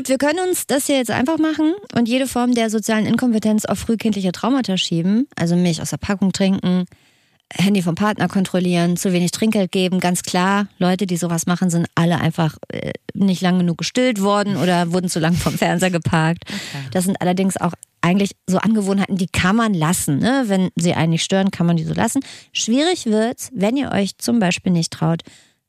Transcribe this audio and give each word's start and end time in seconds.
Gut, 0.00 0.08
wir 0.08 0.16
können 0.16 0.48
uns 0.48 0.66
das 0.66 0.86
hier 0.86 0.96
jetzt 0.96 1.10
einfach 1.10 1.36
machen 1.36 1.74
und 1.94 2.08
jede 2.08 2.26
Form 2.26 2.54
der 2.54 2.70
sozialen 2.70 3.04
Inkompetenz 3.04 3.66
auf 3.66 3.80
frühkindliche 3.80 4.32
Traumata 4.32 4.78
schieben. 4.78 5.28
Also 5.36 5.56
Milch 5.56 5.82
aus 5.82 5.90
der 5.90 5.98
Packung 5.98 6.32
trinken, 6.32 6.86
Handy 7.52 7.82
vom 7.82 7.96
Partner 7.96 8.26
kontrollieren, 8.26 8.96
zu 8.96 9.12
wenig 9.12 9.30
Trinkgeld 9.30 9.70
geben. 9.70 10.00
Ganz 10.00 10.22
klar, 10.22 10.68
Leute, 10.78 11.06
die 11.06 11.18
sowas 11.18 11.44
machen, 11.44 11.68
sind 11.68 11.86
alle 11.96 12.18
einfach 12.18 12.56
äh, 12.68 12.92
nicht 13.12 13.42
lang 13.42 13.58
genug 13.58 13.76
gestillt 13.76 14.22
worden 14.22 14.56
oder 14.56 14.90
wurden 14.90 15.10
zu 15.10 15.20
lang 15.20 15.34
vom 15.34 15.52
Fernseher 15.58 15.90
geparkt. 15.90 16.44
Okay. 16.48 16.88
Das 16.92 17.04
sind 17.04 17.20
allerdings 17.20 17.58
auch 17.58 17.74
eigentlich 18.00 18.30
so 18.46 18.56
Angewohnheiten, 18.56 19.18
die 19.18 19.28
kann 19.28 19.56
man 19.56 19.74
lassen. 19.74 20.18
Ne? 20.18 20.44
Wenn 20.46 20.70
sie 20.76 20.94
einen 20.94 21.10
nicht 21.10 21.24
stören, 21.24 21.50
kann 21.50 21.66
man 21.66 21.76
die 21.76 21.84
so 21.84 21.92
lassen. 21.92 22.22
Schwierig 22.54 23.04
wird's, 23.04 23.50
wenn 23.52 23.76
ihr 23.76 23.92
euch 23.92 24.16
zum 24.16 24.38
Beispiel 24.38 24.72
nicht 24.72 24.94
traut, 24.94 25.20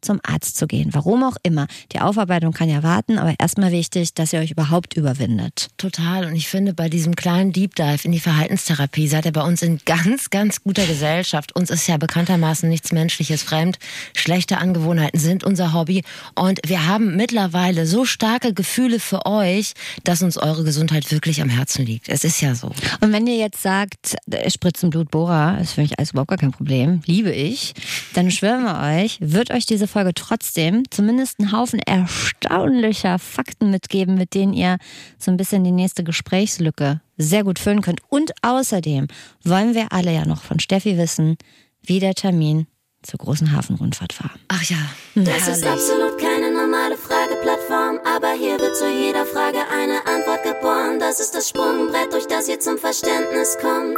zum 0.01 0.19
Arzt 0.23 0.57
zu 0.57 0.67
gehen. 0.67 0.89
Warum 0.93 1.23
auch 1.23 1.37
immer. 1.43 1.67
Die 1.91 1.99
Aufarbeitung 1.99 2.53
kann 2.53 2.69
ja 2.69 2.83
warten, 2.83 3.17
aber 3.17 3.33
erstmal 3.39 3.71
wichtig, 3.71 4.13
dass 4.13 4.33
ihr 4.33 4.39
euch 4.39 4.51
überhaupt 4.51 4.95
überwindet. 4.95 5.69
Total. 5.77 6.25
Und 6.25 6.35
ich 6.35 6.47
finde, 6.47 6.73
bei 6.73 6.89
diesem 6.89 7.15
kleinen 7.15 7.51
Deep 7.51 7.75
Dive 7.75 8.03
in 8.03 8.11
die 8.11 8.19
Verhaltenstherapie 8.19 9.07
seid 9.07 9.25
ihr 9.25 9.31
bei 9.31 9.43
uns 9.43 9.61
in 9.61 9.79
ganz, 9.85 10.29
ganz 10.29 10.63
guter 10.63 10.85
Gesellschaft. 10.85 11.55
Uns 11.55 11.69
ist 11.69 11.87
ja 11.87 11.97
bekanntermaßen 11.97 12.67
nichts 12.67 12.91
Menschliches 12.91 13.43
fremd. 13.43 13.79
Schlechte 14.15 14.57
Angewohnheiten 14.57 15.19
sind 15.19 15.43
unser 15.43 15.73
Hobby. 15.73 16.03
Und 16.35 16.59
wir 16.65 16.87
haben 16.87 17.15
mittlerweile 17.15 17.85
so 17.85 18.05
starke 18.05 18.53
Gefühle 18.53 18.99
für 18.99 19.25
euch, 19.25 19.73
dass 20.03 20.21
uns 20.21 20.37
eure 20.37 20.63
Gesundheit 20.63 21.11
wirklich 21.11 21.41
am 21.41 21.49
Herzen 21.49 21.85
liegt. 21.85 22.09
Es 22.09 22.23
ist 22.23 22.41
ja 22.41 22.55
so. 22.55 22.71
Und 22.99 23.11
wenn 23.11 23.27
ihr 23.27 23.37
jetzt 23.37 23.61
sagt, 23.61 24.15
Spritzen 24.47 24.89
Blutbohrer 24.89 25.59
ist 25.61 25.73
für 25.73 25.81
mich 25.81 25.97
alles 25.97 26.11
überhaupt 26.11 26.29
gar 26.29 26.37
kein 26.37 26.51
Problem, 26.51 27.01
liebe 27.05 27.31
ich, 27.31 27.73
dann 28.13 28.31
schwören 28.31 28.63
wir 28.63 29.01
euch, 29.01 29.17
wird 29.21 29.51
euch 29.51 29.65
diese 29.65 29.87
Folge 29.91 30.13
trotzdem 30.13 30.83
zumindest 30.89 31.39
einen 31.39 31.51
Haufen 31.51 31.79
erstaunlicher 31.79 33.19
Fakten 33.19 33.69
mitgeben, 33.69 34.15
mit 34.15 34.33
denen 34.33 34.53
ihr 34.53 34.77
so 35.19 35.31
ein 35.31 35.37
bisschen 35.37 35.63
die 35.63 35.71
nächste 35.71 36.03
Gesprächslücke 36.03 37.01
sehr 37.17 37.43
gut 37.43 37.59
füllen 37.59 37.81
könnt. 37.81 38.01
Und 38.09 38.31
außerdem 38.41 39.07
wollen 39.43 39.75
wir 39.75 39.91
alle 39.91 40.13
ja 40.13 40.25
noch 40.25 40.41
von 40.41 40.59
Steffi 40.59 40.97
wissen, 40.97 41.37
wie 41.83 41.99
der 41.99 42.13
Termin 42.13 42.67
zur 43.03 43.19
großen 43.19 43.51
Hafenrundfahrt 43.51 44.21
war. 44.21 44.31
Ach 44.47 44.63
ja. 44.63 44.77
Das 45.15 45.47
ist 45.47 45.65
absolut 45.65 46.19
keine 46.19 46.51
normale 46.51 46.97
Frageplattform, 46.97 47.99
aber 48.05 48.33
hier 48.33 48.59
wird 48.59 48.75
zu 48.75 48.87
jeder 48.89 49.25
Frage 49.25 49.57
eine 49.57 50.05
Antwort 50.05 50.43
geboren. 50.43 50.99
Das 50.99 51.19
ist 51.19 51.33
das 51.33 51.49
Sprungbrett, 51.49 52.13
durch 52.13 52.27
das 52.27 52.47
ihr 52.47 52.59
zum 52.59 52.77
Verständnis 52.77 53.57
kommt. 53.59 53.97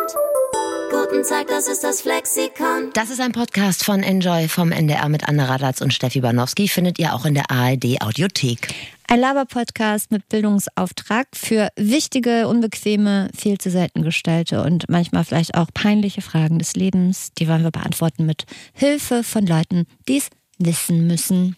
Guten 0.93 1.23
Tag, 1.23 1.47
das 1.47 1.67
ist 1.67 1.83
das 1.83 2.01
Flexikon. 2.01 2.91
Das 2.93 3.09
ist 3.09 3.19
ein 3.19 3.31
Podcast 3.31 3.83
von 3.83 4.03
Enjoy 4.03 4.47
vom 4.47 4.71
NDR 4.71 5.09
mit 5.09 5.27
Anna 5.27 5.45
Radatz 5.45 5.81
und 5.81 5.91
Steffi 5.91 6.21
Banowski. 6.21 6.67
Findet 6.67 6.99
ihr 6.99 7.15
auch 7.15 7.25
in 7.25 7.33
der 7.33 7.49
ARD 7.49 7.99
Audiothek. 7.99 8.75
Ein 9.07 9.21
Laber-Podcast 9.21 10.11
mit 10.11 10.29
Bildungsauftrag 10.29 11.25
für 11.33 11.69
wichtige, 11.75 12.47
unbequeme, 12.47 13.31
viel 13.35 13.57
zu 13.57 13.71
selten 13.71 14.03
gestellte 14.03 14.61
und 14.61 14.87
manchmal 14.87 15.23
vielleicht 15.25 15.55
auch 15.55 15.69
peinliche 15.73 16.21
Fragen 16.21 16.59
des 16.59 16.75
Lebens. 16.75 17.31
Die 17.39 17.47
wollen 17.47 17.63
wir 17.63 17.71
beantworten 17.71 18.27
mit 18.27 18.45
Hilfe 18.73 19.23
von 19.23 19.47
Leuten, 19.47 19.87
die 20.07 20.17
es 20.17 20.27
wissen 20.59 21.07
müssen. 21.07 21.55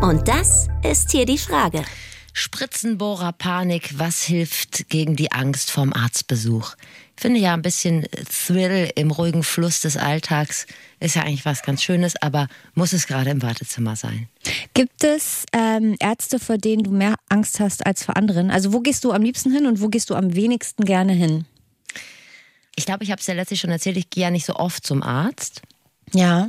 Und 0.00 0.28
das 0.28 0.68
ist 0.88 1.10
hier 1.10 1.26
die 1.26 1.38
Frage. 1.38 1.82
Spritzenbohrer 2.32 3.32
Panik, 3.32 3.98
was 3.98 4.22
hilft 4.22 4.88
gegen 4.88 5.16
die 5.16 5.32
Angst 5.32 5.72
vom 5.72 5.92
Arztbesuch? 5.92 6.76
Ich 7.20 7.22
finde 7.22 7.40
ja 7.40 7.52
ein 7.52 7.60
bisschen 7.60 8.06
Thrill 8.46 8.90
im 8.94 9.10
ruhigen 9.10 9.42
Fluss 9.42 9.80
des 9.80 9.98
Alltags 9.98 10.66
ist 11.00 11.16
ja 11.16 11.22
eigentlich 11.22 11.44
was 11.44 11.60
ganz 11.60 11.82
Schönes, 11.82 12.16
aber 12.22 12.48
muss 12.72 12.94
es 12.94 13.06
gerade 13.06 13.28
im 13.28 13.42
Wartezimmer 13.42 13.94
sein? 13.94 14.26
Gibt 14.72 15.04
es 15.04 15.44
ähm, 15.52 15.96
Ärzte, 16.00 16.38
vor 16.38 16.56
denen 16.56 16.82
du 16.82 16.90
mehr 16.90 17.16
Angst 17.28 17.60
hast 17.60 17.84
als 17.84 18.04
vor 18.04 18.16
anderen? 18.16 18.50
Also 18.50 18.72
wo 18.72 18.80
gehst 18.80 19.04
du 19.04 19.12
am 19.12 19.20
liebsten 19.20 19.52
hin 19.52 19.66
und 19.66 19.82
wo 19.82 19.88
gehst 19.88 20.08
du 20.08 20.14
am 20.14 20.34
wenigsten 20.34 20.86
gerne 20.86 21.12
hin? 21.12 21.44
Ich 22.74 22.86
glaube, 22.86 23.04
ich 23.04 23.10
habe 23.10 23.20
es 23.20 23.26
ja 23.26 23.34
letztlich 23.34 23.60
schon 23.60 23.68
erzählt, 23.68 23.98
ich 23.98 24.08
gehe 24.08 24.22
ja 24.22 24.30
nicht 24.30 24.46
so 24.46 24.56
oft 24.56 24.86
zum 24.86 25.02
Arzt. 25.02 25.60
Ja. 26.14 26.48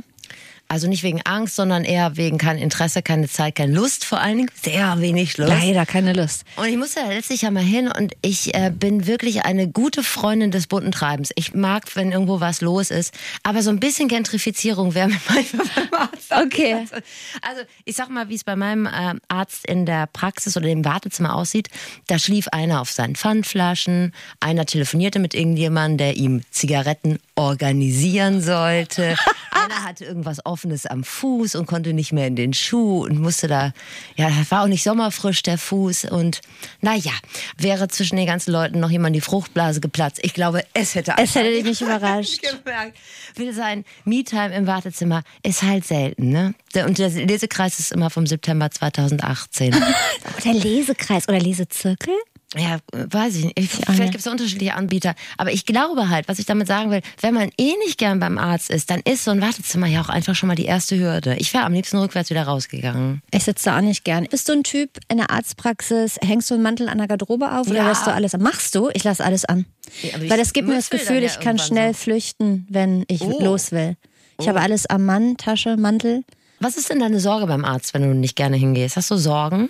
Also 0.72 0.88
nicht 0.88 1.02
wegen 1.02 1.20
Angst, 1.26 1.56
sondern 1.56 1.84
eher 1.84 2.16
wegen 2.16 2.38
kein 2.38 2.56
Interesse, 2.56 3.02
keine 3.02 3.28
Zeit, 3.28 3.56
keine 3.56 3.74
Lust 3.74 4.06
vor 4.06 4.22
allen 4.22 4.38
Dingen. 4.38 4.50
Sehr 4.54 4.98
wenig 5.02 5.36
Lust. 5.36 5.50
Leider 5.50 5.84
keine 5.84 6.14
Lust. 6.14 6.44
Und 6.56 6.66
ich 6.66 6.78
musste 6.78 7.00
letztlich 7.06 7.42
ja 7.42 7.50
mal 7.50 7.62
hin 7.62 7.92
und 7.94 8.14
ich 8.22 8.54
äh, 8.54 8.72
bin 8.74 9.06
wirklich 9.06 9.44
eine 9.44 9.68
gute 9.68 10.02
Freundin 10.02 10.50
des 10.50 10.68
bunten 10.68 10.90
Treibens. 10.90 11.30
Ich 11.34 11.52
mag, 11.52 11.94
wenn 11.94 12.10
irgendwo 12.10 12.40
was 12.40 12.62
los 12.62 12.90
ist, 12.90 13.12
aber 13.42 13.62
so 13.62 13.68
ein 13.68 13.80
bisschen 13.80 14.08
Gentrifizierung 14.08 14.94
wäre 14.94 15.08
mir 15.08 15.20
manchmal 15.28 15.66
beim 15.74 16.00
Arzt. 16.00 16.32
Okay. 16.32 16.72
Also, 16.72 16.94
also 17.42 17.62
ich 17.84 17.94
sag 17.94 18.08
mal, 18.08 18.30
wie 18.30 18.36
es 18.36 18.44
bei 18.44 18.56
meinem 18.56 18.86
äh, 18.86 19.16
Arzt 19.28 19.66
in 19.66 19.84
der 19.84 20.06
Praxis 20.06 20.56
oder 20.56 20.68
im 20.68 20.86
Wartezimmer 20.86 21.34
aussieht. 21.34 21.68
Da 22.06 22.18
schlief 22.18 22.48
einer 22.48 22.80
auf 22.80 22.90
seinen 22.90 23.14
Pfandflaschen, 23.14 24.14
einer 24.40 24.64
telefonierte 24.64 25.18
mit 25.18 25.34
irgendjemandem, 25.34 25.98
der 25.98 26.16
ihm 26.16 26.40
Zigaretten 26.50 27.18
organisieren 27.34 28.40
sollte. 28.40 29.16
einer 29.52 29.84
hatte 29.84 30.04
irgendwas 30.04 30.44
Offenes 30.62 30.86
am 30.86 31.02
Fuß 31.02 31.56
und 31.56 31.66
konnte 31.66 31.92
nicht 31.92 32.12
mehr 32.12 32.28
in 32.28 32.36
den 32.36 32.54
Schuh 32.54 33.02
und 33.02 33.18
musste 33.18 33.48
da, 33.48 33.72
ja, 34.14 34.30
war 34.48 34.62
auch 34.62 34.68
nicht 34.68 34.84
sommerfrisch, 34.84 35.42
der 35.42 35.58
Fuß. 35.58 36.04
Und 36.04 36.40
naja, 36.80 37.10
wäre 37.58 37.88
zwischen 37.88 38.14
den 38.14 38.26
ganzen 38.26 38.52
Leuten 38.52 38.78
noch 38.78 38.90
jemand 38.90 39.16
die 39.16 39.20
Fruchtblase 39.20 39.80
geplatzt. 39.80 40.20
Ich 40.22 40.34
glaube, 40.34 40.62
es 40.72 40.94
hätte 40.94 41.14
Es 41.18 41.34
hätte 41.34 41.50
dich 41.50 41.64
nicht 41.64 41.80
überrascht. 41.80 42.40
gemerkt. 42.64 42.96
Will 43.34 43.52
sein, 43.52 43.84
Me-Time 44.04 44.54
im 44.54 44.68
Wartezimmer 44.68 45.24
ist 45.42 45.64
halt 45.64 45.84
selten, 45.84 46.28
ne? 46.28 46.54
Und 46.86 46.98
der 46.98 47.10
Lesekreis 47.10 47.80
ist 47.80 47.90
immer 47.90 48.08
vom 48.08 48.28
September 48.28 48.70
2018. 48.70 49.74
der 50.44 50.54
Lesekreis 50.54 51.28
oder 51.28 51.40
Lesezirkel? 51.40 52.14
Ja, 52.54 52.78
weiß 52.92 53.36
ich 53.36 53.44
nicht. 53.46 53.70
Vielleicht 53.72 54.12
gibt 54.12 54.16
es 54.24 54.26
unterschiedliche 54.26 54.74
Anbieter. 54.74 55.14
Aber 55.38 55.52
ich 55.52 55.64
glaube 55.64 56.08
halt, 56.10 56.28
was 56.28 56.38
ich 56.38 56.44
damit 56.46 56.66
sagen 56.68 56.90
will, 56.90 57.00
wenn 57.22 57.32
man 57.32 57.50
eh 57.56 57.74
nicht 57.78 57.96
gern 57.98 58.20
beim 58.20 58.36
Arzt 58.36 58.68
ist, 58.70 58.90
dann 58.90 59.00
ist 59.00 59.24
so 59.24 59.30
ein 59.30 59.40
Wartezimmer 59.40 59.86
ja 59.86 60.02
auch 60.02 60.10
einfach 60.10 60.34
schon 60.34 60.48
mal 60.48 60.54
die 60.54 60.66
erste 60.66 60.98
Hürde. 60.98 61.34
Ich 61.38 61.54
wäre 61.54 61.64
am 61.64 61.72
liebsten 61.72 61.96
rückwärts 61.98 62.28
wieder 62.30 62.42
rausgegangen. 62.44 63.22
Ich 63.30 63.44
sitze 63.44 63.66
da 63.70 63.78
auch 63.78 63.80
nicht 63.80 64.04
gern. 64.04 64.26
Bist 64.26 64.48
du 64.48 64.52
ein 64.52 64.64
Typ 64.64 64.98
in 65.08 65.16
der 65.16 65.30
Arztpraxis, 65.30 66.18
hängst 66.22 66.50
du 66.50 66.54
einen 66.54 66.62
Mantel 66.62 66.88
an 66.88 66.98
der 66.98 67.08
Garderobe 67.08 67.52
auf 67.52 67.68
oder 67.68 67.76
Ja. 67.78 67.88
lässt 67.88 68.06
du 68.06 68.12
alles 68.12 68.34
an? 68.34 68.42
Machst 68.42 68.74
du? 68.74 68.90
Ich 68.92 69.04
lasse 69.04 69.24
alles 69.24 69.44
an. 69.44 69.64
Ja, 70.02 70.20
Weil 70.30 70.38
das 70.38 70.52
gibt 70.52 70.68
mir 70.68 70.74
das 70.76 70.90
Gefühl, 70.90 71.20
ja 71.22 71.26
ich 71.26 71.40
kann 71.40 71.58
schnell 71.58 71.94
so. 71.94 72.00
flüchten, 72.00 72.66
wenn 72.68 73.04
ich 73.08 73.22
Oh. 73.22 73.42
los 73.42 73.72
will. 73.72 73.96
Ich 74.38 74.46
Oh. 74.46 74.48
habe 74.48 74.60
alles 74.60 74.86
am 74.86 75.04
Mann, 75.04 75.36
Tasche, 75.36 75.76
Mantel. 75.76 76.24
Was 76.60 76.76
ist 76.76 76.90
denn 76.90 77.00
deine 77.00 77.18
Sorge 77.20 77.46
beim 77.46 77.64
Arzt, 77.64 77.92
wenn 77.94 78.02
du 78.02 78.14
nicht 78.14 78.36
gerne 78.36 78.56
hingehst? 78.56 78.96
Hast 78.96 79.10
du 79.10 79.16
Sorgen, 79.16 79.68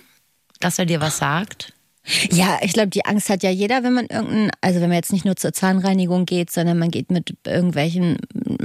dass 0.59 0.77
er 0.79 0.85
dir 0.85 1.01
was 1.01 1.17
sagt? 1.17 1.72
Ja, 2.31 2.59
ich 2.61 2.73
glaube, 2.73 2.89
die 2.89 3.05
Angst 3.05 3.29
hat 3.29 3.43
ja 3.43 3.49
jeder, 3.49 3.83
wenn 3.83 3.93
man 3.93 4.07
irgendein, 4.07 4.51
also 4.59 4.81
wenn 4.81 4.89
man 4.89 4.97
jetzt 4.97 5.13
nicht 5.13 5.23
nur 5.23 5.37
zur 5.37 5.53
Zahnreinigung 5.53 6.25
geht, 6.25 6.51
sondern 6.51 6.77
man 6.77 6.91
geht 6.91 7.11
mit 7.11 7.33
irgendwelchen 7.45 8.17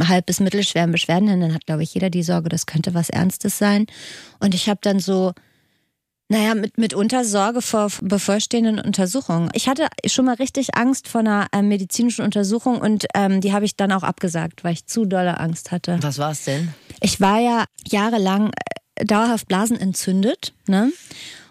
halb 0.09 0.27
bis 0.27 0.41
mittelschweren 0.41 0.91
Beschwerden 0.91 1.29
hin, 1.29 1.41
dann 1.41 1.55
hat, 1.55 1.67
glaube 1.67 1.85
ich, 1.85 1.95
jeder 1.95 2.11
die 2.11 2.25
Sorge, 2.25 2.49
das 2.49 2.67
könnte 2.67 2.95
was 2.95 3.11
Ernstes 3.11 3.57
sein. 3.57 3.87
Und 4.41 4.55
ich 4.55 4.69
habe 4.69 4.81
dann 4.83 4.99
so, 4.99 5.35
naja, 6.29 6.55
mit, 6.55 6.79
mitunter 6.79 7.25
Sorge 7.25 7.63
vor 7.63 7.91
bevorstehenden 8.03 8.81
Untersuchungen. 8.81 9.51
Ich 9.55 9.69
hatte 9.69 9.87
schon 10.07 10.27
mal 10.27 10.35
richtig 10.35 10.75
Angst 10.75 11.09
vor 11.09 11.21
einer 11.21 11.47
äh, 11.53 11.63
medizinischen 11.63 12.25
Untersuchung 12.25 12.81
und 12.81 13.07
ähm, 13.15 13.41
die 13.41 13.53
habe 13.53 13.65
ich 13.65 13.77
dann 13.77 13.93
auch 13.93 14.03
abgesagt, 14.03 14.65
weil 14.65 14.75
ich 14.75 14.87
zu 14.87 15.07
dolle 15.07 15.39
Angst 15.39 15.71
hatte. 15.71 15.99
Was 16.03 16.19
war's 16.19 16.45
denn? 16.45 16.75
Ich 17.01 17.21
war 17.21 17.39
ja 17.39 17.65
jahrelang 17.87 18.51
äh, 18.97 19.05
dauerhaft 19.05 19.49
blasenentzündet, 19.49 20.53
ne? 20.67 20.93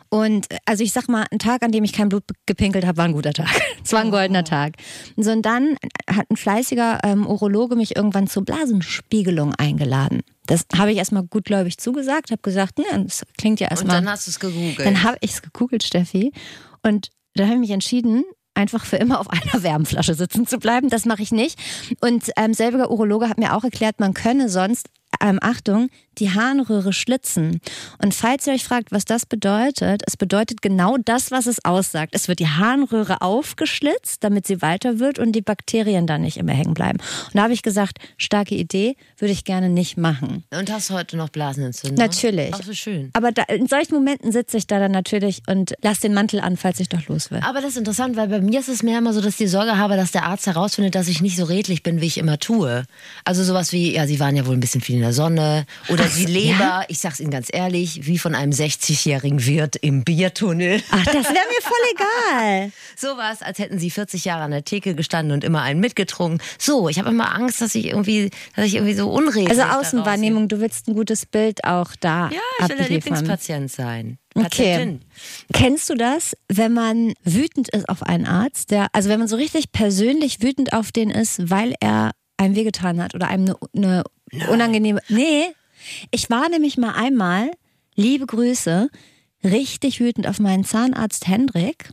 Und 0.10 0.52
äh, 0.52 0.58
also 0.66 0.84
ich 0.84 0.94
sag 0.94 1.08
mal, 1.08 1.26
ein 1.32 1.40
Tag, 1.40 1.64
an 1.64 1.72
dem 1.72 1.84
ich 1.84 1.94
kein 1.94 2.10
Blut 2.10 2.24
gepinkelt 2.46 2.86
habe, 2.86 2.98
war 2.98 3.06
ein 3.06 3.14
guter 3.14 3.34
Tag. 3.34 3.50
Es 3.84 3.94
war 3.94 4.02
ein 4.02 4.12
goldener 4.12 4.44
Tag. 4.44 4.74
So, 5.16 5.32
und 5.32 5.44
dann 5.44 5.78
hat 6.10 6.30
ein 6.30 6.36
fleißiger 6.36 7.00
ähm, 7.04 7.26
Urologe 7.26 7.78
mich 7.78 7.96
irgendwann 7.96 8.28
zur 8.28 8.44
Blasenspiegelung 8.44 9.56
eingeladen. 9.56 10.24
Das 10.46 10.66
habe 10.78 10.92
ich 10.92 10.98
erstmal 10.98 11.24
gutgläubig 11.24 11.78
zugesagt, 11.78 12.32
habe 12.32 12.42
gesagt, 12.42 12.80
ne, 12.80 12.86
das 13.06 13.26
klingt 13.38 13.62
ja 13.62 13.68
Und 13.68 13.72
erstmal. 13.72 13.96
dann 13.98 14.10
hast 14.10 14.28
du 14.28 14.32
es 14.32 14.40
gegoogelt. 14.42 14.80
Dann 14.86 15.04
habe 15.04 15.18
ich 15.22 15.32
es 15.32 15.42
gegoogelt, 15.42 15.84
Steffi. 15.84 16.34
Und 16.84 17.12
dann 17.36 17.46
habe 17.46 17.56
ich 17.56 17.62
mich 17.62 17.72
entschieden, 17.72 18.24
einfach 18.56 18.86
für 18.86 18.98
immer 18.98 19.20
auf 19.22 19.30
einer 19.30 19.64
Wärmflasche 19.64 20.16
sitzen 20.16 20.48
zu 20.48 20.58
bleiben. 20.58 20.90
Das 20.90 21.06
mache 21.06 21.22
ich 21.22 21.32
nicht. 21.32 21.58
Und 22.02 22.32
ähm, 22.36 22.54
selbiger 22.54 22.92
Urologe 22.92 23.30
hat 23.30 23.38
mir 23.38 23.56
auch 23.56 23.64
erklärt, 23.64 24.00
man 24.00 24.14
könne 24.14 24.50
sonst, 24.50 24.90
ähm, 25.22 25.40
Achtung, 25.42 25.90
die 26.18 26.32
Harnröhre 26.32 26.94
schlitzen. 26.94 27.62
Und 28.02 28.14
falls 28.14 28.48
ihr 28.48 28.54
euch 28.54 28.64
fragt, 28.64 28.92
was 28.92 29.06
das 29.06 29.26
bedeutet, 29.26 30.02
es 30.06 30.18
bedeutet 30.18 30.62
genau 30.62 30.98
das, 30.98 31.32
was 31.32 31.46
es 31.46 31.64
aussagt. 31.64 32.14
Es 32.16 32.28
wird 32.28 32.40
die 32.40 32.48
Harnröhre 32.48 33.22
aufgeschlitzt, 33.22 34.24
damit 34.24 34.48
sie 34.48 34.62
weiter 34.62 35.00
wird 35.00 35.20
und 35.20 35.34
die 35.34 35.42
Bakterien 35.42 36.08
dann 36.08 36.22
nicht 36.22 36.38
immer 36.38 36.54
hängen 36.54 36.74
bleiben. 36.74 37.00
Und 37.26 37.36
da 37.36 37.44
habe 37.44 37.54
ich 37.54 37.62
gesagt, 37.62 38.00
starke 38.18 38.56
Idee, 38.56 38.96
würde 39.18 39.32
ich 39.32 39.44
gerne 39.44 39.70
nicht 39.70 39.98
machen. 39.98 40.44
Und 40.52 40.72
hast 40.72 40.90
heute 40.90 41.18
noch 41.18 41.30
Blasenentzündung? 41.30 41.98
Natürlich. 42.04 42.54
Ach 42.54 42.64
so 42.64 42.74
schön. 42.74 43.12
Aber 43.14 43.32
da, 43.32 43.44
in 43.44 43.68
solchen 43.68 43.94
Momenten 43.94 44.32
sitze 44.32 44.58
ich 44.58 44.68
da 44.68 44.80
dann 44.80 44.92
natürlich 44.92 45.42
und 45.48 45.74
lass 45.82 46.00
den 46.00 46.14
Mantel 46.14 46.40
an, 46.40 46.58
falls 46.58 46.80
ich 46.80 46.90
doch 46.90 47.08
los 47.08 47.32
will. 47.32 47.42
Aber 47.44 47.62
das 47.62 47.72
ist 47.72 47.78
interessant, 47.78 48.16
weil 48.16 48.28
bei 48.28 48.42
mir 48.42 48.60
ist 48.60 48.70
es 48.70 48.84
mehr 48.84 48.98
immer 48.98 49.14
so, 49.14 49.22
dass 49.22 49.34
ich 49.34 49.38
die 49.38 49.48
Sorge 49.48 49.78
habe, 49.78 49.96
dass 49.96 50.12
der 50.12 50.24
Arzt 50.24 50.48
herausfindet, 50.48 50.96
dass 50.96 51.08
ich 51.08 51.22
nicht 51.22 51.38
so 51.38 51.44
redlich 51.44 51.84
bin, 51.84 52.02
wie 52.02 52.08
ich 52.08 52.18
immer 52.18 52.40
tue. 52.40 52.86
Also 53.24 53.44
sowas 53.44 53.72
wie, 53.72 53.94
ja, 53.94 54.08
Sie 54.08 54.20
waren 54.20 54.36
ja 54.36 54.46
wohl 54.46 54.56
ein 54.56 54.60
bisschen 54.60 54.82
viel 54.82 54.96
in 54.96 55.02
der 55.02 55.07
Sonne 55.14 55.66
oder 55.90 56.06
die 56.06 56.26
Leber, 56.26 56.86
ich 56.88 57.00
sag's 57.00 57.20
Ihnen 57.20 57.32
ganz 57.32 57.48
ehrlich, 57.52 58.06
wie 58.06 58.18
von 58.18 58.36
einem 58.36 58.52
60-jährigen 58.52 59.46
Wirt 59.46 59.76
im 59.78 60.04
Biertunnel. 60.04 60.82
Ach, 60.92 61.06
das 61.06 61.14
wäre 61.14 61.24
mir 61.24 61.62
voll 61.62 61.78
egal. 61.94 62.72
Sowas, 62.96 63.42
als 63.42 63.60
hätten 63.60 63.80
Sie 63.80 63.90
40 63.90 64.26
Jahre 64.26 64.44
an 64.44 64.52
der 64.52 64.66
Theke 64.66 64.96
gestanden 64.96 65.34
und 65.34 65.44
immer 65.44 65.62
einen 65.62 65.80
mitgetrunken. 65.80 66.42
So, 66.58 66.90
ich 66.90 67.00
habe 67.00 67.10
immer 67.10 67.34
Angst, 67.34 67.62
dass 67.62 67.76
ich 67.76 67.86
irgendwie, 67.86 68.32
dass 68.56 68.66
ich 68.66 68.76
irgendwie 68.76 68.94
so 68.94 69.10
unredlich 69.10 69.50
Also 69.50 69.64
Außenwahrnehmung, 69.64 70.48
du 70.48 70.60
willst 70.60 70.88
ein 70.88 70.96
gutes 70.96 71.26
Bild 71.26 71.64
auch 71.64 71.96
da. 72.00 72.30
Ja, 72.30 72.40
ich 72.60 72.70
will 72.70 72.78
der. 72.78 72.90
Lieblingspatient 72.90 73.72
sein. 73.72 74.18
Okay. 74.36 75.00
Kennst 75.54 75.90
du 75.90 75.96
das, 75.96 76.36
wenn 76.48 76.74
man 76.74 77.14
wütend 77.24 77.70
ist 77.70 77.90
auf 77.90 78.04
einen 78.04 78.26
Arzt, 78.26 78.72
der, 78.72 78.88
also 78.94 79.10
wenn 79.10 79.20
man 79.20 79.28
so 79.28 79.36
richtig 79.36 79.72
persönlich 79.72 80.42
wütend 80.42 80.74
auf 80.74 80.92
den 80.92 81.10
ist, 81.10 81.50
weil 81.50 81.74
er 81.80 82.12
einem 82.38 82.56
wehgetan 82.56 83.02
hat 83.02 83.16
oder 83.16 83.28
einem 83.28 83.46
eine, 83.46 83.56
eine 83.76 84.04
unangenehme. 84.50 85.02
Nee, 85.10 85.46
ich 86.12 86.30
war 86.30 86.50
nämlich 86.50 86.78
mal 86.78 86.94
einmal, 86.94 87.52
liebe 87.96 88.26
Grüße, 88.26 88.90
richtig 89.44 90.00
wütend 90.00 90.28
auf 90.28 90.40
meinen 90.40 90.64
Zahnarzt 90.64 91.28
Hendrik. 91.28 91.92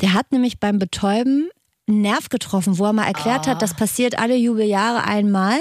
Der 0.00 0.14
hat 0.14 0.32
nämlich 0.32 0.60
beim 0.60 0.78
Betäuben 0.78 1.50
einen 1.86 2.02
Nerv 2.02 2.28
getroffen, 2.28 2.78
wo 2.78 2.86
er 2.86 2.92
mal 2.92 3.06
erklärt 3.06 3.46
hat, 3.46 3.62
das 3.62 3.74
passiert 3.74 4.18
alle 4.18 4.36
Jubeljahre 4.36 5.04
einmal. 5.04 5.60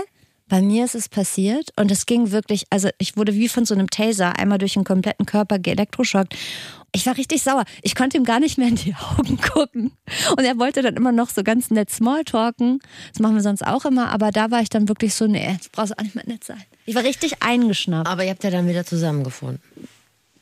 Bei 0.50 0.62
mir 0.62 0.86
ist 0.86 0.96
es 0.96 1.10
passiert 1.10 1.72
und 1.76 1.92
es 1.92 2.06
ging 2.06 2.32
wirklich, 2.32 2.66
also 2.70 2.90
ich 3.00 3.18
wurde 3.18 3.34
wie 3.34 3.50
von 3.50 3.66
so 3.66 3.74
einem 3.74 3.90
Taser 3.90 4.40
einmal 4.40 4.58
durch 4.58 4.74
den 4.74 4.86
kompletten 4.86 5.26
Körper 5.26 5.60
geelektroschockt. 5.60 6.36
Ich 6.98 7.06
war 7.06 7.16
richtig 7.16 7.44
sauer. 7.44 7.64
Ich 7.84 7.94
konnte 7.94 8.18
ihm 8.18 8.24
gar 8.24 8.40
nicht 8.40 8.58
mehr 8.58 8.68
in 8.68 8.76
die 8.76 8.96
Augen 9.18 9.38
gucken. 9.38 9.92
Und 10.32 10.44
er 10.44 10.58
wollte 10.58 10.82
dann 10.82 10.96
immer 10.96 11.12
noch 11.12 11.30
so 11.30 11.44
ganz 11.44 11.70
nett 11.70 11.92
Smalltalken. 11.92 12.80
Das 13.14 13.20
machen 13.20 13.36
wir 13.36 13.44
sonst 13.44 13.66
auch 13.66 13.86
immer. 13.86 14.10
Aber 14.10 14.32
da 14.32 14.50
war 14.50 14.62
ich 14.62 14.70
dann 14.70 14.90
wirklich 14.90 15.14
so, 15.14 15.28
nee, 15.28 15.48
jetzt 15.48 15.72
brauchst 15.72 15.92
du 15.92 16.00
auch 16.00 16.04
nicht 16.04 16.16
mehr 16.16 16.26
nett 16.26 16.44
sein. 16.44 16.62
Ich 16.88 16.96
war 16.96 17.04
richtig 17.04 17.44
eingeschnappt. 17.44 18.08
Aber 18.10 18.24
ihr 18.24 18.32
habt 18.32 18.44
ja 18.44 18.50
dann 18.50 18.68
wieder 18.68 18.84
zusammengefunden. 18.84 19.62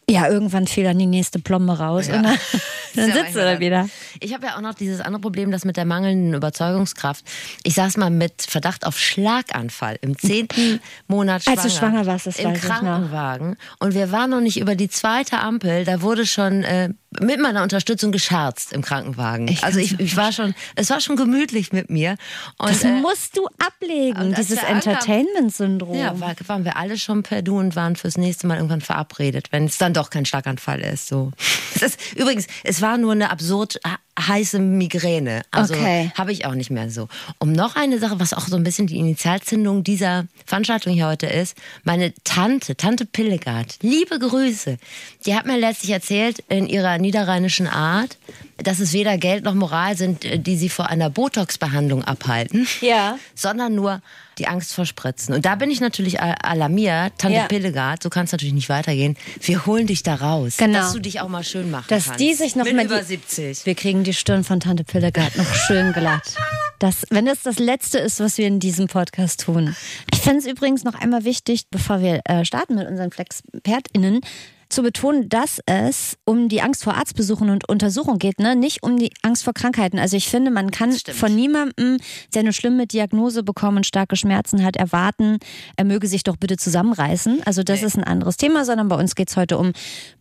Ja, 0.10 0.30
irgendwann 0.30 0.68
fiel 0.68 0.84
dann 0.84 1.00
die 1.00 1.07
nächste 1.07 1.40
Plombe 1.40 1.80
raus. 1.80 2.07
Und 2.07 2.24
dann, 2.24 2.38
dann 2.96 3.10
ja 3.10 3.16
sitzt 3.16 3.36
er 3.36 3.56
da 3.56 3.60
wieder. 3.60 3.90
Ich 4.19 4.34
habe 4.34 4.46
ja 4.46 4.56
auch 4.56 4.62
noch 4.62 4.75
dieses 4.75 5.02
andere 5.02 5.22
Problem, 5.22 5.52
das 5.52 5.66
mit 5.66 5.78
der 5.78 5.86
mangelnden 5.86 6.34
Überzeugungskraft. 6.34 7.25
Ich 7.63 7.74
saß 7.74 7.98
mal 7.98 8.12
mit 8.12 8.44
Verdacht 8.44 8.86
auf 8.86 9.00
Schlaganfall 9.00 9.98
im 10.02 10.18
zehnten 10.18 10.80
Monat 11.07 11.44
schwanger. 11.44 11.63
Als 11.63 11.74
du 11.74 11.80
schwanger 11.80 12.06
warst, 12.06 12.28
das 12.28 12.38
Im. 12.38 12.54
Krankenwagen. 12.54 13.57
Und 13.80 13.96
wir 13.96 14.12
waren 14.12 14.30
noch 14.30 14.42
nicht 14.42 14.60
über 14.60 14.75
die 14.75 14.90
zweite 14.90 15.40
Ampel. 15.40 15.86
Da 15.86 16.02
wurde 16.02 16.28
schon 16.28 16.63
äh, 16.63 16.90
mit 17.19 17.40
meiner 17.40 17.63
Unterstützung 17.63 18.12
gescherzt 18.12 18.74
im 18.74 18.81
Krankenwagen. 18.81 19.48
Ich 19.48 19.63
also 19.63 19.80
ich, 19.80 20.00
ich 20.00 20.16
war 20.16 20.31
schon, 20.31 20.54
es 20.75 20.90
war 20.90 21.00
schon 21.01 21.16
gemütlich 21.16 21.72
mit 21.72 21.90
mir. 21.90 22.18
Und, 22.58 22.69
Das 22.69 22.84
äh, 22.84 22.92
musst 22.92 23.38
du 23.38 23.48
ablegen, 23.58 24.36
dieses 24.36 24.62
Entertainment-Syndrom. 24.62 25.98
ja, 25.98 26.19
war, 26.19 26.36
waren 26.48 26.63
wir 26.66 26.78
alle 26.78 26.98
schon 26.98 27.24
per 27.24 27.42
Du 27.42 27.58
und 27.58 27.75
waren 27.75 27.96
fürs 27.96 28.18
nächste 28.18 28.48
Mal 28.48 28.58
irgendwann 28.58 28.81
verabredet, 28.81 29.48
wenn 29.51 29.66
es 29.66 29.78
dann 29.78 29.94
doch 29.95 30.09
kein 30.09 30.25
Schlaganfall 30.25 30.81
ist. 30.81 31.07
So. 31.07 31.31
Es 31.75 31.81
ist 31.81 32.00
übrigens, 32.15 32.47
es 32.63 32.81
war 32.81 32.97
nur 32.97 33.12
eine 33.12 33.30
absurd 33.30 33.80
heiße 34.19 34.59
Migräne. 34.59 35.41
Also 35.51 35.73
Okay. 35.73 36.12
habe 36.17 36.31
ich 36.31 36.45
auch 36.45 36.53
nicht 36.53 36.69
mehr 36.71 36.89
so. 36.89 37.07
Um 37.39 37.51
noch 37.51 37.75
eine 37.75 38.00
Sache, 38.00 38.19
was 38.19 38.33
auch 38.33 38.47
so 38.47 38.56
ein 38.56 38.63
bisschen 38.63 38.88
die 38.88 38.97
Initialzündung 38.97 39.83
dieser 39.83 40.25
Veranstaltung 40.45 40.94
hier 40.94 41.07
heute 41.07 41.25
ist, 41.27 41.57
meine 41.83 42.13
Tante, 42.23 42.75
Tante 42.77 43.06
Pillegard, 43.06 43.75
liebe 43.81 44.17
Grüße, 44.19 44.77
die 45.25 45.35
hat 45.35 45.45
mir 45.45 45.57
letztlich 45.57 45.91
erzählt 45.91 46.39
in 46.50 46.67
ihrer 46.67 46.97
niederrheinischen 46.97 47.67
Art, 47.67 48.17
dass 48.57 48.79
es 48.79 48.94
weder 48.94 49.17
Geld 49.17 49.44
noch 49.44 49.53
Moral 49.53 49.97
sind, 49.97 50.23
äh, 50.23 50.39
die 50.39 50.56
sie 50.56 50.69
vor 50.69 50.88
einer 50.89 51.09
Botox-Behandlung 51.09 52.03
abhalten 52.06 52.65
Ja. 52.79 53.17
sondern 53.35 53.75
nur 53.75 54.01
die 54.38 54.47
Angst 54.47 54.73
vor 54.73 54.85
Spritzen. 54.85 55.33
Und 55.33 55.45
da 55.45 55.56
bin 55.56 55.71
ich 55.71 55.79
natürlich 55.81 56.19
alarmiert, 56.21 57.13
Tante 57.17 57.38
Ja. 57.38 57.45
Pillegard, 57.47 58.01
so 58.03 58.09
kann 58.09 58.25
es 58.25 58.31
natürlich 58.31 58.53
nicht 58.53 58.67
weitergehen. 58.69 59.15
Wir 59.41 59.65
holen 59.65 59.88
dich 59.88 60.03
da 60.03 60.15
raus, 60.15 60.56
Genau. 60.57 60.79
dass 60.79 60.94
du 60.94 61.00
dich 61.00 61.21
auch 61.21 61.27
mal 61.29 61.44
schön 61.44 61.69
machen 61.71 61.85
Dass 61.89 62.06
kannst. 62.06 62.19
die 62.19 62.33
sich 62.33 62.56
noch 62.56 62.65
Mit 62.65 62.73
über 62.85 63.00
die- 63.00 63.06
70. 63.06 63.65
Wir 63.65 63.75
kriegen 63.75 64.03
die 64.06 64.13
Stirn 64.13 64.44
von 64.44 64.60
Tante 64.60 64.84
Pillegard 64.84 65.36
noch 65.36 65.54
schön 65.54 65.92
glatt. 65.92 66.36
Das, 66.80 67.06
wenn 67.10 67.25
das 67.25 67.42
das 67.42 67.57
Letzte 67.57 67.98
ist, 67.98 68.19
was 68.19 68.38
wir 68.38 68.48
in 68.48 68.60
diesem 68.60 68.88
Podcast 68.88 69.42
tun. 69.42 69.75
Ich 70.13 70.19
fände 70.19 70.40
es 70.40 70.46
übrigens 70.46 70.84
noch 70.84 70.94
einmal 70.94 71.24
wichtig, 71.24 71.68
bevor 71.72 72.02
wir 72.02 72.22
äh, 72.25 72.46
starten 72.46 72.75
mit 72.75 72.88
unseren 72.88 73.12
FlexpertInnen, 73.12 74.22
zu 74.69 74.81
betonen, 74.81 75.29
dass 75.29 75.59
es 75.65 76.17
um 76.25 76.50
die 76.50 76.62
Angst 76.62 76.83
vor 76.83 76.95
Arztbesuchen 76.95 77.50
und 77.50 77.67
Untersuchungen 77.69 78.19
geht, 78.19 78.39
ne? 78.39 78.56
nicht 78.56 78.83
um 78.83 78.97
die 78.97 79.12
Angst 79.21 79.44
vor 79.44 79.53
Krankheiten. 79.53 80.00
Also 80.00 80.17
ich 80.17 80.27
finde, 80.27 80.51
man 80.51 80.71
kann 80.71 80.91
von 80.91 81.35
niemandem, 81.35 81.97
der 82.33 82.41
eine 82.41 82.53
schlimme 82.53 82.88
Diagnose 82.88 83.44
bekommen 83.44 83.77
und 83.77 83.85
starke 83.85 84.15
Schmerzen 84.15 84.63
hat, 84.63 84.75
erwarten, 84.75 85.39
er 85.75 85.85
möge 85.85 86.07
sich 86.07 86.23
doch 86.23 86.38
bitte 86.38 86.57
zusammenreißen. 86.57 87.44
Also 87.45 87.63
das 87.63 87.83
ist 87.83 87.97
ein 87.97 88.03
anderes 88.03 88.38
Thema, 88.38 88.65
sondern 88.65 88.88
bei 88.88 88.95
uns 88.95 89.15
geht 89.15 89.29
es 89.29 89.38
heute 89.38 89.57
um 89.57 89.73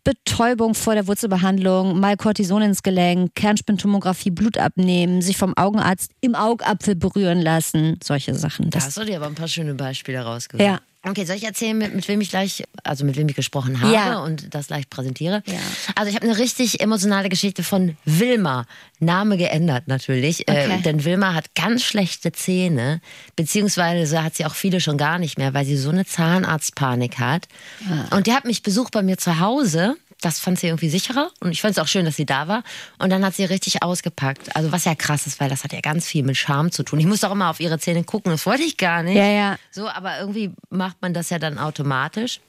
Betäubung 0.05 0.75
vor 0.75 0.95
der 0.95 1.07
Wurzelbehandlung, 1.07 1.99
mal 1.99 2.17
Cortison 2.17 2.63
ins 2.63 2.83
Gelenk, 2.83 3.35
Kernspintomographie, 3.35 4.31
Blut 4.31 4.59
abnehmen, 4.59 5.23
sich 5.23 5.37
vom 5.37 5.57
Augenarzt 5.57 6.11
im 6.21 6.35
Augapfel 6.35 6.95
berühren 6.95 7.41
lassen, 7.41 7.99
solche 8.03 8.35
Sachen. 8.35 8.71
Da 8.71 8.79
Das, 8.79 8.87
hast 8.87 8.99
du 8.99 9.05
dir 9.05 9.17
aber 9.17 9.27
ein 9.27 9.35
paar 9.35 9.49
schöne 9.49 9.75
Beispiele 9.75 10.21
rausgesucht. 10.21 10.65
Ja. 10.65 10.81
Okay, 11.07 11.25
soll 11.27 11.37
ich 11.37 11.45
erzählen, 11.45 11.77
mit, 11.77 11.95
mit 11.95 12.09
wem 12.09 12.21
ich 12.23 12.31
gleich, 12.31 12.65
also 12.83 13.05
mit 13.05 13.17
wem 13.17 13.29
ich 13.29 13.37
gesprochen 13.37 13.81
habe 13.83 13.93
Ja. 13.93 14.19
und 14.21 14.55
das 14.55 14.69
gleich 14.69 14.89
präsentiere? 14.89 15.43
Ja. 15.47 15.55
Also 15.95 16.09
ich 16.09 16.17
habe 16.17 16.27
eine 16.27 16.39
richtig 16.39 16.81
emotionale 16.81 17.29
Geschichte 17.29 17.63
von 17.63 17.97
Wilma. 18.07 18.67
Name 19.01 19.37
geändert 19.37 19.87
natürlich, 19.87 20.49
Okay. 20.49 20.79
äh, 20.79 20.83
denn 20.83 21.05
Wilma 21.05 21.35
hat 21.35 21.55
ganz 21.55 21.83
schlechte 21.83 22.33
Zähne, 22.33 23.03
beziehungsweise 23.37 24.23
hat 24.23 24.35
sie 24.37 24.47
auch 24.47 24.55
viele 24.55 24.81
schon 24.81 24.97
gar 24.97 25.19
nicht 25.19 25.37
mehr, 25.37 25.53
weil 25.53 25.67
sie 25.67 25.77
so 25.77 25.91
eine 25.91 26.07
Zahnarztpanik 26.07 27.19
hat. 27.19 27.47
Ah. 27.91 28.17
Und 28.17 28.27
die 28.27 28.33
hat 28.33 28.47
mich 28.47 28.63
besucht 28.63 28.93
bei 28.93 29.03
mir 29.03 29.19
zu 29.19 29.41
Hause. 29.41 29.97
Das 30.21 30.39
fand 30.39 30.59
sie 30.59 30.69
irgendwie 30.69 30.89
sicherer 30.89 31.31
und 31.41 31.53
ich 31.53 31.61
fand 31.61 31.77
es 31.77 31.79
auch 31.79 31.87
schön, 31.87 32.05
dass 32.05 32.17
sie 32.17 32.27
da 32.27 32.49
war. 32.49 32.63
Und 32.99 33.11
dann 33.11 33.25
hat 33.25 33.35
sie 33.35 33.45
richtig 33.45 33.83
ausgepackt. 33.83 34.57
Also 34.57 34.73
was 34.73 34.85
ja 34.85 34.95
krass 34.95 35.27
ist, 35.27 35.41
weil 35.41 35.51
das 35.51 35.65
hat 35.65 35.73
ja 35.73 35.81
ganz 35.81 36.07
viel 36.07 36.23
mit 36.23 36.37
Charme 36.37 36.71
zu 36.71 36.83
tun. 36.83 36.99
Ich 36.99 37.07
musste 37.07 37.29
auch 37.29 37.33
immer 37.33 37.51
auf 37.51 37.61
ihre 37.61 37.79
Zähne 37.79 38.05
gucken, 38.05 38.33
das 38.33 38.47
wollte 38.47 38.63
ich 38.63 38.77
gar 38.77 39.03
nicht. 39.03 39.17
Ja, 39.17 39.27
ja. 39.27 39.57
So, 39.71 39.89
aber 39.89 40.19
irgendwie 40.21 40.53
macht 40.71 41.03
man 41.03 41.13
das 41.13 41.31
ja 41.31 41.39
dann 41.39 41.59
automatisch. 41.59 42.41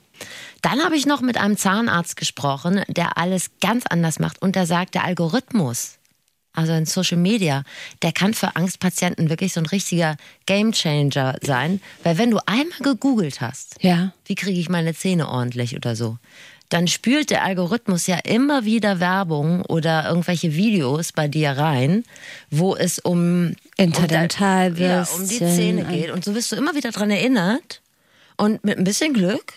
Dann 0.62 0.84
habe 0.84 0.96
ich 0.96 1.06
noch 1.06 1.22
mit 1.22 1.38
einem 1.38 1.58
Zahnarzt 1.58 2.16
gesprochen, 2.16 2.84
der 2.88 3.18
alles 3.18 3.52
ganz 3.62 3.86
anders 3.88 4.20
macht 4.20 4.42
und 4.42 4.56
der 4.56 4.66
sagt, 4.66 4.96
der 4.96 5.04
Algorithmus, 5.04 5.98
also 6.54 6.74
in 6.74 6.86
Social 6.86 7.18
Media, 7.18 7.64
der 8.02 8.12
kann 8.12 8.34
für 8.34 8.56
Angstpatienten 8.56 9.30
wirklich 9.30 9.54
so 9.54 9.60
ein 9.60 9.66
richtiger 9.66 10.16
Gamechanger 10.46 11.38
sein, 11.42 11.82
weil 12.04 12.18
wenn 12.18 12.32
du 12.32 12.40
einmal 12.46 12.80
gegoogelt 12.80 13.42
hast, 13.42 13.76
ja. 13.82 14.14
wie 14.26 14.36
kriege 14.36 14.60
ich 14.60 14.70
meine 14.70 14.96
Zähne 14.96 15.28
ordentlich 15.28 15.76
oder 15.76 15.96
so, 15.96 16.18
dann 16.70 16.88
spült 16.88 17.30
der 17.30 17.44
Algorithmus 17.44 18.08
ja 18.08 18.18
immer 18.24 18.66
wieder 18.66 19.00
Werbung 19.00 19.62
oder 19.66 20.08
irgendwelche 20.08 20.56
Videos 20.56 21.12
bei 21.12 21.28
dir 21.28 21.52
rein, 21.52 22.04
wo 22.50 22.76
es 22.76 23.00
um 23.00 23.56
Interdental 23.78 24.72
um, 24.72 24.78
ja, 24.78 25.04
um 25.04 25.28
die 25.28 25.38
Zähne 25.38 25.86
geht. 25.86 26.12
Und 26.12 26.24
so 26.24 26.34
wirst 26.34 26.52
du 26.52 26.56
immer 26.56 26.76
wieder 26.76 26.92
dran 26.92 27.12
erinnert. 27.12 27.82
Und 28.38 28.64
mit 28.64 28.78
ein 28.78 28.84
bisschen 28.84 29.14
Glück 29.14 29.54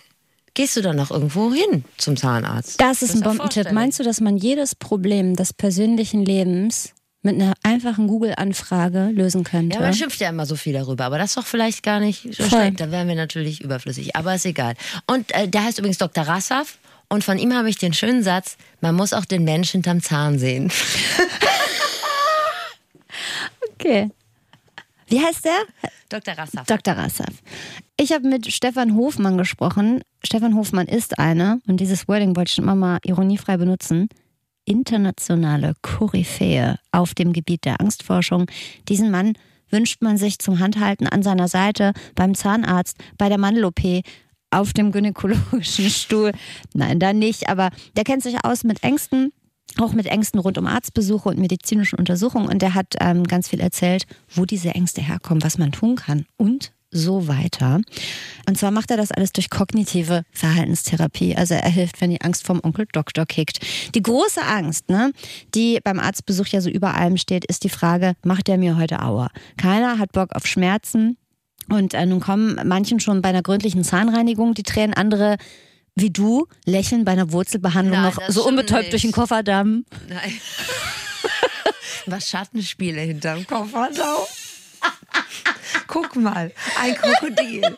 gehst 0.54 0.76
du 0.76 0.82
dann 0.82 0.96
noch 0.96 1.10
irgendwo 1.10 1.52
hin 1.52 1.84
zum 1.96 2.16
Zahnarzt. 2.16 2.80
Das 2.80 3.02
ist 3.02 3.14
ein 3.14 3.22
Bombentipp. 3.22 3.72
Meinst 3.72 3.98
du, 3.98 4.02
dass 4.02 4.20
man 4.20 4.36
jedes 4.36 4.74
Problem 4.74 5.34
des 5.34 5.52
persönlichen 5.52 6.24
Lebens 6.24 6.92
mit 7.22 7.34
einer 7.34 7.54
einfachen 7.62 8.06
Google-Anfrage 8.06 9.10
lösen 9.12 9.44
könnte? 9.44 9.76
Ja, 9.76 9.82
man 9.82 9.94
schimpft 9.94 10.20
ja 10.20 10.28
immer 10.28 10.46
so 10.46 10.56
viel 10.56 10.72
darüber, 10.72 11.04
aber 11.04 11.18
das 11.18 11.30
ist 11.30 11.36
doch 11.36 11.46
vielleicht 11.46 11.82
gar 11.82 12.00
nicht 12.00 12.34
so 12.34 12.44
schlecht. 12.44 12.80
Da 12.80 12.90
wären 12.90 13.08
wir 13.08 13.14
natürlich 13.14 13.60
überflüssig, 13.60 14.14
aber 14.14 14.34
ist 14.34 14.46
egal. 14.46 14.74
Und 15.06 15.34
äh, 15.34 15.48
der 15.48 15.64
heißt 15.64 15.78
übrigens 15.78 15.98
Dr. 15.98 16.24
Rassaf 16.24 16.78
und 17.08 17.24
von 17.24 17.38
ihm 17.38 17.54
habe 17.54 17.70
ich 17.70 17.78
den 17.78 17.92
schönen 17.92 18.22
Satz, 18.22 18.56
man 18.80 18.94
muss 18.94 19.12
auch 19.12 19.24
den 19.24 19.44
Mensch 19.44 19.70
hinterm 19.70 20.02
Zahn 20.02 20.38
sehen. 20.38 20.70
Okay. 23.80 24.10
Wie 25.06 25.20
heißt 25.20 25.44
der? 25.44 25.90
Dr. 26.08 26.34
Rassaf. 26.34 26.66
Dr. 26.66 26.94
Rassaf. 26.94 27.32
Ich 27.96 28.12
habe 28.12 28.28
mit 28.28 28.52
Stefan 28.52 28.96
Hofmann 28.96 29.38
gesprochen. 29.38 30.02
Stefan 30.22 30.54
Hofmann 30.54 30.86
ist 30.86 31.18
eine, 31.18 31.60
und 31.66 31.78
dieses 31.80 32.08
Wording 32.08 32.36
wollte 32.36 32.50
ich 32.50 32.54
schon 32.56 32.64
immer 32.64 32.74
mal 32.74 32.98
ironiefrei 33.04 33.56
benutzen, 33.56 34.08
internationale 34.64 35.74
Koryphäe 35.80 36.78
auf 36.92 37.14
dem 37.14 37.32
Gebiet 37.32 37.64
der 37.64 37.80
Angstforschung. 37.80 38.46
Diesen 38.88 39.10
Mann 39.10 39.34
wünscht 39.70 40.02
man 40.02 40.18
sich 40.18 40.38
zum 40.38 40.58
Handhalten 40.58 41.06
an 41.06 41.22
seiner 41.22 41.48
Seite 41.48 41.92
beim 42.14 42.34
Zahnarzt, 42.34 42.96
bei 43.16 43.28
der 43.28 43.38
Mandel-OP, 43.38 44.02
auf 44.50 44.72
dem 44.72 44.92
gynäkologischen 44.92 45.90
Stuhl. 45.90 46.32
Nein, 46.74 46.98
da 46.98 47.12
nicht, 47.12 47.48
aber 47.48 47.70
der 47.96 48.04
kennt 48.04 48.22
sich 48.22 48.44
aus 48.44 48.64
mit 48.64 48.82
Ängsten, 48.82 49.32
auch 49.76 49.92
mit 49.92 50.06
Ängsten 50.06 50.40
rund 50.40 50.58
um 50.58 50.66
Arztbesuche 50.66 51.28
und 51.28 51.38
medizinischen 51.38 51.98
Untersuchungen. 51.98 52.48
Und 52.48 52.62
der 52.62 52.74
hat 52.74 52.94
ähm, 53.00 53.24
ganz 53.24 53.48
viel 53.48 53.60
erzählt, 53.60 54.04
wo 54.34 54.44
diese 54.44 54.70
Ängste 54.70 55.02
herkommen, 55.02 55.42
was 55.42 55.58
man 55.58 55.72
tun 55.72 55.96
kann 55.96 56.26
und 56.36 56.72
so 56.90 57.28
weiter. 57.28 57.80
Und 58.48 58.56
zwar 58.56 58.70
macht 58.70 58.90
er 58.90 58.96
das 58.96 59.12
alles 59.12 59.32
durch 59.32 59.50
kognitive 59.50 60.22
Verhaltenstherapie. 60.32 61.36
Also 61.36 61.54
er 61.54 61.68
hilft, 61.68 62.00
wenn 62.00 62.10
die 62.10 62.20
Angst 62.22 62.46
vom 62.46 62.60
Onkel 62.62 62.86
Doktor 62.90 63.26
kickt. 63.26 63.60
Die 63.94 64.02
große 64.02 64.42
Angst, 64.42 64.88
ne, 64.88 65.12
die 65.54 65.80
beim 65.84 66.00
Arztbesuch 66.00 66.46
ja 66.46 66.60
so 66.60 66.70
über 66.70 66.94
allem 66.94 67.16
steht, 67.16 67.44
ist 67.44 67.64
die 67.64 67.68
Frage, 67.68 68.14
macht 68.24 68.48
er 68.48 68.58
mir 68.58 68.76
heute 68.78 69.02
Aua? 69.02 69.28
Keiner 69.56 69.98
hat 69.98 70.12
Bock 70.12 70.34
auf 70.34 70.46
Schmerzen. 70.46 71.18
Und 71.70 71.94
äh, 71.94 72.06
nun 72.06 72.20
kommen 72.20 72.60
manchen 72.64 73.00
schon 73.00 73.22
bei 73.22 73.28
einer 73.28 73.42
gründlichen 73.42 73.84
Zahnreinigung 73.84 74.54
die 74.54 74.62
Tränen, 74.62 74.94
andere 74.94 75.36
wie 76.00 76.10
du 76.10 76.46
lächeln 76.64 77.04
bei 77.04 77.12
einer 77.12 77.32
Wurzelbehandlung 77.32 78.00
Nein, 78.00 78.12
noch 78.14 78.30
so 78.30 78.46
unbetäubt 78.46 78.82
nicht. 78.82 78.92
durch 78.92 79.02
den 79.02 79.12
Kofferdamm. 79.12 79.84
Nein. 80.08 80.40
Was 82.06 82.28
Schattenspiele 82.28 83.00
hinterm 83.00 83.46
Kofferdaum. 83.46 84.24
Guck 85.88 86.16
mal, 86.16 86.52
ein 86.80 86.94
Krokodil. 86.94 87.76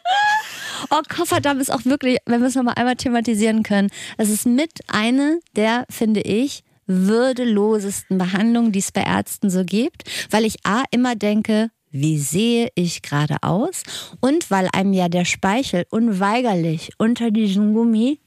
Oh, 0.90 1.00
Kofferdamm 1.08 1.60
ist 1.60 1.70
auch 1.70 1.84
wirklich, 1.84 2.18
wenn 2.26 2.40
wir 2.40 2.48
es 2.48 2.54
nochmal 2.54 2.74
einmal 2.76 2.96
thematisieren 2.96 3.62
können, 3.62 3.90
das 4.18 4.28
ist 4.28 4.46
mit 4.46 4.80
eine 4.88 5.40
der, 5.56 5.84
finde 5.90 6.20
ich, 6.20 6.62
würdelosesten 6.86 8.18
Behandlungen, 8.18 8.72
die 8.72 8.80
es 8.80 8.92
bei 8.92 9.02
Ärzten 9.02 9.50
so 9.50 9.64
gibt, 9.64 10.04
weil 10.30 10.44
ich 10.44 10.56
A 10.64 10.82
immer 10.90 11.14
denke, 11.14 11.70
wie 11.90 12.18
sehe 12.18 12.68
ich 12.74 13.02
gerade 13.02 13.36
aus? 13.42 13.82
Und 14.20 14.50
weil 14.50 14.68
einem 14.72 14.92
ja 14.92 15.08
der 15.08 15.24
Speichel 15.24 15.86
unweigerlich 15.90 16.90
unter 16.98 17.30
diesem 17.30 17.74
Gummi 17.74 18.20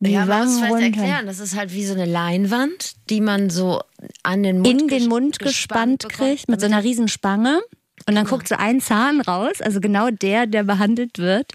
die 0.00 0.12
Ja, 0.12 0.26
man 0.26 0.46
muss 0.46 0.46
Wangen 0.46 0.58
vielleicht 0.58 0.72
runter 0.72 0.84
erklären, 1.00 1.26
das 1.26 1.38
ist 1.38 1.56
halt 1.56 1.72
wie 1.72 1.84
so 1.84 1.94
eine 1.94 2.04
Leinwand, 2.04 2.94
die 3.10 3.20
man 3.20 3.50
so 3.50 3.80
an 4.22 4.42
den 4.42 4.58
Mund 4.58 4.82
in 4.82 4.88
den 4.88 5.08
Mund 5.08 5.38
gespannt 5.38 6.02
bekommt, 6.02 6.18
kriegt 6.18 6.48
mit 6.48 6.60
so 6.60 6.66
einer 6.66 6.82
riesen 6.82 7.08
Spange. 7.08 7.62
Und 8.06 8.16
dann 8.16 8.26
guckt 8.26 8.48
so 8.48 8.56
ein 8.56 8.82
Zahn 8.82 9.22
raus, 9.22 9.62
also 9.62 9.80
genau 9.80 10.10
der, 10.10 10.46
der 10.46 10.64
behandelt 10.64 11.18
wird. 11.18 11.52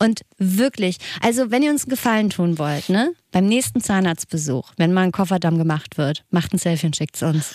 Und 0.00 0.22
wirklich, 0.38 0.96
also 1.20 1.52
wenn 1.52 1.62
ihr 1.62 1.70
uns 1.70 1.84
einen 1.84 1.90
Gefallen 1.90 2.30
tun 2.30 2.58
wollt, 2.58 2.88
ne, 2.88 3.12
beim 3.30 3.46
nächsten 3.46 3.80
Zahnarztbesuch, 3.80 4.72
wenn 4.78 4.92
mal 4.92 5.02
ein 5.02 5.12
Kofferdamm 5.12 5.58
gemacht 5.58 5.98
wird, 5.98 6.24
macht 6.30 6.54
ein 6.54 6.58
Selfie 6.58 6.86
und 6.86 6.96
schickt's 6.96 7.22
uns. 7.22 7.54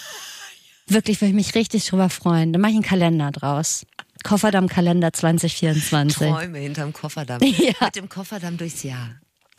Wirklich 0.87 1.21
würde 1.21 1.29
ich 1.29 1.35
mich 1.35 1.55
richtig 1.55 1.87
drüber 1.87 2.09
freuen. 2.09 2.53
Dann 2.53 2.61
mache 2.61 2.71
ich 2.71 2.77
einen 2.77 2.85
Kalender 2.85 3.31
draus. 3.31 3.85
Kofferdamm-Kalender 4.23 5.11
2024. 5.13 6.17
Träume 6.17 6.57
hinterm 6.59 6.93
Kofferdamm. 6.93 7.41
Ja. 7.41 7.73
Mit 7.81 7.95
dem 7.95 8.09
Kofferdamm 8.09 8.57
durchs 8.57 8.83
Jahr. 8.83 9.15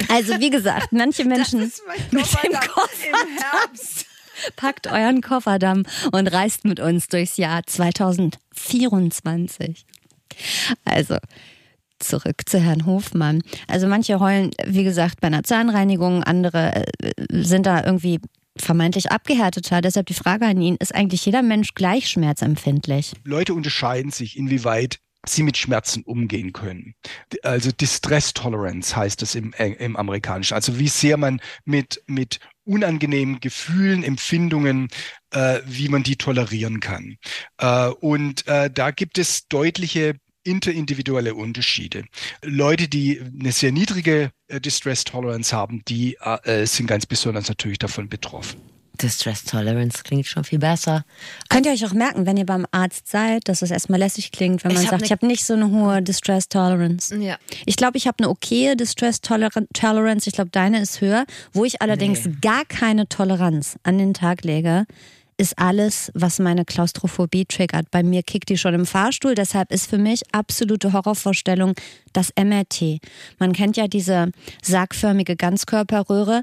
Also 0.08 0.38
wie 0.40 0.50
gesagt, 0.50 0.92
manche 0.92 1.25
Menschen 1.28 1.61
mit 1.61 1.73
dem 2.12 2.20
Kofferdamm 2.20 3.28
im 3.28 3.38
Herbst. 3.38 4.06
Packt 4.56 4.87
euren 4.87 5.20
Kofferdamm 5.20 5.82
und 6.12 6.28
reist 6.28 6.64
mit 6.64 6.78
uns 6.80 7.08
durchs 7.08 7.37
Jahr 7.38 7.66
2024. 7.66 9.85
Also 10.85 11.16
zurück 11.99 12.42
zu 12.47 12.61
Herrn 12.61 12.87
Hofmann. 12.87 13.42
Also 13.66 13.88
manche 13.88 14.20
heulen, 14.20 14.52
wie 14.64 14.85
gesagt, 14.85 15.20
bei 15.20 15.26
einer 15.26 15.42
Zahnreinigung, 15.42 16.23
andere 16.23 16.87
äh, 17.00 17.11
sind 17.30 17.66
da 17.66 17.85
irgendwie 17.85 18.20
vermeintlich 18.62 19.10
abgehärteter. 19.10 19.80
Deshalb 19.80 20.06
die 20.06 20.14
Frage 20.14 20.46
an 20.46 20.60
ihn, 20.60 20.76
ist 20.76 20.94
eigentlich 20.94 21.24
jeder 21.26 21.42
Mensch 21.42 21.74
gleich 21.74 22.08
schmerzempfindlich? 22.08 23.12
Leute 23.24 23.54
unterscheiden 23.54 24.10
sich, 24.10 24.36
inwieweit 24.36 24.98
sie 25.26 25.42
mit 25.42 25.56
Schmerzen 25.56 26.02
umgehen 26.02 26.52
können. 26.52 26.94
Also 27.42 27.72
Distress 27.72 28.34
Tolerance 28.34 28.96
heißt 28.96 29.22
es 29.22 29.34
im, 29.34 29.52
äh, 29.54 29.72
im 29.72 29.96
Amerikanischen. 29.96 30.54
Also 30.54 30.78
wie 30.78 30.88
sehr 30.88 31.16
man 31.16 31.40
mit, 31.64 32.02
mit 32.06 32.40
unangenehmen 32.64 33.40
Gefühlen, 33.40 34.04
Empfindungen, 34.04 34.88
äh, 35.30 35.60
wie 35.66 35.88
man 35.88 36.02
die 36.02 36.16
tolerieren 36.16 36.80
kann. 36.80 37.16
Äh, 37.58 37.88
und 37.88 38.46
äh, 38.46 38.70
da 38.70 38.90
gibt 38.90 39.18
es 39.18 39.48
deutliche 39.48 40.14
interindividuelle 40.49 41.35
Unterschiede. 41.35 42.05
Leute, 42.43 42.88
die 42.88 43.21
eine 43.38 43.52
sehr 43.52 43.73
niedrige 43.73 44.31
äh, 44.49 44.61
Distress 44.61 45.05
Tolerance 45.05 45.55
haben, 45.55 45.83
die 45.88 46.17
äh, 46.21 46.67
sind 46.67 46.87
ganz 46.87 47.07
besonders 47.07 47.49
natürlich 47.49 47.78
davon 47.78 48.09
betroffen. 48.09 48.61
Distress 49.00 49.45
Tolerance 49.45 50.02
klingt 50.02 50.26
schon 50.26 50.43
viel 50.43 50.59
besser. 50.59 51.05
Könnt 51.49 51.67
ihr 51.67 51.73
euch 51.73 51.87
auch 51.87 51.93
merken, 51.93 52.26
wenn 52.26 52.37
ihr 52.37 52.45
beim 52.47 52.67
Arzt 52.73 53.07
seid, 53.07 53.49
dass 53.49 53.62
es 53.62 53.71
erstmal 53.71 54.00
lässig 54.00 54.33
klingt, 54.33 54.64
wenn 54.64 54.73
man 54.73 54.83
Ich 54.83 54.88
hab 54.88 54.95
sagt, 54.95 55.02
ne- 55.02 55.07
ich 55.07 55.12
habe 55.12 55.25
nicht 55.28 55.45
so 55.45 55.55
eine 55.55 55.71
hohe 55.71 56.02
Distress 56.02 56.49
Tolerance. 56.49 57.14
Ja. 57.14 57.38
Ich 57.64 57.76
glaube, 57.76 57.97
ich 57.97 58.09
habe 58.09 58.17
eine 58.19 58.28
okaye 58.28 58.75
Distress 58.75 59.21
Toler- 59.21 59.50
Tolerance. 59.73 60.28
Ich 60.28 60.35
glaube, 60.35 60.50
deine 60.50 60.81
ist 60.81 61.00
höher. 61.00 61.26
Wo 61.52 61.64
ich 61.64 61.81
allerdings 61.81 62.25
Nee. 62.25 62.35
gar 62.40 62.64
keine 62.64 63.09
Toleranz 63.09 63.78
an 63.85 63.99
den 63.99 64.14
Tag 64.14 64.43
lege, 64.43 64.85
ist 65.38 65.59
alles, 65.59 66.11
was 66.14 66.38
meine 66.40 66.64
Klaustrophobie 66.64 67.47
triggert. 67.47 67.90
Bei 67.90 68.02
mir 68.02 68.23
kickt 68.23 68.49
die 68.49 68.59
schon 68.59 68.75
im 68.75 68.87
Fahrstuhl. 68.87 69.35
Deshalb 69.35 69.73
ist 69.73 69.88
für 69.88 69.99
mich 69.99 70.23
absolute 70.33 70.92
Horrorvorstellung 70.92 71.75
das 72.12 72.33
MRT. 72.37 73.00
Man 73.38 73.52
kennt 73.52 73.76
ja 73.76 73.88
diese 73.88 74.33
sargförmige 74.62 75.37
Ganzkörperröhre. 75.37 76.42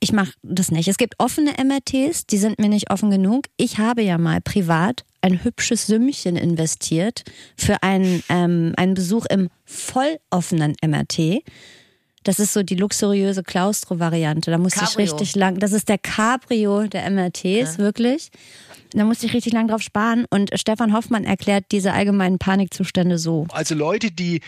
Ich 0.00 0.12
mache 0.12 0.32
das 0.42 0.70
nicht. 0.70 0.88
Es 0.88 0.98
gibt 0.98 1.14
offene 1.18 1.52
MRTs, 1.52 2.26
die 2.26 2.36
sind 2.36 2.58
mir 2.58 2.68
nicht 2.68 2.90
offen 2.90 3.10
genug. 3.10 3.46
Ich 3.56 3.78
habe 3.78 4.02
ja 4.02 4.18
mal 4.18 4.40
privat 4.40 5.04
ein 5.22 5.42
hübsches 5.42 5.86
Sümmchen 5.86 6.36
investiert 6.36 7.22
für 7.56 7.82
einen, 7.82 8.22
ähm, 8.28 8.74
einen 8.76 8.94
Besuch 8.94 9.24
im 9.26 9.48
volloffenen 9.64 10.74
MRT. 10.84 11.42
Das 12.24 12.38
ist 12.38 12.52
so 12.52 12.62
die 12.62 12.74
luxuriöse 12.74 13.42
Klaustro-Variante. 13.42 14.50
Da 14.50 14.58
musste 14.58 14.80
Cabrio. 14.80 15.04
ich 15.04 15.12
richtig 15.12 15.36
lang. 15.36 15.58
Das 15.58 15.72
ist 15.72 15.88
der 15.88 15.98
Cabrio 15.98 16.86
der 16.86 17.08
MRTs, 17.10 17.78
wirklich. 17.78 18.30
Da 18.92 19.04
musste 19.04 19.26
ich 19.26 19.34
richtig 19.34 19.52
lang 19.52 19.68
drauf 19.68 19.82
sparen. 19.82 20.24
Und 20.30 20.50
Stefan 20.54 20.92
Hoffmann 20.92 21.24
erklärt 21.24 21.66
diese 21.70 21.92
allgemeinen 21.92 22.38
Panikzustände 22.38 23.18
so. 23.18 23.46
Also 23.50 23.74
Leute, 23.74 24.10
die 24.10 24.40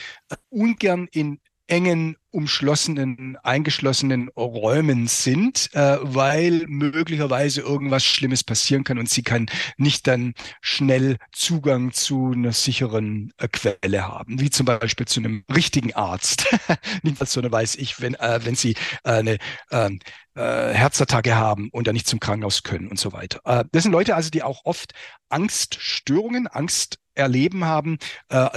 ungern 0.49 1.09
in 1.13 1.39
engen, 1.69 2.17
umschlossenen, 2.31 3.39
eingeschlossenen 3.43 4.29
Räumen 4.37 5.07
sind, 5.09 5.71
äh, 5.73 5.97
weil 6.03 6.65
möglicherweise 6.69 7.63
irgendwas 7.63 8.05
Schlimmes 8.05 8.45
passieren 8.45 8.85
kann 8.85 8.99
und 8.99 9.09
sie 9.09 9.23
kann 9.23 9.49
nicht 9.77 10.07
dann 10.07 10.35
schnell 10.61 11.17
Zugang 11.33 11.93
zu 11.93 12.33
einer 12.33 12.53
sicheren 12.53 13.33
äh, 13.39 13.49
Quelle 13.49 14.07
haben, 14.07 14.39
wie 14.41 14.51
zum 14.51 14.67
Beispiel 14.67 15.07
zu 15.07 15.21
einem 15.21 15.45
richtigen 15.53 15.95
Arzt. 15.95 16.47
Nicht 17.03 17.27
so 17.27 17.41
eine 17.41 17.51
weiß 17.51 17.77
ich, 17.77 18.01
wenn, 18.01 18.15
äh, 18.15 18.41
wenn 18.45 18.55
sie 18.55 18.73
äh, 19.05 19.13
eine 19.13 19.39
ähm, 19.71 19.99
äh, 20.35 20.75
Herzattacke 20.75 21.37
haben 21.37 21.71
und 21.71 21.87
dann 21.87 21.95
nicht 21.95 22.07
zum 22.07 22.21
Krankenhaus 22.21 22.63
können 22.63 22.89
und 22.89 22.99
so 22.99 23.13
weiter. 23.13 23.41
Äh, 23.45 23.65
das 23.73 23.85
sind 23.85 23.93
Leute 23.93 24.15
also, 24.15 24.31
die 24.31 24.43
auch 24.43 24.65
oft 24.65 24.93
Angststörungen, 25.31 26.47
Angst 26.47 26.99
erleben 27.15 27.65
haben, 27.65 27.97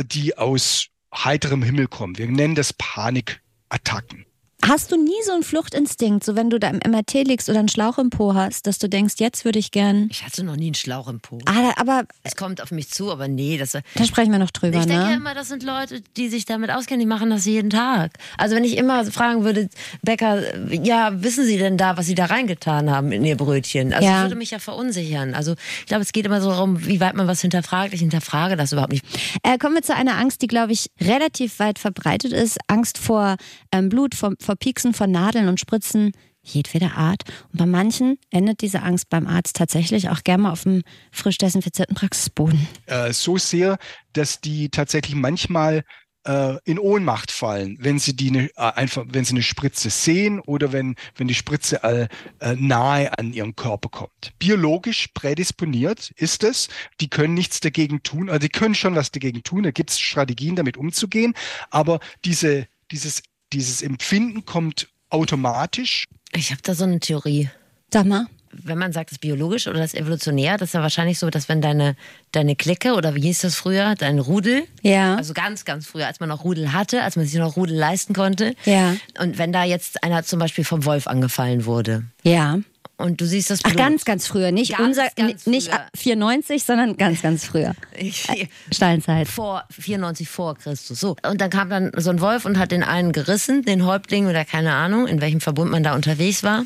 die 0.04 0.38
aus 0.38 0.90
heiterem 1.14 1.64
Himmel 1.64 1.88
kommen. 1.88 2.18
Wir 2.18 2.28
nennen 2.28 2.56
das 2.56 2.74
Panikattacken. 2.74 4.26
Hast 4.68 4.92
du 4.92 4.98
nie 5.02 5.12
so 5.26 5.32
einen 5.32 5.44
Fluchtinstinkt, 5.44 6.24
so 6.24 6.36
wenn 6.36 6.50
du 6.50 6.60
da 6.60 6.68
im 6.70 6.80
MRT 6.86 7.14
liegst 7.26 7.48
oder 7.50 7.60
einen 7.60 7.70
Schlauch 7.70 7.98
im 7.98 8.10
Po 8.10 8.34
hast, 8.34 8.68
dass 8.68 8.78
du 8.78 8.90
denkst, 8.90 9.16
jetzt 9.18 9.46
würde 9.46 9.58
ich 9.58 9.72
gern. 9.72 10.10
Ich 10.12 10.26
hatte 10.26 10.44
noch 10.44 10.58
nie 10.58 10.66
einen 10.66 10.74
Schlauch 10.76 11.08
im 11.08 11.22
Po. 11.22 11.40
Ah, 11.46 11.72
aber 11.78 12.04
Es 12.24 12.36
kommt 12.36 12.62
auf 12.62 12.70
mich 12.72 12.90
zu, 12.90 13.10
aber 13.10 13.30
nee, 13.30 13.58
das. 13.58 13.72
da 13.72 13.82
sprechen 14.06 14.34
wir 14.34 14.38
noch 14.40 14.52
drüber, 14.52 14.78
Ich 14.80 14.86
denke 14.86 15.02
ja 15.02 15.10
ne? 15.12 15.16
immer, 15.16 15.34
das 15.34 15.48
sind 15.48 15.64
Leute, 15.64 16.02
die 16.18 16.28
sich 16.28 16.44
damit 16.44 16.72
auskennen, 16.72 17.00
die 17.00 17.06
machen 17.06 17.30
das 17.30 17.46
jeden 17.46 17.70
Tag. 17.70 18.12
Also 18.38 18.54
wenn 18.58 18.66
ich 18.66 18.76
immer 18.76 19.06
fragen 19.06 19.46
würde, 19.46 19.70
Bäcker, 20.02 20.44
ja, 20.74 21.24
wissen 21.24 21.46
Sie 21.46 21.58
denn 21.58 21.78
da, 21.78 21.96
was 21.96 22.06
Sie 22.08 22.16
da 22.16 22.26
reingetan 22.26 22.92
haben 22.92 23.14
in 23.14 23.24
Ihr 23.24 23.38
Brötchen? 23.38 23.94
Also 23.94 24.06
Ja. 24.06 24.16
das 24.16 24.24
würde 24.24 24.36
mich 24.36 24.52
ja 24.52 24.60
verunsichern. 24.60 25.36
Also 25.36 25.56
ich 25.80 25.86
glaube, 25.86 26.04
es 26.04 26.12
geht 26.12 26.26
immer 26.26 26.42
so 26.42 26.50
darum, 26.50 26.86
wie 26.86 27.00
weit 27.00 27.16
man 27.16 27.28
was 27.28 27.40
hinterfragt. 27.42 27.94
Ich 27.94 28.02
hinterfrage 28.02 28.58
das 28.58 28.74
überhaupt 28.74 28.92
nicht. 28.92 29.06
Äh, 29.44 29.58
kommen 29.58 29.76
wir 29.76 29.84
zu 29.84 29.96
einer 29.96 30.18
Angst, 30.18 30.42
die, 30.42 30.48
glaube 30.48 30.74
ich, 30.74 30.92
relativ 31.00 31.60
weit 31.60 31.80
verbreitet 31.80 32.34
ist. 32.34 32.58
Angst 32.68 32.98
vor 32.98 33.38
ähm, 33.72 33.88
Blut, 33.88 34.16
vor, 34.16 34.34
vor 34.40 34.49
Pieksen, 34.56 34.94
vor 34.94 35.08
Nadeln 35.08 35.48
und 35.48 35.60
Spritzen 35.60 36.12
jedweder 36.42 36.96
Art. 36.96 37.24
Und 37.52 37.58
bei 37.58 37.66
manchen 37.66 38.18
endet 38.30 38.62
diese 38.62 38.82
Angst 38.82 39.10
beim 39.10 39.28
Arzt 39.28 39.56
tatsächlich 39.56 40.10
auch 40.10 40.24
gerne 40.24 40.44
mal 40.44 40.52
auf 40.52 40.64
dem 40.64 40.84
frisch 41.12 41.38
desinfizierten 41.38 41.96
Praxisboden. 41.96 42.68
Äh, 42.86 43.14
so 43.14 43.38
sehr, 43.38 43.78
dass 44.14 44.42
die 44.42 44.70
tatsächlich 44.70 45.16
manchmal 45.16 45.84
äh, 46.26 46.58
in 46.66 46.80
Ohnmacht 46.80 47.32
fallen, 47.32 47.78
wenn 47.80 48.00
sie 48.00 48.16
die 48.16 48.32
ne, 48.32 48.50
äh, 48.56 48.72
einfach, 48.74 49.06
wenn 49.08 49.26
sie 49.26 49.34
eine 49.34 49.44
Spritze 49.44 49.90
sehen 49.90 50.40
oder 50.40 50.72
wenn, 50.72 50.96
wenn 51.16 51.28
die 51.28 51.36
Spritze 51.36 51.84
äh, 51.84 52.08
äh, 52.40 52.56
nahe 52.56 53.18
an 53.18 53.34
ihren 53.34 53.56
Körper 53.56 53.90
kommt. 53.90 54.34
Biologisch 54.40 55.08
prädisponiert 55.14 56.12
ist 56.18 56.44
es. 56.44 56.68
Die 57.00 57.10
können 57.10 57.34
nichts 57.34 57.60
dagegen 57.60 58.04
tun, 58.04 58.30
also 58.30 58.40
die 58.40 58.50
können 58.50 58.76
schon 58.76 58.96
was 58.96 59.12
dagegen 59.12 59.44
tun. 59.44 59.64
Da 59.64 59.72
gibt 59.72 59.92
es 59.92 60.00
Strategien, 60.00 60.56
damit 60.56 60.78
umzugehen. 60.78 61.34
Aber 61.70 62.00
diese, 62.26 62.68
dieses, 62.92 63.24
dieses 63.54 63.82
Empfinden 63.82 64.46
kommt 64.46 64.88
automatisch 65.10 66.06
Ich 66.34 66.52
habe 66.52 66.62
da 66.64 66.74
so 66.76 66.84
eine 66.84 67.00
Theorie. 67.00 67.50
Sag 67.92 68.06
mal. 68.06 68.28
Wenn 68.52 68.80
man 68.80 68.92
sagt, 68.94 69.12
das 69.12 69.18
ist 69.18 69.20
biologisch 69.22 69.68
oder 69.68 69.78
das 69.80 69.94
ist 69.94 70.00
evolutionär, 70.00 70.58
das 70.58 70.70
ist 70.70 70.74
ja 70.74 70.82
wahrscheinlich 70.82 71.20
so, 71.20 71.30
dass 71.30 71.50
wenn 71.50 71.62
deine, 71.62 71.96
deine 72.32 72.56
Clique 72.56 72.94
oder 72.96 73.14
wie 73.14 73.22
hieß 73.22 73.42
das 73.42 73.56
früher, 73.56 73.94
dein 73.96 74.18
Rudel, 74.18 74.64
Ja. 74.82 75.16
also 75.18 75.34
ganz, 75.36 75.66
ganz 75.66 75.86
früher, 75.86 76.08
als 76.08 76.20
man 76.20 76.30
noch 76.30 76.44
Rudel 76.44 76.74
hatte, 76.74 77.04
als 77.04 77.16
man 77.16 77.26
sich 77.28 77.36
noch 77.40 77.56
Rudel 77.56 77.76
leisten 77.78 78.14
konnte. 78.16 78.56
Ja. 78.66 78.96
Und 79.20 79.38
wenn 79.38 79.52
da 79.54 79.64
jetzt 79.66 80.04
einer 80.04 80.24
zum 80.24 80.40
Beispiel 80.40 80.64
vom 80.64 80.84
Wolf 80.86 81.06
angefallen 81.06 81.66
wurde 81.66 82.06
Ja. 82.24 82.58
Und 83.00 83.20
du 83.22 83.26
siehst 83.26 83.50
das 83.50 83.60
Ach, 83.64 83.70
Blut. 83.70 83.78
ganz, 83.78 84.06
ganz 84.06 84.28
früher. 84.28 84.52
Nicht 84.52 84.78
Ganz, 84.78 84.82
unser, 84.98 85.08
ganz 85.16 85.48
nicht 85.48 85.70
früher. 85.70 85.80
ab 85.80 85.90
94, 85.98 86.64
sondern 86.64 86.98
ganz, 86.98 87.22
ganz 87.22 87.46
früher. 87.46 87.74
Ich, 87.98 88.28
Steinzeit. 88.72 89.28
vor 89.28 89.64
94 89.72 90.30
vor 90.30 90.56
Christus. 90.56 91.00
So. 91.00 91.16
Und 91.28 91.42
dann 91.42 91.50
kam 91.50 91.70
dann 91.70 91.92
so 91.98 92.12
ein 92.12 92.22
Wolf 92.22 92.46
und 92.46 92.60
hat 92.60 92.72
den 92.72 92.84
einen 92.84 93.12
gerissen, 93.12 93.64
den 93.64 93.86
Häuptling 93.86 94.28
oder 94.28 94.46
keine 94.46 94.74
Ahnung, 94.74 95.08
in 95.08 95.22
welchem 95.22 95.42
Verbund 95.42 95.72
man 95.72 95.82
da 95.84 95.96
unterwegs 95.96 96.44
war. 96.44 96.64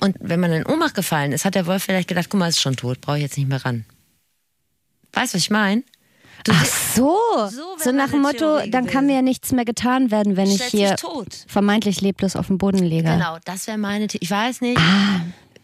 Und 0.00 0.16
wenn 0.20 0.40
man 0.40 0.52
in 0.52 0.64
Ohnmacht 0.66 0.94
gefallen 0.94 1.32
ist, 1.32 1.44
hat 1.44 1.54
der 1.54 1.66
Wolf 1.66 1.82
vielleicht 1.84 2.08
gedacht, 2.08 2.26
guck 2.30 2.38
mal, 2.40 2.48
ist 2.48 2.60
schon 2.60 2.76
tot, 2.76 3.00
brauche 3.00 3.16
ich 3.16 3.22
jetzt 3.22 3.36
nicht 3.38 3.48
mehr 3.48 3.64
ran. 3.64 3.84
Weißt 5.12 5.34
du, 5.34 5.36
was 5.36 5.42
ich 5.44 5.50
meine? 5.50 5.82
Ach 6.50 6.64
so. 6.64 7.16
So 7.50 7.62
So, 7.78 7.92
nach 7.92 8.10
dem 8.10 8.22
Motto, 8.22 8.38
Theorie 8.38 8.70
dann 8.70 8.86
kann 8.86 9.06
mir 9.06 9.14
ja 9.16 9.22
nichts 9.22 9.52
mehr 9.52 9.64
getan 9.64 10.10
werden, 10.10 10.36
wenn 10.36 10.48
ich 10.48 10.56
Stellt 10.56 10.70
sich 10.72 10.80
hier 10.80 10.96
tot. 10.96 11.44
vermeintlich 11.46 12.00
leblos 12.00 12.34
auf 12.34 12.48
dem 12.48 12.58
Boden 12.58 12.78
liege. 12.78 13.04
Genau, 13.04 13.38
das 13.44 13.66
wäre 13.68 13.78
meine. 13.78 14.08
The 14.10 14.18
ich 14.20 14.30
weiß 14.30 14.60
nicht, 14.60 14.78
Ah. 14.78 15.20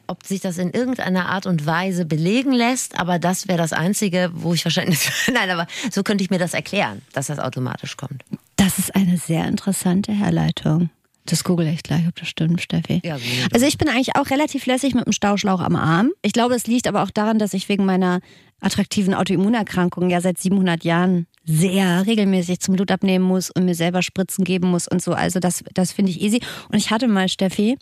Ob 0.08 0.26
sich 0.26 0.40
das 0.40 0.58
in 0.58 0.70
irgendeiner 0.70 1.28
Art 1.28 1.46
und 1.46 1.66
Weise 1.66 2.04
belegen 2.04 2.52
lässt, 2.52 2.98
aber 2.98 3.18
das 3.18 3.48
wäre 3.48 3.58
das 3.58 3.72
Einzige, 3.72 4.30
wo 4.32 4.54
ich 4.54 4.64
wahrscheinlich. 4.64 5.10
Nein, 5.32 5.50
aber 5.50 5.66
so 5.90 6.02
könnte 6.02 6.24
ich 6.24 6.30
mir 6.30 6.38
das 6.38 6.54
erklären, 6.54 7.02
dass 7.12 7.28
das 7.28 7.38
automatisch 7.38 7.96
kommt. 7.96 8.24
Das 8.56 8.78
ist 8.78 8.94
eine 8.94 9.16
sehr 9.18 9.46
interessante 9.46 10.12
Herleitung. 10.12 10.90
Das 11.26 11.44
google 11.44 11.66
ich 11.66 11.82
gleich, 11.82 12.08
ob 12.08 12.16
das 12.16 12.28
stimmt, 12.28 12.62
Steffi. 12.62 13.02
Ja, 13.04 13.18
also 13.52 13.66
ich 13.66 13.76
bin 13.76 13.88
eigentlich 13.88 14.16
auch 14.16 14.30
relativ 14.30 14.64
lässig 14.64 14.94
mit 14.94 15.04
dem 15.04 15.12
Stauschlauch 15.12 15.60
am 15.60 15.76
Arm. 15.76 16.10
Ich 16.22 16.32
glaube, 16.32 16.54
es 16.54 16.66
liegt 16.66 16.86
aber 16.86 17.02
auch 17.02 17.10
daran, 17.10 17.38
dass 17.38 17.52
ich 17.52 17.68
wegen 17.68 17.84
meiner 17.84 18.20
attraktiven 18.60 19.12
Autoimmunerkrankung 19.12 20.08
ja 20.08 20.22
seit 20.22 20.38
700 20.38 20.84
Jahren 20.84 21.26
sehr 21.44 22.06
regelmäßig 22.06 22.60
zum 22.60 22.76
Blut 22.76 22.90
abnehmen 22.90 23.24
muss 23.24 23.50
und 23.50 23.66
mir 23.66 23.74
selber 23.74 24.02
Spritzen 24.02 24.44
geben 24.44 24.70
muss 24.70 24.88
und 24.88 25.02
so. 25.02 25.12
Also 25.12 25.38
das, 25.38 25.64
das 25.74 25.92
finde 25.92 26.12
ich 26.12 26.20
easy. 26.20 26.40
Und 26.70 26.78
ich 26.78 26.90
hatte 26.90 27.08
mal, 27.08 27.28
Steffi, 27.28 27.78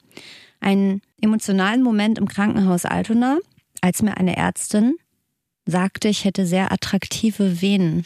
einen 0.61 1.03
emotionalen 1.21 1.83
Moment 1.83 2.19
im 2.19 2.29
Krankenhaus 2.29 2.85
Altona, 2.85 3.39
als 3.81 4.03
mir 4.03 4.17
eine 4.17 4.37
Ärztin 4.37 4.97
sagte, 5.67 6.09
ich 6.09 6.25
hätte 6.25 6.47
sehr 6.47 6.73
attraktive 6.73 7.61
Venen. 7.61 8.05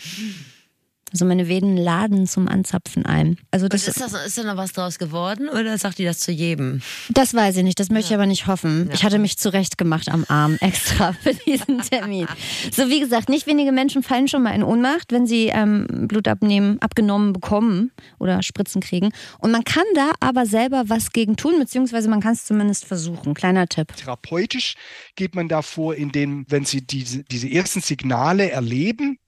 Also 1.13 1.25
meine 1.25 1.49
Venen 1.49 1.77
laden 1.77 2.27
zum 2.27 2.49
Anzapfen 2.49 3.07
ein. 3.07 3.39
Also 3.51 3.69
das, 3.69 3.89
ist, 3.89 4.01
das, 4.01 4.13
ist 4.13 4.39
da 4.39 4.45
noch 4.45 4.57
was 4.57 4.73
draus 4.73 4.99
geworden 4.99 5.49
oder 5.49 5.77
sagt 5.79 5.99
die 5.99 6.05
das 6.05 6.21
zu 6.21 6.33
jedem? 6.33 6.83
das 7.09 7.35
weiß 7.35 7.59
ich 7.59 7.65
nicht, 7.65 7.79
das 7.79 7.91
möchte 7.91 8.09
ich 8.09 8.15
aber 8.15 8.27
nicht 8.27 8.47
hoffen. 8.47 8.91
Ich 8.93 9.05
hatte 9.05 9.19
mich 9.19 9.39
zurechtgemacht 9.39 10.09
am 10.09 10.25
Arm 10.29 10.57
extra 10.61 11.13
für 11.23 11.35
diesen 11.35 11.81
Termin. 11.83 12.27
So 12.73 12.89
wie 12.89 13.01
gesagt, 13.01 13.29
nicht 13.29 13.47
wenige 13.47 13.73
Menschen 13.73 14.03
fallen 14.03 14.29
schon 14.29 14.43
mal 14.43 14.55
in 14.55 14.63
Ohnmacht, 14.63 15.13
wenn 15.13 15.27
sie 15.27 15.49
ähm, 15.49 15.87
Blut 16.09 16.29
abnehmen, 16.29 16.81
abgenommen 16.81 17.33
bekommen 17.33 17.93
oder 18.19 18.43
Spritzen 18.43 18.81
kriegen. 18.81 19.11
Und 19.39 19.51
man 19.51 19.65
kann 19.65 19.85
da 19.95 20.13
aber 20.21 20.47
selber 20.47 20.85
was 20.87 21.13
gegen 21.13 21.37
tun, 21.37 21.59
beziehungsweise 21.59 22.09
man 22.09 22.21
kann 22.21 22.33
es 22.33 22.45
zumindest 22.45 22.85
versuchen. 22.85 23.35
Kleiner 23.35 23.67
Tipp. 23.67 23.95
Therapeutisch 23.97 24.75
geht 25.17 25.35
man 25.35 25.49
da 25.49 25.63
vor, 25.63 25.95
indem, 25.95 26.47
wenn 26.49 26.65
Sie 26.65 26.81
diese, 26.87 27.25
diese 27.25 27.51
ersten 27.51 27.81
Signale 27.81 28.51
erleben, 28.51 29.19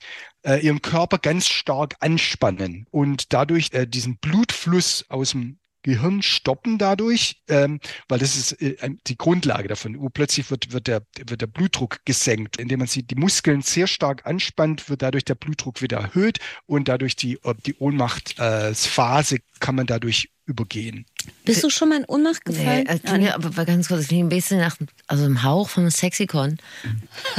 äh, 0.42 0.64
Ihren 0.64 0.82
Körper 0.82 1.18
ganz 1.18 1.48
stark 1.48 1.96
anspannen 2.00 2.86
und 2.90 3.32
dadurch 3.32 3.72
äh, 3.72 3.86
diesen 3.86 4.18
Blutfluss 4.18 5.04
aus 5.08 5.30
dem 5.30 5.58
Gehirn 5.82 6.22
stoppen 6.22 6.78
dadurch, 6.78 7.42
ähm, 7.48 7.80
weil 8.08 8.20
das 8.20 8.36
ist 8.36 8.52
äh, 8.62 8.90
die 9.06 9.18
Grundlage 9.18 9.68
davon. 9.68 9.96
Urplötzlich 9.96 10.50
wird, 10.50 10.72
wird, 10.72 10.86
der, 10.86 11.02
wird 11.26 11.40
der 11.40 11.46
Blutdruck 11.48 12.04
gesenkt. 12.04 12.56
Indem 12.56 12.80
man 12.80 12.88
sie, 12.88 13.02
die 13.02 13.16
Muskeln 13.16 13.62
sehr 13.62 13.88
stark 13.88 14.24
anspannt, 14.24 14.88
wird 14.88 15.02
dadurch 15.02 15.24
der 15.24 15.34
Blutdruck 15.34 15.82
wieder 15.82 15.98
erhöht 15.98 16.38
und 16.66 16.88
dadurch 16.88 17.16
die, 17.16 17.34
äh, 17.42 17.54
die 17.66 17.74
Ohnmachtsphase 17.74 19.38
kann 19.58 19.74
man 19.74 19.86
dadurch 19.86 20.30
übergehen. 20.46 21.06
Bist 21.44 21.64
du 21.64 21.70
schon 21.70 21.88
mal 21.88 21.98
in 21.98 22.04
Ohnmacht 22.06 22.44
gefallen? 22.44 22.86
Nee, 22.88 22.98
klingt, 22.98 23.24
ja, 23.24 23.34
aber 23.34 23.64
ganz 23.64 23.88
kurz, 23.88 24.00
das 24.00 24.08
klingt 24.08 24.26
ein 24.26 24.28
bisschen 24.28 24.58
nach 24.58 24.76
also 25.06 25.24
im 25.24 25.42
Hauch 25.42 25.68
vom 25.68 25.90
Sexikon. 25.90 26.58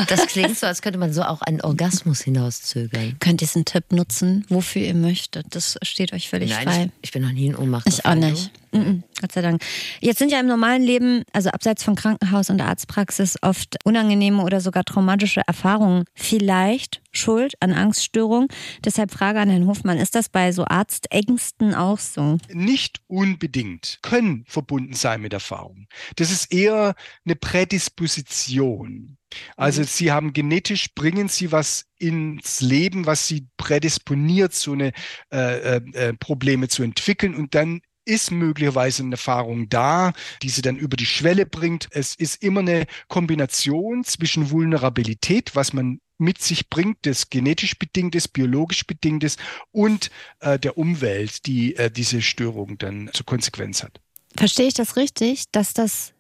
Das 0.08 0.28
klingt 0.28 0.58
so, 0.58 0.68
als 0.68 0.82
könnte 0.82 1.00
man 1.00 1.14
so 1.14 1.24
auch 1.24 1.42
einen 1.42 1.62
Orgasmus 1.62 2.22
hinauszögern. 2.22 3.16
Könnt 3.20 3.42
diesen 3.42 3.66
Tipp 3.66 3.92
nutzen, 3.92 4.46
wofür 4.50 4.82
ihr 4.82 4.94
möchtet. 4.94 5.48
Das 5.52 5.78
steht 5.82 6.14
euch 6.14 6.30
völlig 6.30 6.54
frei. 6.54 6.66
Nein, 6.66 6.92
ich, 7.02 7.10
ich 7.10 7.12
bin 7.12 7.22
noch 7.22 7.32
nie 7.32 7.48
in 7.48 7.56
Ohnmacht 7.56 7.88
Ich 7.88 8.06
auch 8.06 8.14
gefallen, 8.14 8.32
nicht. 8.32 8.52
Mhm, 8.74 9.04
Gott 9.22 9.32
sei 9.32 9.42
Dank. 9.42 9.62
Jetzt 10.02 10.20
sind 10.20 10.32
ja 10.32 10.40
im 10.40 10.48
normalen 10.48 10.82
Leben, 10.82 11.24
also 11.32 11.50
abseits 11.50 11.84
von 11.84 11.96
Krankenhaus 11.96 12.50
und 12.50 12.60
Arztpraxis, 12.60 13.38
oft 13.42 13.78
unangenehme 13.84 14.44
oder 14.44 14.62
sogar 14.62 14.84
traumatische 14.84 15.42
Erfahrungen 15.46 16.06
vielleicht 16.16 17.02
schuld 17.12 17.54
an 17.60 17.72
Angststörungen. 17.72 18.48
Deshalb 18.84 19.12
Frage 19.12 19.40
an 19.40 19.50
Herrn 19.50 19.68
Hofmann, 19.68 19.98
ist 19.98 20.16
das 20.16 20.28
bei 20.30 20.52
so 20.52 20.66
Arztängsten 20.66 21.76
auch 21.76 22.00
so? 22.00 22.38
nicht 22.52 23.02
unbedingt 23.08 23.73
können 24.02 24.46
verbunden 24.48 24.94
sein 24.94 25.22
mit 25.22 25.34
Erfahrung. 25.34 25.88
Das 26.16 26.32
ist 26.32 26.54
eher 26.54 26.96
eine 27.26 27.36
Prädisposition. 27.36 29.18
Also 29.58 29.84
sie 29.84 30.12
haben 30.12 30.34
genetisch, 30.34 30.94
bringen 30.94 31.28
sie 31.28 31.52
was 31.52 31.86
ins 31.98 32.62
Leben, 32.62 33.06
was 33.06 33.28
sie 33.28 33.48
prädisponiert, 33.58 34.54
so 34.54 34.74
eine 34.74 34.92
äh, 35.32 35.78
äh, 35.78 35.82
äh, 35.94 36.14
Probleme 36.14 36.68
zu 36.68 36.84
entwickeln 36.84 37.36
und 37.36 37.56
dann 37.56 37.82
ist 38.06 38.32
möglicherweise 38.32 39.04
eine 39.04 39.14
Erfahrung 39.14 39.70
da, 39.70 40.14
die 40.42 40.50
sie 40.50 40.62
dann 40.62 40.78
über 40.78 40.98
die 40.98 41.06
Schwelle 41.06 41.46
bringt. 41.46 41.88
Es 41.92 42.16
ist 42.16 42.44
immer 42.44 42.60
eine 42.60 42.86
Kombination 43.08 44.04
zwischen 44.04 44.52
Vulnerabilität, 44.52 45.56
was 45.56 45.74
man 45.74 46.00
mit 46.18 46.42
sich 46.42 46.70
bringt, 46.70 46.98
das 47.04 47.30
genetisch 47.30 47.78
bedingtes, 47.78 48.28
biologisch 48.28 48.86
bedingtes 48.86 49.38
und 49.72 50.10
äh, 50.40 50.60
der 50.60 50.78
Umwelt, 50.78 51.46
die 51.46 51.76
äh, 51.76 51.92
diese 51.92 52.22
Störung 52.22 52.78
dann 52.78 53.10
zur 53.14 53.26
Konsequenz 53.26 53.84
hat. 53.84 54.00
Verstehe 54.36 54.68
ich 54.68 54.74
das 54.74 54.96
richtig, 54.96 55.46
dass 55.52 55.74
das 55.74 56.14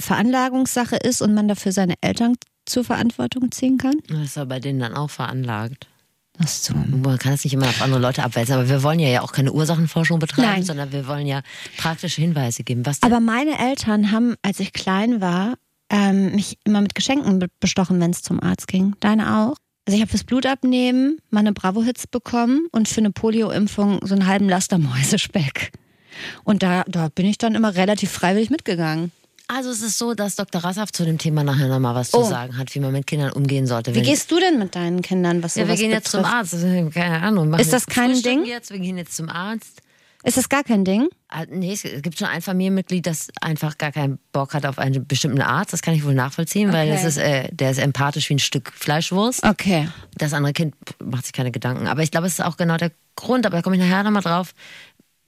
Veranlagungssache 0.00 0.96
ist 0.96 1.20
und 1.20 1.34
man 1.34 1.48
dafür 1.48 1.72
seine 1.72 1.94
Eltern 2.00 2.36
zur 2.64 2.84
Verantwortung 2.84 3.50
ziehen 3.50 3.78
kann? 3.78 3.96
Das 4.08 4.20
ist 4.20 4.38
aber 4.38 4.50
bei 4.50 4.60
denen 4.60 4.80
dann 4.80 4.94
auch 4.94 5.10
veranlagt. 5.10 5.88
Ach 6.42 6.48
so. 6.48 6.74
Man 6.74 7.18
kann 7.18 7.34
es 7.34 7.44
nicht 7.44 7.52
immer 7.52 7.68
auf 7.68 7.82
andere 7.82 8.00
Leute 8.00 8.22
abwälzen, 8.22 8.54
aber 8.54 8.68
wir 8.68 8.82
wollen 8.82 8.98
ja, 8.98 9.08
ja 9.08 9.20
auch 9.20 9.32
keine 9.32 9.52
Ursachenforschung 9.52 10.18
betreiben, 10.18 10.48
Nein. 10.48 10.62
sondern 10.62 10.90
wir 10.90 11.06
wollen 11.06 11.26
ja 11.26 11.42
praktische 11.76 12.22
Hinweise 12.22 12.64
geben. 12.64 12.82
Aber 13.02 13.20
meine 13.20 13.58
Eltern 13.58 14.10
haben, 14.10 14.36
als 14.42 14.58
ich 14.58 14.72
klein 14.72 15.20
war, 15.20 15.56
ähm, 15.90 16.32
mich 16.34 16.58
immer 16.64 16.80
mit 16.80 16.94
Geschenken 16.94 17.38
be 17.40 17.48
bestochen, 17.60 18.00
wenn 18.00 18.10
es 18.10 18.22
zum 18.22 18.40
Arzt 18.42 18.68
ging. 18.68 18.94
Deine 19.00 19.38
auch? 19.38 19.56
Also 19.86 19.96
ich 19.96 20.00
habe 20.02 20.10
fürs 20.10 20.24
Blutabnehmen 20.24 21.18
mal 21.30 21.40
eine 21.40 21.52
Bravo-Hits 21.52 22.06
bekommen 22.06 22.66
und 22.70 22.88
für 22.88 23.00
eine 23.00 23.10
Polio-Impfung 23.10 24.00
so 24.04 24.14
einen 24.14 24.26
halben 24.26 24.48
Laster 24.48 24.78
Mäusespeck. 24.78 25.72
Und 26.44 26.62
da, 26.62 26.84
da 26.86 27.08
bin 27.08 27.26
ich 27.26 27.38
dann 27.38 27.54
immer 27.54 27.74
relativ 27.74 28.10
freiwillig 28.10 28.50
mitgegangen. 28.50 29.10
Also 29.48 29.70
es 29.70 29.82
ist 29.82 29.98
so, 29.98 30.14
dass 30.14 30.36
Dr. 30.36 30.62
Rassaff 30.62 30.92
zu 30.92 31.04
dem 31.04 31.18
Thema 31.18 31.42
nachher 31.42 31.66
nochmal 31.66 31.96
was 31.96 32.14
Oh. 32.14 32.22
zu 32.22 32.28
sagen 32.28 32.56
hat, 32.56 32.72
wie 32.74 32.78
man 32.78 32.92
mit 32.92 33.08
Kindern 33.08 33.32
umgehen 33.32 33.66
sollte. 33.66 33.94
Wie 33.96 34.02
gehst 34.02 34.30
du 34.30 34.38
denn 34.38 34.60
mit 34.60 34.76
deinen 34.76 35.02
Kindern, 35.02 35.42
was 35.42 35.56
ja, 35.56 35.66
wir 35.66 35.74
gehen 35.74 35.90
jetzt 35.90 36.08
zum 36.12 36.22
betrifft? 36.22 36.36
Arzt. 36.36 36.52
Ist 36.54 36.94
keine 36.94 37.20
Ahnung. 37.20 37.52
Ist 37.54 37.72
das 37.72 37.86
kein 37.86 38.10
Frühstück 38.12 38.32
Ding? 38.32 38.44
Jetzt, 38.44 38.70
wir 38.70 38.78
gehen 38.78 38.96
jetzt 38.96 39.16
zum 39.16 39.28
Arzt. 39.28 39.80
Ist 40.22 40.36
das 40.36 40.48
gar 40.50 40.62
kein 40.64 40.84
Ding? 40.84 41.08
Ah, 41.28 41.44
Nee, 41.48 41.72
es 41.72 41.82
gibt 42.02 42.18
schon 42.18 42.28
ein 42.28 42.42
Familienmitglied, 42.42 43.06
das 43.06 43.28
einfach 43.40 43.78
gar 43.78 43.90
keinen 43.90 44.18
Bock 44.32 44.52
hat 44.52 44.66
auf 44.66 44.78
einen 44.78 45.06
bestimmten 45.06 45.40
Arzt. 45.40 45.72
Das 45.72 45.80
kann 45.80 45.94
ich 45.94 46.04
wohl 46.04 46.12
nachvollziehen, 46.14 46.72
weil 46.72 46.88
Okay. 46.88 46.94
das 47.02 47.04
ist, 47.04 47.16
äh, 47.16 47.48
der 47.52 47.70
ist 47.70 47.78
empathisch 47.78 48.28
wie 48.28 48.34
ein 48.34 48.38
Stück 48.38 48.70
Fleischwurst. 48.74 49.42
Okay. 49.44 49.88
Das 50.16 50.34
andere 50.34 50.52
Kind 50.52 50.74
macht 51.02 51.24
sich 51.24 51.32
keine 51.32 51.50
Gedanken. 51.50 51.86
Aber 51.86 52.02
ich 52.02 52.10
glaube, 52.10 52.26
es 52.26 52.34
ist 52.34 52.44
auch 52.44 52.56
genau 52.58 52.76
der 52.76 52.92
Grund, 53.16 53.46
aber 53.46 53.56
da 53.56 53.62
komme 53.62 53.76
ich 53.76 53.82
nachher 53.82 54.02
nochmal 54.02 54.22
drauf. 54.22 54.52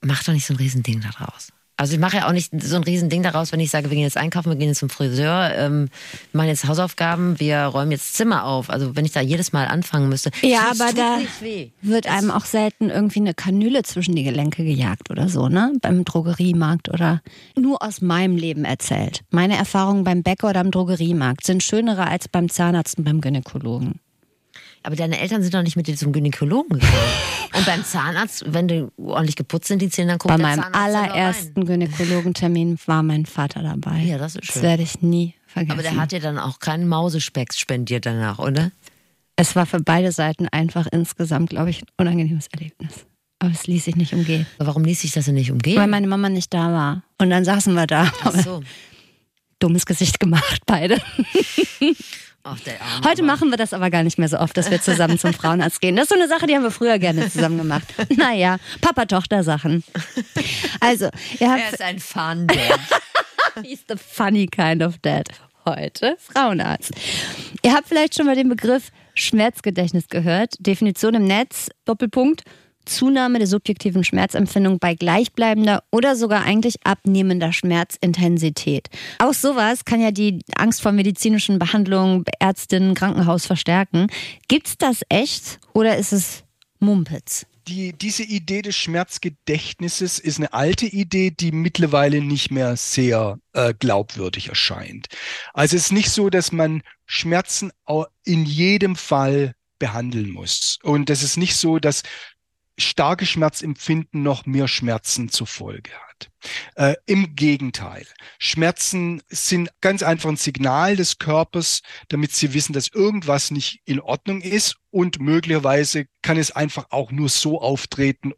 Mach 0.03 0.23
doch 0.25 0.33
nicht 0.35 0.45
so 0.47 0.53
ein 0.55 0.59
Riesending 0.59 1.01
daraus. 1.01 1.53
Also 1.83 1.95
ich 1.95 1.99
mache 1.99 2.19
ja 2.19 2.29
auch 2.29 2.33
nicht 2.33 2.53
so 2.63 2.77
ein 2.77 2.85
Riesending 2.85 3.25
daraus, 3.25 3.51
wenn 3.51 3.59
ich 3.59 3.73
sage, 3.73 3.91
wir 3.91 3.97
gehen 3.97 4.05
jetzt 4.05 4.17
einkaufen, 4.17 4.51
wir 4.51 4.57
gehen 4.57 4.69
jetzt 4.69 4.79
zum 4.79 4.89
Friseur, 4.89 5.51
ähm, 5.57 5.89
wir 6.31 6.39
machen 6.39 6.49
jetzt 6.49 6.69
Hausaufgaben, 6.69 7.41
wir 7.41 7.59
räumen 7.65 7.91
jetzt 7.91 8.15
Zimmer 8.15 8.45
auf. 8.45 8.71
Also 8.71 8.95
wenn 8.95 9.05
ich 9.05 9.11
da 9.11 9.21
jedes 9.21 9.53
Mal 9.53 9.67
anfangen 9.67 10.09
müsste. 10.09 10.31
Ja, 10.43 10.69
es 10.71 10.81
aber 10.81 10.93
da 10.93 11.19
wird 11.81 12.07
einem 12.07 12.31
auch 12.31 12.45
selten 12.45 12.89
irgendwie 12.89 13.19
eine 13.19 13.35
Kanüle 13.35 13.83
zwischen 13.83 14.15
die 14.15 14.23
Gelenke 14.23 14.63
gejagt 14.63 15.11
oder 15.11 15.29
so, 15.29 15.49
ne? 15.49 15.73
Beim 15.81 16.05
Drogeriemarkt 16.05 16.89
oder 16.89 17.21
nur 17.57 17.83
aus 17.83 18.01
meinem 18.01 18.37
Leben 18.37 18.65
erzählt. 18.65 19.23
Meine 19.31 19.57
Erfahrungen 19.57 20.05
beim 20.05 20.23
Bäcker 20.23 20.51
oder 20.51 20.61
am 20.61 20.71
Drogeriemarkt 20.71 21.45
sind 21.45 21.65
schönere 21.65 22.07
als 22.07 22.29
beim 22.29 22.49
Zahnarzt 22.49 22.99
und 22.99 23.05
beim 23.05 23.21
Gynäkologen. 23.21 23.99
Aber 24.85 24.97
deine 24.97 25.21
Eltern 25.21 25.43
sind 25.43 25.55
doch 25.55 25.63
nicht 25.63 25.77
mit 25.77 25.87
dir 25.87 25.97
zum 25.97 26.13
Gynäkologen 26.13 26.79
gegangen. 26.79 26.95
Und 27.55 27.67
beim 27.67 27.85
Zahnarzt, 27.85 28.45
wenn 28.47 28.67
die 28.69 28.87
ordentlich 28.97 29.37
geputzt 29.37 29.69
sind, 29.69 29.81
die 29.83 29.89
Zähne, 29.91 30.13
dann 30.13 30.19
guckt 30.19 30.31
Bei 30.31 30.37
der 30.37 30.47
meinem 30.47 30.63
Zahnarzt 30.63 30.77
allerersten 30.79 31.65
Gynäkologentermin 31.67 32.79
war 32.87 33.03
mein 33.03 33.27
Vater 33.27 33.63
dabei. 33.63 33.99
Ja, 34.01 34.19
das 34.19 34.35
ist 34.37 34.49
Das 34.49 34.55
schön. 34.55 34.63
werde 34.63 34.83
ich 34.83 35.03
nie 35.03 35.35
vergessen. 35.47 35.73
Aber 35.73 35.83
der 35.83 35.97
hat 35.97 36.13
dir 36.13 36.21
dann 36.21 36.39
auch 36.39 36.59
keinen 36.59 36.89
Mausespecks 36.89 37.59
spendiert 37.59 38.07
danach, 38.07 38.39
oder? 38.39 38.71
es 39.37 39.57
war 39.57 39.67
für 39.67 39.81
beide 39.81 40.13
Seiten 40.13 40.47
einfach 40.49 40.87
insgesamt, 40.93 41.51
glaube 41.51 41.71
ich, 41.71 41.83
ein 41.83 41.87
unangenehmes 41.97 42.47
Erlebnis. 42.49 43.07
Aber 43.41 43.51
es 43.51 43.67
ließ 43.67 43.87
sich 43.87 43.97
nicht 43.97 44.13
umgehen. 44.13 44.47
Warum 44.59 44.85
ließ 44.85 45.01
sich 45.01 45.11
das 45.13 45.25
denn 45.25 45.35
nicht 45.35 45.51
umgehen? 45.51 45.77
Weil 45.79 45.89
meine 45.89 46.07
Mama 46.07 46.29
nicht 46.29 46.55
da 46.55 46.71
war. 46.73 47.03
Und 47.19 47.31
dann 47.31 47.45
saßen 47.45 47.75
wir 47.75 47.87
da. 47.89 48.13
Ach 48.23 48.35
so. 48.35 48.63
Dummes 49.59 49.85
Gesicht 49.87 50.21
gemacht, 50.21 50.63
beide. 50.67 51.01
Ach. 52.45 52.59
Heute 53.05 53.23
machen 53.23 53.51
wir 53.51 53.57
das 53.57 53.73
aber 53.73 53.89
gar 53.91 54.03
nicht 54.03 54.19
mehr 54.19 54.29
so 54.29 54.39
oft, 54.39 54.57
dass 54.57 54.71
wir 54.71 54.81
zusammen 54.81 55.19
zum 55.19 55.33
Frauenarzt 55.33 55.81
gehen. 55.81 55.95
Das 55.95 56.05
ist 56.05 56.09
so 56.09 56.17
eine 56.17 56.29
Sache, 56.29 56.47
die 56.47 56.55
haben 56.57 56.65
wir 56.65 56.73
früher 56.73 56.99
gerne 56.99 57.31
zusammen 57.31 57.59
gemacht. 57.59 57.87
Naja, 58.17 58.59
Papa-Tochter-Sachen. 58.81 59.85
Also, 60.81 61.07
ihr 61.39 61.47
Er 61.47 61.51
habt 61.53 61.73
ist 61.73 61.83
ein 61.83 61.99
Fun, 61.99 62.47
der. 62.47 62.79
He's 63.63 63.85
the 63.89 63.97
funny 63.97 64.47
kind 64.47 64.83
of 64.83 64.99
dad. 64.99 65.29
Heute 65.65 66.17
Frauenarzt. 66.19 66.93
Ihr 67.63 67.73
habt 67.73 67.87
vielleicht 67.89 68.17
schon 68.17 68.27
mal 68.27 68.35
den 68.35 68.49
Begriff 68.49 68.91
Schmerzgedächtnis 69.15 70.09
gehört. 70.09 70.55
Definition 70.59 71.15
im 71.15 71.25
Netz, 71.25 71.69
Doppelpunkt. 71.85 72.43
Zunahme 72.85 73.39
der 73.39 73.47
subjektiven 73.47 74.05
Schmerzempfindung 74.05 74.79
bei 74.79 74.95
gleichbleibender 74.95 75.83
oder 75.91 76.17
sogar 76.17 76.45
eigentlich 76.45 76.77
abnehmender 76.85 77.53
Schmerzintensität. 77.53 78.89
Auch 79.19 79.35
sowas 79.35 79.85
kann 79.85 80.01
ja 80.01 80.11
die 80.11 80.41
Angst 80.57 80.83
vor 80.83 80.93
medizinischen 80.93 81.59
Behandlungen, 81.59 82.25
Ärztinnen, 82.39 82.95
Krankenhaus 82.95 83.47
verstärken. 83.47 84.09
Gibt's 84.49 84.77
das 84.79 85.03
echt 85.09 85.61
oder 85.73 85.97
ist 85.97 86.13
es 86.13 86.45
Mumpitz? 86.79 87.47
die, 87.69 87.93
diese 87.93 88.25
Idee 88.25 88.63
des 88.63 88.77
Schmerzgedächtnisses 88.77 90.19
ist 90.19 90.39
eine 90.39 90.53
alte 90.53 90.87
Idee, 90.87 91.31
die 91.31 91.53
mittlerweile 91.53 92.21
nicht 92.21 92.51
mehr 92.51 92.77
sehr 92.77 93.39
äh, 93.53 93.75
glaubwürdig 93.75 94.49
erscheint. 94.49 95.07
Also 95.55 95.77
es 95.77 95.85
ist 95.85 95.93
nicht 95.93 96.11
so, 96.11 96.31
dass 96.31 96.53
man 96.53 96.83
Schmerzen 97.07 97.71
in 98.25 98.45
jedem 98.45 98.97
Fall 98.97 99.55
behandeln 99.79 100.31
muss. 100.31 100.79
Und 100.83 101.11
es 101.11 101.23
ist 101.23 101.37
nicht 101.37 101.57
so, 101.57 101.79
dass 101.79 102.03
starke 102.79 103.27
Schmerzempfinden 103.27 104.23
noch 104.23 104.47
mehr 104.47 104.69
Schmerzen 104.69 105.29
zur 105.29 105.47
Folge 105.47 105.91
hat. 105.93 106.31
Äh, 106.75 106.95
Im 107.07 107.37
Gegenteil. 107.37 108.07
Schmerzen 108.39 109.23
sind 109.29 109.71
ganz 109.81 110.03
einfach 110.03 110.31
ein 110.31 110.37
Signal 110.37 110.97
des 110.97 111.19
Körpers, 111.19 111.83
damit 112.09 112.33
sie 112.33 112.55
wissen, 112.55 112.73
dass 112.73 112.89
irgendwas 112.89 113.51
nicht 113.51 113.81
in 113.85 114.01
Ordnung 114.01 114.41
ist 114.41 114.77
und 114.91 115.21
möglicherweise 115.21 116.07
kann 116.23 116.39
es 116.39 116.51
einfach 116.51 116.87
auch 116.91 117.13
nur 117.13 117.29
so 117.29 117.61
auftreten, 117.61 118.33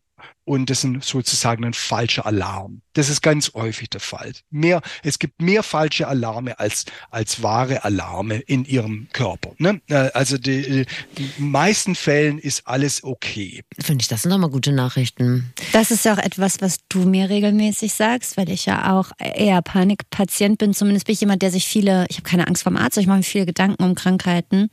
und 0.45 0.69
das 0.69 0.85
ist 0.85 1.05
sozusagen 1.05 1.65
ein 1.65 1.73
falscher 1.73 2.27
Alarm. 2.27 2.83
Das 2.93 3.09
ist 3.09 3.23
ganz 3.23 3.53
häufig 3.55 3.89
der 3.89 4.01
Fall. 4.01 4.33
Mehr, 4.51 4.83
es 5.03 5.19
gibt 5.19 5.41
mehr 5.41 5.63
falsche 5.63 6.07
Alarme 6.07 6.59
als, 6.59 6.85
als 7.11 7.43
wahre 7.43 7.85
Alarme 7.85 8.41
in 8.41 8.67
ihrem 8.67 9.09
Körper. 9.13 9.53
Ne? 9.57 9.81
Äh, 9.89 10.11
also 10.13 10.37
die, 10.37 10.85
die 11.17 11.31
meisten 11.39 11.95
Fällen 11.95 12.39
ist 12.39 12.67
alles 12.67 13.03
okay. 13.03 13.63
Finde 13.81 14.03
ich, 14.03 14.09
das 14.09 14.23
sind 14.23 14.31
doch 14.31 14.39
mal 14.39 14.51
gute 14.51 14.73
Nachrichten. 14.73 15.53
Das 15.73 15.91
ist 15.91 16.05
ja 16.05 16.15
auch 16.15 16.19
etwas, 16.19 16.61
was 16.61 16.79
du 16.91 17.01
mir 17.01 17.31
regelmäßig 17.31 17.95
sagst, 17.95 18.37
weil 18.37 18.51
ich 18.51 18.67
ja 18.67 18.93
auch 18.93 19.13
eher 19.19 19.63
Panikpatient 19.63 20.59
bin. 20.59 20.75
Zumindest 20.75 21.07
bin 21.07 21.15
ich 21.15 21.21
jemand, 21.21 21.41
der 21.41 21.51
sich 21.51 21.67
viele, 21.67 22.05
ich 22.11 22.17
habe 22.17 22.29
keine 22.29 22.47
Angst 22.47 22.65
vom 22.65 22.77
Arzt, 22.77 22.99
ich 22.99 23.07
mache 23.07 23.19
mir 23.19 23.25
viele 23.25 23.47
Gedanken 23.47 23.83
um 23.83 23.95
Krankheiten. 23.95 24.69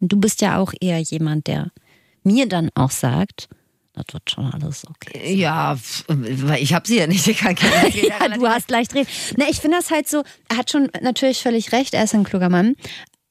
Und 0.00 0.12
du 0.12 0.18
bist 0.18 0.40
ja 0.40 0.56
auch 0.56 0.72
eher 0.80 0.98
jemand, 0.98 1.46
der 1.46 1.70
mir 2.22 2.48
dann 2.48 2.70
auch 2.74 2.90
sagt, 2.90 3.48
das 3.92 4.04
wird 4.12 4.30
schon 4.30 4.52
alles 4.52 4.86
okay. 4.88 5.34
Ja, 5.34 5.76
weil 6.08 6.62
ich 6.62 6.74
habe 6.74 6.86
sie 6.86 6.98
ja 6.98 7.06
nicht. 7.06 7.26
Ich 7.26 7.38
kann 7.38 7.56
ja, 7.92 8.28
du 8.28 8.46
hast 8.46 8.70
leicht 8.70 8.94
reden. 8.94 9.08
Na, 9.36 9.46
ich 9.48 9.58
finde 9.58 9.78
das 9.78 9.90
halt 9.90 10.08
so, 10.08 10.22
er 10.48 10.56
hat 10.56 10.70
schon 10.70 10.88
natürlich 11.02 11.42
völlig 11.42 11.72
recht, 11.72 11.94
er 11.94 12.04
ist 12.04 12.14
ein 12.14 12.24
kluger 12.24 12.48
Mann. 12.48 12.76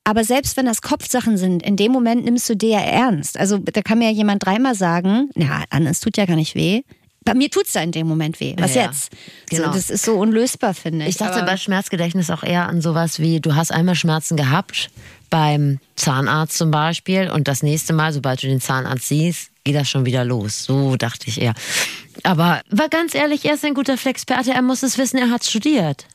Aber 0.03 0.23
selbst 0.23 0.57
wenn 0.57 0.65
das 0.65 0.81
Kopfsachen 0.81 1.37
sind, 1.37 1.61
in 1.61 1.75
dem 1.75 1.91
Moment 1.91 2.25
nimmst 2.25 2.49
du 2.49 2.55
dir 2.55 2.69
ja 2.69 2.79
ernst. 2.79 3.37
Also 3.37 3.59
da 3.59 3.81
kann 3.81 3.99
mir 3.99 4.09
ja 4.09 4.15
jemand 4.15 4.43
dreimal 4.43 4.73
sagen, 4.73 5.29
na, 5.35 5.65
es 5.87 5.99
tut 5.99 6.17
ja 6.17 6.25
gar 6.25 6.35
nicht 6.35 6.55
weh. 6.55 6.81
Bei 7.29 7.37
mir 7.37 7.51
tut 7.51 7.67
es 7.67 7.73
da 7.73 7.81
in 7.81 7.91
dem 7.91 8.07
Moment 8.07 8.39
weh. 8.39 8.55
Was 8.57 8.73
ja, 8.73 8.85
jetzt? 8.85 9.11
Genau. 9.49 9.67
So, 9.67 9.73
das 9.73 9.89
ist 9.91 10.03
so 10.03 10.15
unlösbar, 10.15 10.73
finde 10.73 11.05
ich. 11.05 11.11
Ich 11.11 11.17
dachte 11.17 11.43
bei 11.43 11.57
Schmerzgedächtnis 11.57 12.31
auch 12.31 12.41
eher 12.41 12.67
an 12.67 12.81
sowas 12.81 13.19
wie, 13.19 13.39
du 13.39 13.55
hast 13.55 13.71
einmal 13.71 13.93
Schmerzen 13.93 14.35
gehabt, 14.35 14.89
beim 15.29 15.79
Zahnarzt 15.95 16.57
zum 16.57 16.71
Beispiel, 16.71 17.29
und 17.29 17.47
das 17.47 17.61
nächste 17.61 17.93
Mal, 17.93 18.13
sobald 18.13 18.41
du 18.41 18.47
den 18.47 18.61
Zahnarzt 18.61 19.07
siehst, 19.07 19.51
geht 19.63 19.75
das 19.75 19.87
schon 19.87 20.05
wieder 20.05 20.25
los. 20.25 20.63
So 20.63 20.95
dachte 20.95 21.27
ich 21.27 21.39
eher. 21.39 21.53
Aber 22.23 22.61
war 22.71 22.89
ganz 22.89 23.13
ehrlich, 23.13 23.45
er 23.45 23.53
ist 23.53 23.63
ein 23.63 23.75
guter 23.75 23.97
Flexperte, 23.97 24.51
er 24.51 24.63
muss 24.63 24.81
es 24.81 24.97
wissen, 24.97 25.17
er 25.17 25.29
hat 25.29 25.45
studiert. 25.45 26.07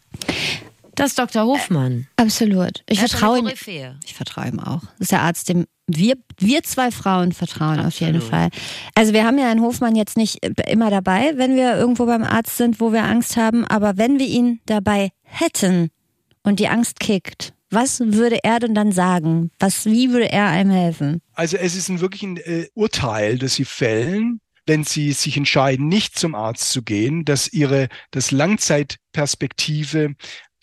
Das 0.97 1.11
ist 1.11 1.19
Dr. 1.19 1.45
Hofmann. 1.45 2.07
Absolut. 2.17 2.83
Ich 2.89 2.99
vertraue 2.99 3.39
ihm. 3.41 3.49
Ich 3.49 4.15
vertraue 4.15 4.49
ihm 4.49 4.61
auch. 4.61 4.81
Das 4.81 5.01
ist 5.01 5.13
der 5.13 5.23
Arzt, 5.23 5.49
dem 5.49 5.67
wir, 5.87 6.17
wir 6.39 6.63
zwei 6.63 6.91
Frauen 6.91 7.33
vertrauen 7.33 7.79
Absolut. 7.81 7.87
auf 7.87 8.01
jeden 8.01 8.21
Fall. 8.21 8.49
Also 8.95 9.13
wir 9.13 9.25
haben 9.25 9.39
ja 9.39 9.51
einen 9.51 9.61
Hofmann 9.61 9.97
jetzt 9.97 10.17
nicht 10.17 10.39
immer 10.67 10.91
dabei, 10.91 11.35
wenn 11.37 11.57
wir 11.57 11.77
irgendwo 11.77 12.07
beim 12.07 12.23
Arzt 12.23 12.57
sind, 12.57 12.81
wo 12.81 12.93
wir 12.93 13.05
Angst 13.05 13.37
haben, 13.37 13.67
aber 13.67 13.97
wenn 13.97 14.19
wir 14.19 14.27
ihn 14.27 14.61
dabei 14.67 15.11
hätten 15.23 15.91
und 16.43 16.59
die 16.59 16.69
Angst 16.69 17.01
kickt, 17.01 17.53
was 17.71 18.01
würde 18.01 18.39
er 18.45 18.61
denn 18.61 18.75
dann 18.75 18.93
sagen? 18.93 19.51
Was, 19.59 19.85
wie 19.85 20.11
würde 20.11 20.31
er 20.31 20.47
einem 20.47 20.71
helfen? 20.71 21.21
Also 21.35 21.57
es 21.57 21.75
ist 21.75 21.89
ein 21.89 22.01
wirklich 22.01 22.23
ein 22.23 22.37
äh, 22.37 22.69
Urteil, 22.75 23.37
das 23.37 23.55
sie 23.55 23.65
fällen, 23.65 24.41
wenn 24.67 24.85
sie 24.85 25.13
sich 25.13 25.37
entscheiden, 25.37 25.89
nicht 25.89 26.19
zum 26.19 26.35
Arzt 26.35 26.71
zu 26.71 26.83
gehen, 26.83 27.25
dass 27.25 27.53
ihre, 27.53 27.89
das 28.13 28.31
Langzeitperspektive 28.31 30.15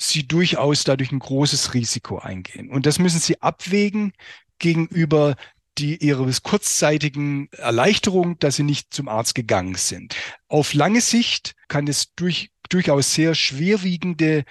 sie 0.02 0.28
durchaus 0.28 0.84
dadurch 0.84 1.12
ein 1.12 1.20
großes 1.20 1.74
Risiko 1.74 2.20
eingehen. 2.20 2.70
Und 2.70 2.86
das 2.86 3.00
müssen 3.00 3.20
sie 3.20 3.42
abwägen 3.42 4.14
gegenüber 4.60 5.36
die 5.78 5.98
ihres 6.04 6.44
kurzzeitigen 6.44 7.50
Erleichterung, 7.54 8.38
dass 8.40 8.58
sie 8.58 8.64
nicht 8.64 8.94
zum 8.94 9.08
Arzt 9.08 9.36
gegangen 9.36 9.76
sind. 9.76 10.16
Auf 10.48 10.74
lange 10.74 11.02
Sicht 11.02 11.56
kann 11.70 11.88
es 11.88 12.14
durch, 12.16 12.52
durchaus 12.70 13.14
sehr 13.14 13.36
schwerwiegende 13.36 14.44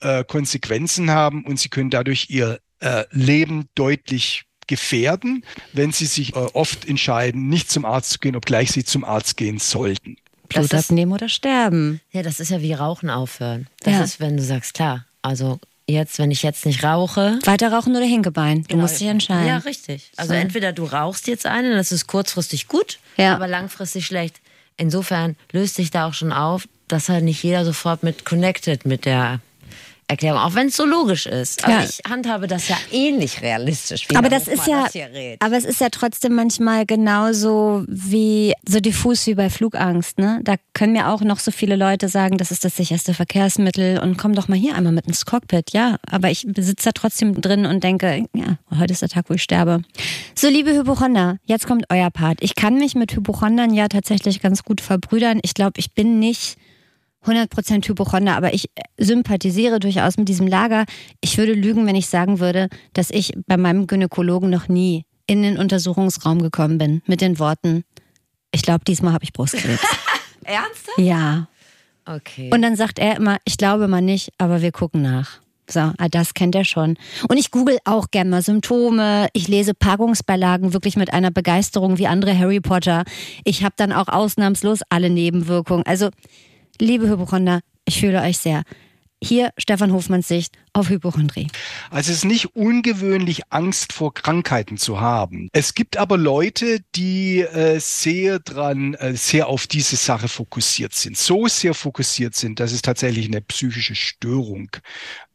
äh, 0.00 0.24
Konsequenzen 0.24 1.10
haben 1.10 1.44
und 1.44 1.58
sie 1.58 1.70
können 1.70 1.90
dadurch 1.90 2.30
ihr 2.30 2.60
äh, 2.78 3.04
Leben 3.10 3.68
deutlich 3.74 4.44
gefährden, 4.68 5.44
wenn 5.72 5.90
sie 5.92 6.06
sich 6.06 6.36
äh, 6.36 6.38
oft 6.38 6.86
entscheiden, 6.86 7.48
nicht 7.48 7.70
zum 7.70 7.84
Arzt 7.84 8.10
zu 8.10 8.18
gehen, 8.20 8.36
obgleich 8.36 8.70
sie 8.70 8.84
zum 8.84 9.04
Arzt 9.04 9.36
gehen 9.36 9.58
sollten. 9.58 10.16
Blut 10.50 10.74
abnehmen 10.74 11.12
oder 11.12 11.28
sterben. 11.28 12.00
Ja, 12.12 12.22
das 12.22 12.40
ist 12.40 12.50
ja 12.50 12.60
wie 12.60 12.72
Rauchen 12.72 13.10
aufhören. 13.10 13.66
Das 13.82 13.94
ja. 13.94 14.02
ist, 14.02 14.20
wenn 14.20 14.36
du 14.36 14.42
sagst, 14.42 14.74
klar, 14.74 15.06
also 15.22 15.58
jetzt, 15.86 16.18
wenn 16.18 16.30
ich 16.30 16.42
jetzt 16.42 16.66
nicht 16.66 16.84
rauche. 16.84 17.38
Weiter 17.44 17.72
rauchen 17.72 17.96
oder 17.96 18.04
Hingebein. 18.04 18.62
Du 18.62 18.68
genau. 18.68 18.82
musst 18.82 19.00
dich 19.00 19.08
entscheiden. 19.08 19.46
Ja, 19.46 19.58
richtig. 19.58 20.10
Also 20.16 20.34
so. 20.34 20.38
entweder 20.38 20.72
du 20.72 20.84
rauchst 20.84 21.26
jetzt 21.26 21.46
einen, 21.46 21.72
das 21.72 21.92
ist 21.92 22.06
kurzfristig 22.06 22.68
gut, 22.68 22.98
ja. 23.16 23.34
aber 23.34 23.48
langfristig 23.48 24.06
schlecht. 24.06 24.40
Insofern 24.76 25.36
löst 25.52 25.74
sich 25.74 25.90
da 25.90 26.06
auch 26.06 26.14
schon 26.14 26.32
auf, 26.32 26.68
dass 26.88 27.08
halt 27.08 27.24
nicht 27.24 27.42
jeder 27.42 27.64
sofort 27.64 28.02
mit 28.02 28.24
connected 28.24 28.86
mit 28.86 29.04
der 29.04 29.40
Erklärung, 30.10 30.40
auch 30.40 30.54
wenn 30.54 30.66
es 30.66 30.76
so 30.76 30.84
logisch 30.84 31.26
ist. 31.26 31.64
Aber 31.64 31.74
ja. 31.74 31.84
ich 31.84 32.00
handhabe 32.08 32.48
das 32.48 32.68
ja 32.68 32.76
ähnlich 32.90 33.42
realistisch. 33.42 34.08
Wie 34.08 34.16
aber 34.16 34.28
das 34.28 34.48
ist 34.48 34.66
ja, 34.66 34.88
das 34.92 34.94
aber 35.38 35.56
es 35.56 35.64
ist 35.64 35.80
ja 35.80 35.88
trotzdem 35.88 36.34
manchmal 36.34 36.84
genauso 36.84 37.84
wie 37.86 38.54
so 38.68 38.80
diffus 38.80 39.26
wie 39.26 39.34
bei 39.34 39.50
Flugangst. 39.50 40.18
Ne? 40.18 40.40
Da 40.42 40.56
können 40.74 40.92
mir 40.92 41.08
auch 41.08 41.20
noch 41.20 41.38
so 41.38 41.52
viele 41.52 41.76
Leute 41.76 42.08
sagen, 42.08 42.38
das 42.38 42.50
ist 42.50 42.64
das 42.64 42.76
sicherste 42.76 43.14
Verkehrsmittel 43.14 44.00
und 44.00 44.18
komm 44.18 44.34
doch 44.34 44.48
mal 44.48 44.58
hier 44.58 44.74
einmal 44.74 44.92
mit 44.92 45.06
ins 45.06 45.24
Cockpit. 45.24 45.72
Ja, 45.72 45.96
aber 46.10 46.30
ich 46.30 46.46
sitze 46.56 46.86
da 46.86 46.92
trotzdem 46.92 47.40
drin 47.40 47.64
und 47.64 47.84
denke, 47.84 48.24
ja, 48.34 48.58
heute 48.76 48.92
ist 48.92 49.02
der 49.02 49.08
Tag, 49.08 49.26
wo 49.28 49.34
ich 49.34 49.42
sterbe. 49.42 49.82
So, 50.34 50.48
liebe 50.48 50.72
Hypochonder, 50.72 51.36
jetzt 51.44 51.68
kommt 51.68 51.86
euer 51.88 52.10
Part. 52.10 52.38
Ich 52.40 52.56
kann 52.56 52.74
mich 52.74 52.96
mit 52.96 53.14
Hypochondern 53.14 53.72
ja 53.72 53.86
tatsächlich 53.86 54.40
ganz 54.40 54.64
gut 54.64 54.80
verbrüdern. 54.80 55.38
Ich 55.42 55.54
glaube, 55.54 55.78
ich 55.78 55.92
bin 55.92 56.18
nicht 56.18 56.56
100% 57.26 57.86
Hypochonder, 57.86 58.36
aber 58.36 58.54
ich 58.54 58.70
sympathisiere 58.96 59.78
durchaus 59.78 60.16
mit 60.16 60.28
diesem 60.28 60.46
Lager. 60.46 60.84
Ich 61.20 61.36
würde 61.36 61.52
lügen, 61.52 61.86
wenn 61.86 61.96
ich 61.96 62.06
sagen 62.06 62.40
würde, 62.40 62.68
dass 62.92 63.10
ich 63.10 63.32
bei 63.46 63.56
meinem 63.56 63.86
Gynäkologen 63.86 64.48
noch 64.48 64.68
nie 64.68 65.04
in 65.26 65.42
den 65.42 65.58
Untersuchungsraum 65.58 66.42
gekommen 66.42 66.78
bin 66.78 67.02
mit 67.06 67.20
den 67.20 67.38
Worten, 67.38 67.84
ich 68.52 68.62
glaube, 68.62 68.84
diesmal 68.84 69.12
habe 69.12 69.24
ich 69.24 69.32
Brustkrebs. 69.32 69.82
Ernsthaft? 70.44 70.98
Ja. 70.98 71.48
Okay. 72.04 72.50
Und 72.52 72.62
dann 72.62 72.74
sagt 72.74 72.98
er 72.98 73.16
immer, 73.16 73.36
ich 73.44 73.56
glaube 73.56 73.86
mal 73.86 74.00
nicht, 74.00 74.32
aber 74.38 74.62
wir 74.62 74.72
gucken 74.72 75.02
nach. 75.02 75.40
So, 75.68 75.80
ah, 75.80 76.08
das 76.10 76.34
kennt 76.34 76.56
er 76.56 76.64
schon. 76.64 76.96
Und 77.28 77.36
ich 77.36 77.52
google 77.52 77.78
auch 77.84 78.10
gerne 78.10 78.30
mal 78.30 78.42
Symptome. 78.42 79.28
Ich 79.34 79.46
lese 79.46 79.72
Packungsbeilagen 79.72 80.72
wirklich 80.72 80.96
mit 80.96 81.12
einer 81.12 81.30
Begeisterung 81.30 81.98
wie 81.98 82.08
andere 82.08 82.36
Harry 82.36 82.60
Potter. 82.60 83.04
Ich 83.44 83.62
habe 83.62 83.74
dann 83.76 83.92
auch 83.92 84.08
ausnahmslos 84.08 84.80
alle 84.88 85.10
Nebenwirkungen. 85.10 85.86
Also 85.86 86.10
Liebe 86.80 87.10
Hypochonder, 87.10 87.60
ich 87.84 88.00
fühle 88.00 88.22
euch 88.22 88.38
sehr. 88.38 88.62
Hier 89.22 89.50
Stefan 89.58 89.92
Hofmanns 89.92 90.28
Sicht 90.28 90.56
auf 90.72 90.88
Hypochondrie. 90.88 91.48
Also 91.90 92.10
es 92.10 92.18
ist 92.18 92.24
nicht 92.24 92.56
ungewöhnlich, 92.56 93.42
Angst 93.50 93.92
vor 93.92 94.14
Krankheiten 94.14 94.78
zu 94.78 94.98
haben. 94.98 95.50
Es 95.52 95.74
gibt 95.74 95.98
aber 95.98 96.16
Leute, 96.16 96.78
die 96.94 97.40
äh, 97.40 97.78
sehr 97.80 98.38
dran, 98.38 98.94
äh, 98.94 99.14
sehr 99.14 99.48
auf 99.48 99.66
diese 99.66 99.96
Sache 99.96 100.28
fokussiert 100.28 100.94
sind. 100.94 101.18
So 101.18 101.48
sehr 101.48 101.74
fokussiert 101.74 102.34
sind, 102.34 102.60
dass 102.60 102.72
es 102.72 102.80
tatsächlich 102.80 103.26
eine 103.26 103.42
psychische 103.42 103.94
Störung 103.94 104.70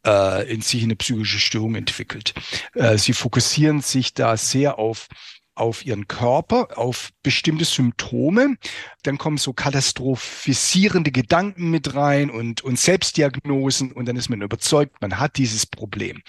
äh, 0.03 0.51
in 0.51 0.61
sich 0.61 0.81
eine 0.81 0.95
psychische 0.95 1.37
Störung 1.37 1.75
entwickelt. 1.75 2.33
Äh, 2.73 2.97
sie 2.97 3.13
fokussieren 3.13 3.81
sich 3.81 4.15
da 4.15 4.35
sehr 4.35 4.79
auf 4.79 5.09
auf 5.55 5.85
ihren 5.85 6.07
Körper, 6.07 6.77
auf 6.77 7.11
bestimmte 7.23 7.65
Symptome. 7.65 8.57
Dann 9.03 9.17
kommen 9.17 9.37
so 9.37 9.53
katastrophisierende 9.53 11.11
Gedanken 11.11 11.71
mit 11.71 11.95
rein 11.95 12.29
und, 12.29 12.61
und 12.63 12.79
Selbstdiagnosen 12.79 13.91
und 13.91 14.05
dann 14.05 14.15
ist 14.15 14.29
man 14.29 14.41
überzeugt, 14.41 15.01
man 15.01 15.19
hat 15.19 15.37
dieses 15.37 15.65
Problem. 15.65 16.21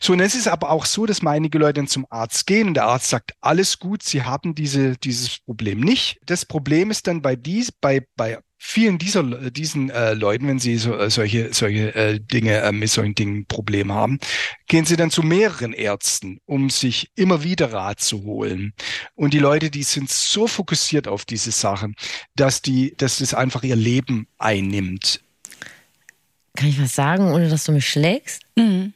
So, 0.00 0.12
und 0.14 0.20
es 0.20 0.34
ist 0.34 0.48
aber 0.48 0.70
auch 0.70 0.86
so, 0.86 1.06
dass 1.06 1.24
einige 1.24 1.58
Leute 1.58 1.74
dann 1.74 1.88
zum 1.88 2.06
Arzt 2.10 2.46
gehen 2.46 2.68
und 2.68 2.74
der 2.74 2.84
Arzt 2.86 3.10
sagt, 3.10 3.34
alles 3.40 3.78
gut, 3.78 4.02
sie 4.02 4.22
haben 4.22 4.54
diese, 4.54 4.96
dieses 4.96 5.38
Problem 5.38 5.80
nicht. 5.80 6.18
Das 6.24 6.44
Problem 6.44 6.90
ist 6.90 7.06
dann 7.06 7.22
bei 7.22 7.36
dies, 7.36 7.70
bei, 7.72 8.06
bei 8.16 8.38
vielen 8.62 8.98
dieser 8.98 9.22
diesen 9.50 9.88
äh, 9.88 10.12
Leuten, 10.12 10.46
wenn 10.46 10.58
sie 10.58 10.76
so, 10.76 10.96
äh, 10.96 11.10
solche 11.10 11.52
solche 11.54 11.94
äh, 11.94 12.20
Dinge 12.20 12.60
äh, 12.60 12.72
mit 12.72 12.90
solchen 12.90 13.14
Dingen 13.14 13.46
Probleme 13.46 13.94
haben, 13.94 14.20
gehen 14.68 14.84
sie 14.84 14.96
dann 14.96 15.10
zu 15.10 15.22
mehreren 15.22 15.72
Ärzten, 15.72 16.40
um 16.44 16.68
sich 16.68 17.10
immer 17.16 17.42
wieder 17.42 17.72
Rat 17.72 18.00
zu 18.00 18.22
holen. 18.22 18.74
Und 19.14 19.32
die 19.32 19.38
Leute, 19.38 19.70
die 19.70 19.82
sind 19.82 20.10
so 20.10 20.46
fokussiert 20.46 21.08
auf 21.08 21.24
diese 21.24 21.52
Sachen, 21.52 21.96
dass 22.36 22.60
die, 22.60 22.94
dass 22.98 23.18
das 23.18 23.32
einfach 23.32 23.62
ihr 23.62 23.76
Leben 23.76 24.28
einnimmt. 24.36 25.22
Kann 26.54 26.68
ich 26.68 26.80
was 26.80 26.94
sagen, 26.94 27.32
ohne 27.32 27.48
dass 27.48 27.64
du 27.64 27.72
mich 27.72 27.88
schlägst? 27.88 28.42
Mhm. 28.56 28.92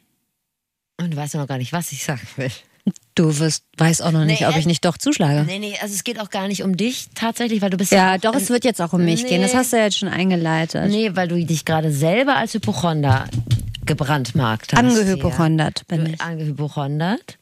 Und 0.98 1.11
du 1.11 1.16
weißt 1.16 1.35
ja 1.35 1.40
noch 1.40 1.48
gar 1.48 1.59
nicht, 1.59 1.72
was 1.72 1.90
ich 1.90 2.05
sagen 2.05 2.27
will. 2.37 2.53
Du 3.16 3.38
wirst, 3.38 3.62
weißt 3.77 4.03
auch 4.03 4.11
noch 4.11 4.24
nicht, 4.24 4.40
Nee, 4.40 4.46
ob 4.48 4.57
ich 4.57 4.64
äh, 4.64 4.68
nicht 4.68 4.85
doch 4.85 4.98
zuschlage. 4.98 5.44
Nee, 5.46 5.61
nee, 5.61 5.74
also 5.81 5.94
es 5.94 6.03
geht 6.03 6.18
auch 6.20 6.31
gar 6.31 6.48
nicht 6.48 6.64
um 6.64 6.77
dich 6.77 7.07
tatsächlich, 7.14 7.62
weil 7.62 7.70
du 7.70 7.77
bist 7.77 7.92
Ja, 7.92 8.14
auch 8.14 8.18
doch, 8.20 8.35
es 8.35 8.50
wird 8.50 8.64
jetzt 8.64 8.81
auch 8.83 8.92
um 8.92 9.05
mich 9.05 9.22
Nee. 9.22 9.29
gehen. 9.29 9.42
Das 9.42 9.55
hast 9.55 9.72
du 9.72 9.77
ja 9.77 9.85
jetzt 9.85 9.98
schon 9.98 10.09
eingeleitet. 10.09 10.90
Nee, 10.90 11.12
weil 11.14 11.29
du 11.29 11.37
dich 11.44 11.64
gerade 11.64 11.92
selber 11.92 12.35
als 12.37 12.55
Hypochonder 12.55 13.27
gebrandmarkt 13.87 14.72
hast. 14.72 14.79
Angehypochondert 14.79 15.87
bin 15.88 16.05
Du- 16.05 16.11
ich. 16.12 16.20
Angehypochondert. 16.20 17.38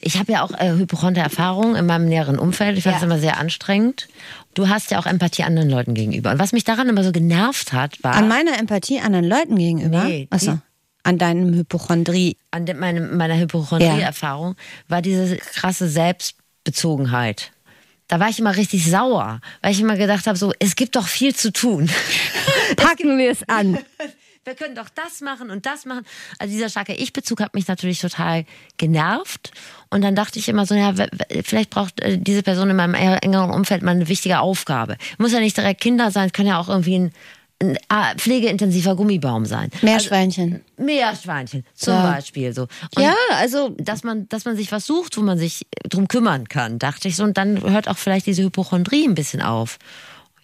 Ich 0.00 0.18
habe 0.18 0.32
ja 0.32 0.42
auch 0.44 0.50
äh, 0.52 0.70
Hypochonder-Erfahrung 0.72 1.74
in 1.76 1.86
meinem 1.86 2.06
näheren 2.06 2.38
Umfeld. 2.38 2.76
Ich 2.78 2.84
fand 2.84 2.96
es 2.96 3.02
Ja. 3.02 3.06
immer 3.06 3.18
sehr 3.18 3.38
anstrengend. 3.38 4.08
Du 4.54 4.68
hast 4.68 4.90
ja 4.90 4.98
auch 4.98 5.06
Empathie 5.06 5.42
anderen 5.44 5.68
Leuten 5.70 5.94
gegenüber. 5.94 6.30
Und 6.30 6.38
was 6.38 6.52
mich 6.52 6.64
daran 6.64 6.88
immer 6.88 7.02
so 7.04 7.12
genervt 7.12 7.72
hat, 7.72 8.02
war 8.02 8.14
An 8.14 8.28
meiner 8.28 8.58
Empathie 8.58 9.00
anderen 9.00 9.24
Leuten 9.26 9.56
gegenüber? 9.56 10.04
Nee, 10.04 10.28
Achso. 10.30 10.58
An 11.06 11.18
deinem 11.18 11.54
Hypochondrie. 11.54 12.36
an 12.50 12.66
de, 12.66 12.74
meine, 12.74 13.00
meiner 13.00 13.38
Hypochondrie-Erfahrung, 13.38 14.56
war 14.88 15.02
diese 15.02 15.36
krasse 15.36 15.88
Selbstbezogenheit. 15.88 17.52
Da 18.08 18.20
war 18.20 18.28
ich 18.28 18.38
immer 18.38 18.56
richtig 18.56 18.88
sauer, 18.88 19.40
weil 19.62 19.72
ich 19.72 19.80
immer 19.80 19.96
gedacht 19.96 20.26
habe, 20.26 20.36
so, 20.36 20.52
es 20.58 20.76
gibt 20.76 20.96
doch 20.96 21.08
viel 21.08 21.34
zu 21.34 21.52
tun. 21.52 21.90
Packen 22.76 23.18
wir 23.18 23.30
es 23.30 23.48
an. 23.48 23.78
Wir 24.46 24.54
können 24.54 24.76
doch 24.76 24.88
das 24.88 25.22
machen 25.22 25.50
und 25.50 25.66
das 25.66 25.86
machen. 25.86 26.04
Also 26.38 26.54
dieser 26.54 26.68
starke 26.68 26.94
Ich-Bezug 26.94 27.40
hat 27.40 27.54
mich 27.54 27.66
natürlich 27.66 28.00
total 28.00 28.44
genervt. 28.76 29.50
Und 29.90 30.02
dann 30.02 30.14
dachte 30.14 30.38
ich 30.38 30.48
immer 30.48 30.66
so, 30.66 30.76
ja, 30.76 30.94
vielleicht 31.42 31.70
braucht 31.70 32.00
äh, 32.00 32.16
diese 32.16 32.44
Person 32.44 32.70
in 32.70 32.76
meinem 32.76 32.94
engeren 32.94 33.50
Umfeld 33.50 33.82
mal 33.82 33.90
eine 33.90 34.06
wichtige 34.06 34.38
Aufgabe. 34.38 34.98
Muss 35.18 35.32
ja 35.32 35.40
nicht 35.40 35.56
direkt 35.56 35.80
Kinder 35.80 36.12
sein, 36.12 36.26
es 36.26 36.32
kann 36.32 36.46
ja 36.46 36.60
auch 36.60 36.68
irgendwie 36.68 36.96
ein, 36.96 37.12
pflegeintensiver 38.18 38.96
Gummibaum 38.96 39.46
sein. 39.46 39.70
Meerschweinchen. 39.82 40.62
Meerschweinchen 40.76 41.64
zum 41.74 41.94
Ja. 41.94 42.12
Beispiel 42.12 42.52
so. 42.52 42.62
Und 42.94 43.02
ja, 43.02 43.14
also 43.38 43.70
dass 43.78 44.04
man, 44.04 44.28
dass 44.28 44.44
man 44.44 44.56
sich 44.56 44.70
was 44.72 44.86
sucht, 44.86 45.16
wo 45.16 45.22
man 45.22 45.38
sich 45.38 45.66
drum 45.88 46.06
kümmern 46.08 46.48
kann, 46.48 46.78
dachte 46.78 47.08
ich 47.08 47.16
so. 47.16 47.24
Und 47.24 47.38
dann 47.38 47.62
hört 47.62 47.88
auch 47.88 47.96
vielleicht 47.96 48.26
diese 48.26 48.42
Hypochondrie 48.42 49.06
ein 49.06 49.14
bisschen 49.14 49.40
auf. 49.40 49.78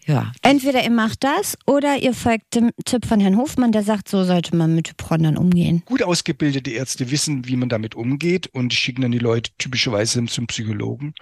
Ja. 0.07 0.33
entweder 0.43 0.83
ihr 0.83 0.91
macht 0.91 1.23
das 1.23 1.57
oder 1.67 1.97
ihr 1.97 2.13
folgt 2.13 2.55
dem 2.55 2.71
Tipp 2.85 3.07
von 3.07 3.21
Herrn 3.21 3.37
Hofmann, 3.37 3.73
der 3.73 3.83
sagt, 3.83 4.09
so 4.09 4.25
sollte 4.25 4.57
man 4.57 4.75
mit 4.75 4.89
Hypochondern 4.91 5.37
umgehen. 5.37 5.83
Gut 5.85 6.03
ausgebildete 6.03 6.71
Ärzte 6.73 7.11
wissen, 7.11 7.47
wie 7.47 7.57
man 7.57 7.69
damit 7.69 7.95
umgeht 7.95 8.49
und 8.49 8.75
schicken 8.75 9.03
dann 9.03 9.13
die 9.13 9.19
Leute 9.19 9.53
typischerweise 9.59 10.25
zum 10.27 10.47
Psychologen, 10.47 11.15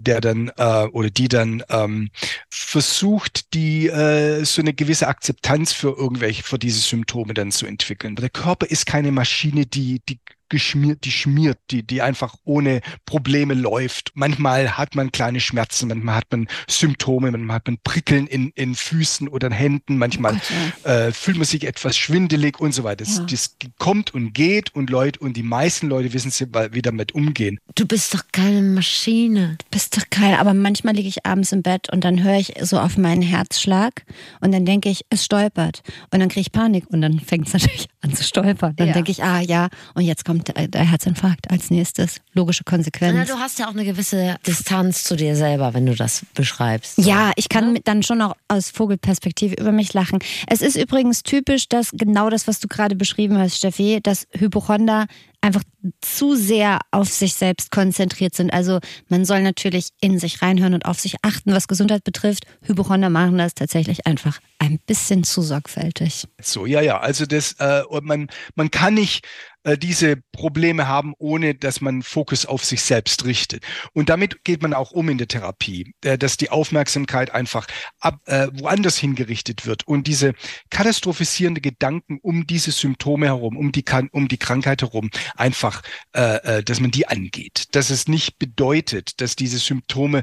der 0.00 0.20
dann 0.20 0.52
äh, 0.56 0.86
oder 0.92 1.10
die 1.10 1.28
dann 1.28 1.62
ähm, 1.68 2.10
versucht, 2.48 3.52
die 3.54 3.88
äh, 3.88 4.44
so 4.44 4.62
eine 4.62 4.72
gewisse 4.72 5.08
Akzeptanz 5.08 5.72
für 5.72 5.96
irgendwelche, 5.96 6.42
für 6.42 6.58
diese 6.58 6.80
Symptome 6.80 7.34
dann 7.34 7.50
zu 7.50 7.66
entwickeln. 7.66 8.16
Der 8.16 8.30
Körper 8.30 8.66
ist 8.66 8.86
keine 8.86 9.12
Maschine, 9.12 9.66
die, 9.66 10.00
die 10.08 10.20
geschmiert, 10.48 11.04
die 11.04 11.10
schmiert, 11.10 11.58
die, 11.70 11.82
die 11.82 12.02
einfach 12.02 12.34
ohne 12.44 12.80
Probleme 13.06 13.54
läuft. 13.54 14.12
Manchmal 14.14 14.76
hat 14.78 14.94
man 14.94 15.12
kleine 15.12 15.40
Schmerzen, 15.40 15.88
manchmal 15.88 16.16
hat 16.16 16.26
man 16.30 16.48
Symptome, 16.68 17.30
manchmal 17.30 17.56
hat 17.56 17.66
man 17.66 17.78
Prickeln 17.84 18.26
in, 18.26 18.50
in 18.54 18.74
Füßen 18.74 19.28
oder 19.28 19.50
Händen, 19.50 19.98
manchmal 19.98 20.40
äh, 20.84 21.12
fühlt 21.12 21.36
man 21.36 21.46
sich 21.46 21.66
etwas 21.66 21.96
schwindelig 21.96 22.60
und 22.60 22.72
so 22.72 22.84
weiter. 22.84 23.04
Das, 23.04 23.18
Ja. 23.18 23.24
das 23.24 23.56
kommt 23.78 24.14
und 24.14 24.32
geht 24.34 24.74
und 24.74 24.90
Leute, 24.90 25.20
und 25.20 25.36
die 25.36 25.42
meisten 25.42 25.88
Leute 25.88 26.12
wissen, 26.12 26.30
sie, 26.30 26.46
wie 26.72 26.82
damit 26.82 27.12
umgehen. 27.12 27.58
Du 27.74 27.86
bist 27.86 28.14
doch 28.14 28.22
keine 28.32 28.62
Maschine. 28.62 29.56
Bist 29.70 29.96
doch 29.96 30.04
geil, 30.10 30.34
aber 30.38 30.54
manchmal 30.54 30.94
liege 30.94 31.08
ich 31.08 31.24
abends 31.26 31.52
im 31.52 31.62
Bett 31.62 31.90
und 31.92 32.04
dann 32.04 32.22
höre 32.22 32.38
ich 32.38 32.54
so 32.60 32.78
auf 32.78 32.96
meinen 32.98 33.22
Herzschlag 33.22 34.04
und 34.40 34.52
dann 34.52 34.64
denke 34.64 34.88
ich, 34.88 35.04
es 35.10 35.24
stolpert. 35.24 35.82
Und 36.10 36.20
dann 36.20 36.28
kriege 36.28 36.40
ich 36.40 36.52
Panik 36.52 36.84
und 36.88 37.00
dann 37.02 37.20
fängt 37.20 37.46
es 37.46 37.52
natürlich 37.54 37.88
an 38.00 38.14
zu 38.14 38.22
stolpern. 38.24 38.74
Dann 38.76 38.88
Ja. 38.88 38.92
denke 38.94 39.10
ich, 39.10 39.22
ah 39.22 39.40
ja, 39.40 39.68
und 39.94 40.02
jetzt 40.04 40.24
kommt 40.24 40.37
der, 40.44 40.68
der 40.68 40.84
Herzinfarkt 40.90 41.50
als 41.50 41.70
nächstes. 41.70 42.16
Logische 42.32 42.62
Na, 42.66 42.70
Konsequenz. 42.70 43.28
du 43.28 43.34
hast 43.38 43.58
ja 43.58 43.66
auch 43.66 43.72
eine 43.74 43.84
gewisse 43.84 44.36
Distanz 44.46 45.04
zu 45.04 45.16
dir 45.16 45.34
selber, 45.36 45.74
wenn 45.74 45.86
du 45.86 45.94
das 45.94 46.22
beschreibst. 46.34 46.98
Ja, 46.98 47.32
ich 47.36 47.48
kann 47.48 47.72
mit- 47.72 47.88
dann 47.88 48.02
schon 48.02 48.20
auch 48.22 48.34
aus 48.48 48.70
Vogelperspektive 48.70 49.54
über 49.56 49.72
mich 49.72 49.92
lachen. 49.94 50.18
Es 50.46 50.60
ist 50.62 50.76
übrigens 50.76 51.22
typisch, 51.22 51.68
dass 51.68 51.90
genau 51.92 52.30
das, 52.30 52.46
was 52.46 52.60
du 52.60 52.68
gerade 52.68 52.96
beschrieben 52.96 53.38
hast, 53.38 53.56
Steffi, 53.56 54.00
dass 54.02 54.26
Hypochonder 54.32 55.06
einfach 55.40 55.62
zu 56.00 56.34
sehr 56.34 56.80
auf 56.90 57.08
sich 57.08 57.34
selbst 57.34 57.70
konzentriert 57.70 58.34
sind. 58.34 58.52
Also 58.52 58.80
man 59.08 59.24
soll 59.24 59.42
natürlich 59.42 59.90
in 60.00 60.18
sich 60.18 60.42
reinhören 60.42 60.74
und 60.74 60.84
auf 60.84 60.98
sich 60.98 61.16
achten, 61.22 61.52
was 61.52 61.68
Gesundheit 61.68 62.04
betrifft. 62.04 62.44
Hypochonder 62.62 63.10
machen 63.10 63.38
das 63.38 63.54
tatsächlich 63.54 64.06
einfach 64.06 64.40
ein 64.58 64.78
bisschen 64.86 65.24
zu 65.24 65.42
sorgfältig. 65.42 66.24
So, 66.42 66.66
ja, 66.66 66.80
ja. 66.80 66.98
Also 66.98 67.26
das, 67.26 67.52
äh, 67.60 67.82
man, 68.02 68.28
man 68.56 68.70
kann 68.70 68.94
nicht 68.94 69.26
äh, 69.64 69.76
diese 69.76 70.16
Probleme 70.32 70.88
haben, 70.88 71.14
ohne 71.18 71.54
dass 71.54 71.80
man 71.80 72.02
Fokus 72.02 72.46
auf 72.46 72.64
sich 72.64 72.82
selbst 72.82 73.24
richtet. 73.24 73.64
Und 73.92 74.08
damit 74.08 74.44
geht 74.44 74.62
man 74.62 74.72
auch 74.72 74.92
um 74.92 75.08
in 75.08 75.18
der 75.18 75.28
Therapie, 75.28 75.94
äh, 76.04 76.16
dass 76.16 76.36
die 76.36 76.50
Aufmerksamkeit 76.50 77.34
einfach 77.34 77.66
ab, 78.00 78.20
äh, 78.26 78.48
woanders 78.52 78.96
hingerichtet 78.96 79.66
wird 79.66 79.86
und 79.86 80.06
diese 80.06 80.32
katastrophisierende 80.70 81.60
Gedanken 81.60 82.18
um 82.22 82.46
diese 82.46 82.70
Symptome 82.70 83.26
herum, 83.26 83.56
um 83.56 83.72
die, 83.72 83.84
um 84.12 84.28
die 84.28 84.38
Krankheit 84.38 84.82
herum, 84.82 85.10
einfach, 85.36 85.82
äh, 86.14 86.58
äh, 86.58 86.62
dass 86.62 86.80
man 86.80 86.90
die 86.90 87.08
angeht. 87.08 87.66
Dass 87.72 87.90
es 87.90 88.08
nicht 88.08 88.38
bedeutet, 88.38 89.20
dass 89.20 89.36
diese 89.36 89.58
Symptome 89.58 90.22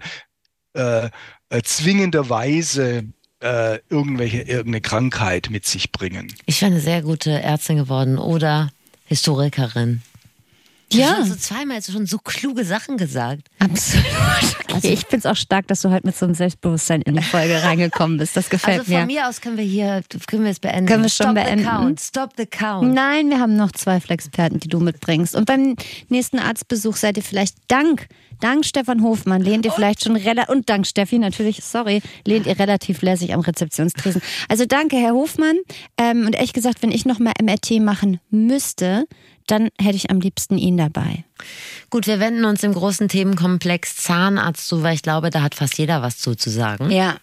äh, 0.74 1.10
äh, 1.50 1.62
zwingenderweise 1.64 3.06
äh, 3.42 3.80
irgendwelche 3.90 4.42
irgendeine 4.42 4.82
Krankheit 4.82 5.50
mit 5.50 5.66
sich 5.66 5.92
bringen. 5.92 6.34
Ich 6.46 6.62
wäre 6.62 6.72
eine 6.72 6.82
sehr 6.82 7.02
gute 7.02 7.32
Ärztin 7.42 7.78
geworden 7.78 8.18
oder 8.18 8.72
Historikerin. 9.06 10.02
Ja. 10.92 11.16
Du 11.16 11.22
hast 11.22 11.30
so 11.30 11.36
zweimal 11.36 11.78
jetzt 11.78 11.92
schon 11.92 12.06
so 12.06 12.18
kluge 12.20 12.64
Sachen 12.64 12.98
gesagt. 12.98 13.48
Absolut. 13.60 14.06
Okay, 14.74 14.94
ich 14.94 15.00
finde 15.02 15.18
es 15.18 15.26
auch 15.26 15.36
stark, 15.36 15.68
dass 15.68 15.82
du 15.82 15.90
heute 15.90 16.06
mit 16.06 16.16
so 16.16 16.26
einem 16.26 16.36
Selbstbewusstsein 16.36 17.02
in 17.02 17.16
die 17.16 17.24
Folge 17.24 17.64
reingekommen 17.64 18.18
bist. 18.18 18.38
Das 18.38 18.50
gefällt 18.50 18.80
Also 18.80 18.92
von 18.92 19.02
mir. 19.02 19.06
mir 19.22 19.28
aus 19.28 19.42
können 19.42 19.58
wir 19.58 19.64
hier, 19.64 20.04
können 20.28 20.44
wir 20.44 20.52
es 20.52 20.60
beenden. 20.60 20.86
Können 20.86 21.04
wir 21.04 21.10
schon 21.10 21.28
Stop 21.28 21.36
beenden. 21.36 21.60
the 21.64 21.70
count, 21.70 22.00
stop 22.02 22.30
the 22.38 22.46
count. 22.46 22.94
Nein, 22.94 23.30
wir 23.30 23.40
haben 23.40 23.56
noch 23.56 23.72
Zweifel-Experten, 23.72 24.60
die 24.60 24.68
du 24.68 24.80
mitbringst. 24.80 25.36
Und 25.36 25.46
beim 25.46 25.76
nächsten 26.10 26.40
Arztbesuch 26.40 26.96
seid 26.98 27.18
ihr 27.18 27.24
vielleicht 27.24 27.56
dank, 27.68 28.08
dank 28.42 28.66
Stefan 28.66 29.02
Hofmann, 29.02 29.42
lehnt 29.42 29.66
ihr 29.66 29.72
vielleicht 29.72 30.04
schon 30.04 30.16
relativ, 30.16 30.50
und 30.54 30.70
dank 30.70 30.86
Steffi 30.86 31.18
natürlich, 31.20 31.64
sorry, 31.64 32.02
lehnt 32.26 32.46
ihr 32.48 32.60
relativ 32.60 33.02
lässig 33.02 33.34
am 33.34 33.40
Rezeptionstresen. 33.40 34.22
Also 34.50 34.66
danke, 34.66 34.98
Herr 34.98 35.14
Hofmann. 35.14 35.56
Ähm, 35.98 36.26
und 36.26 36.36
ehrlich 36.36 36.54
gesagt, 36.54 36.82
wenn 36.84 36.92
ich 36.92 37.06
nochmal 37.06 37.34
MRT 37.42 37.80
machen 37.82 38.20
müsste, 38.30 39.06
dann 39.48 39.70
hätte 39.80 39.96
ich 39.96 40.10
am 40.10 40.20
liebsten 40.20 40.58
ihn 40.58 40.78
dabei. 40.78 41.24
Gut, 41.90 42.08
wir 42.08 42.20
wenden 42.20 42.46
uns 42.46 42.64
im 42.64 42.74
großen 42.74 43.08
Themenkomplex 43.08 43.98
Zahnarzt 43.98 44.68
zu, 44.68 44.84
weil 44.84 44.96
ich 44.96 45.02
glaube, 45.02 45.30
da 45.30 45.42
hat 45.42 45.56
fast 45.56 45.78
jeder 45.78 46.02
was 46.02 46.18
zu, 46.18 46.36
zu 46.36 46.50
sagen. 46.50 46.90
Ja. 46.92 47.18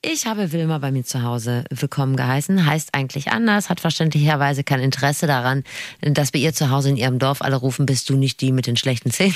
Ich 0.00 0.26
habe 0.26 0.52
Wilma 0.52 0.78
bei 0.78 0.92
mir 0.92 1.04
zu 1.04 1.22
Hause 1.24 1.64
willkommen 1.70 2.14
geheißen, 2.14 2.64
heißt 2.64 2.90
eigentlich 2.92 3.32
anders, 3.32 3.68
hat 3.68 3.80
verständlicherweise 3.80 4.62
kein 4.62 4.78
Interesse 4.78 5.26
daran, 5.26 5.64
dass 6.00 6.30
bei 6.30 6.38
ihr 6.38 6.54
zu 6.54 6.70
Hause 6.70 6.90
in 6.90 6.96
ihrem 6.96 7.18
Dorf 7.18 7.42
alle 7.42 7.56
rufen, 7.56 7.84
bist 7.84 8.08
du 8.08 8.16
nicht 8.16 8.40
die 8.40 8.52
mit 8.52 8.68
den 8.68 8.76
schlechten 8.76 9.10
Zähnen? 9.10 9.34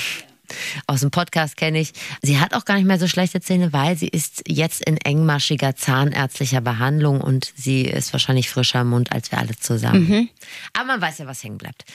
Aus 0.87 1.01
dem 1.01 1.11
Podcast 1.11 1.57
kenne 1.57 1.79
ich. 1.79 1.93
Sie 2.21 2.39
hat 2.39 2.53
auch 2.53 2.65
gar 2.65 2.75
nicht 2.75 2.85
mehr 2.85 2.99
so 2.99 3.07
schlechte 3.07 3.41
Zähne, 3.41 3.73
weil 3.73 3.97
sie 3.97 4.07
ist 4.07 4.43
jetzt 4.47 4.83
in 4.85 4.97
engmaschiger 4.97 5.75
zahnärztlicher 5.75 6.61
Behandlung 6.61 7.21
und 7.21 7.53
sie 7.55 7.83
ist 7.83 8.13
wahrscheinlich 8.13 8.49
frischer 8.49 8.81
im 8.81 8.89
Mund 8.89 9.11
als 9.11 9.31
wir 9.31 9.39
alle 9.39 9.55
zusammen. 9.55 10.29
Aber 10.73 10.85
man 10.85 11.01
weiß 11.01 11.19
ja, 11.19 11.27
was 11.27 11.43
hängen 11.43 11.57
bleibt. 11.57 11.85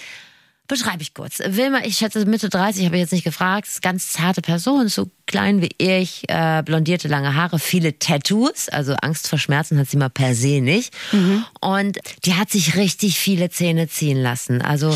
Beschreibe 0.67 1.01
ich 1.01 1.15
kurz. 1.15 1.39
Wilma, 1.39 1.79
ich 1.85 1.97
schätze 1.97 2.27
Mitte 2.27 2.51
30, 2.51 2.85
habe 2.85 2.97
ich 2.97 3.01
jetzt 3.01 3.13
nicht 3.13 3.25
gefragt, 3.25 3.67
ist 3.67 3.81
ganz 3.81 4.13
zarte 4.13 4.43
Person, 4.43 4.89
so 4.89 5.11
klein 5.27 5.63
wie 5.63 5.71
ich, 5.79 6.29
äh, 6.29 6.63
blondierte 6.63 7.09
lange 7.09 7.35
Haare, 7.35 7.59
viele 7.59 7.99
Tattoos, 7.99 8.69
also 8.69 8.93
Angst 9.01 9.29
vor 9.29 9.39
Schmerzen 9.39 9.79
hat 9.79 9.89
sie 9.89 9.97
mal 9.97 10.11
per 10.11 10.35
se 10.35 10.61
nicht. 10.61 10.95
Und 11.61 11.99
die 12.27 12.35
hat 12.35 12.51
sich 12.51 12.77
richtig 12.77 13.19
viele 13.19 13.49
Zähne 13.49 13.89
ziehen 13.89 14.19
lassen. 14.23 14.61
Also, 14.61 14.91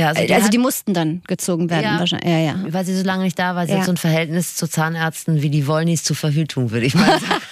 ja, 0.00 0.08
also, 0.08 0.26
die 0.26 0.32
Also 0.34 0.46
hat, 0.46 0.52
die 0.54 0.58
mussten 0.58 0.94
dann 0.94 1.22
gezogen 1.26 1.70
werden 1.70 1.84
Ja. 1.84 1.98
wahrscheinlich. 1.98 2.28
Ja, 2.30 2.38
ja. 2.38 2.54
weil 2.72 2.84
sie 2.84 2.96
so 2.96 3.04
lange 3.04 3.24
nicht 3.24 3.38
da 3.38 3.54
war, 3.54 3.66
sie 3.66 3.72
Ja. 3.72 3.78
hat 3.78 3.84
so 3.86 3.92
ein 3.92 3.96
Verhältnis 3.96 4.56
zu 4.56 4.66
Zahnärzten 4.68 5.42
wie 5.42 5.50
die 5.50 5.66
Wollnis 5.66 6.02
zur 6.04 6.16
Verhütung, 6.16 6.70
würde 6.70 6.86
ich 6.86 6.94
mal 6.94 7.20
sagen. 7.20 7.42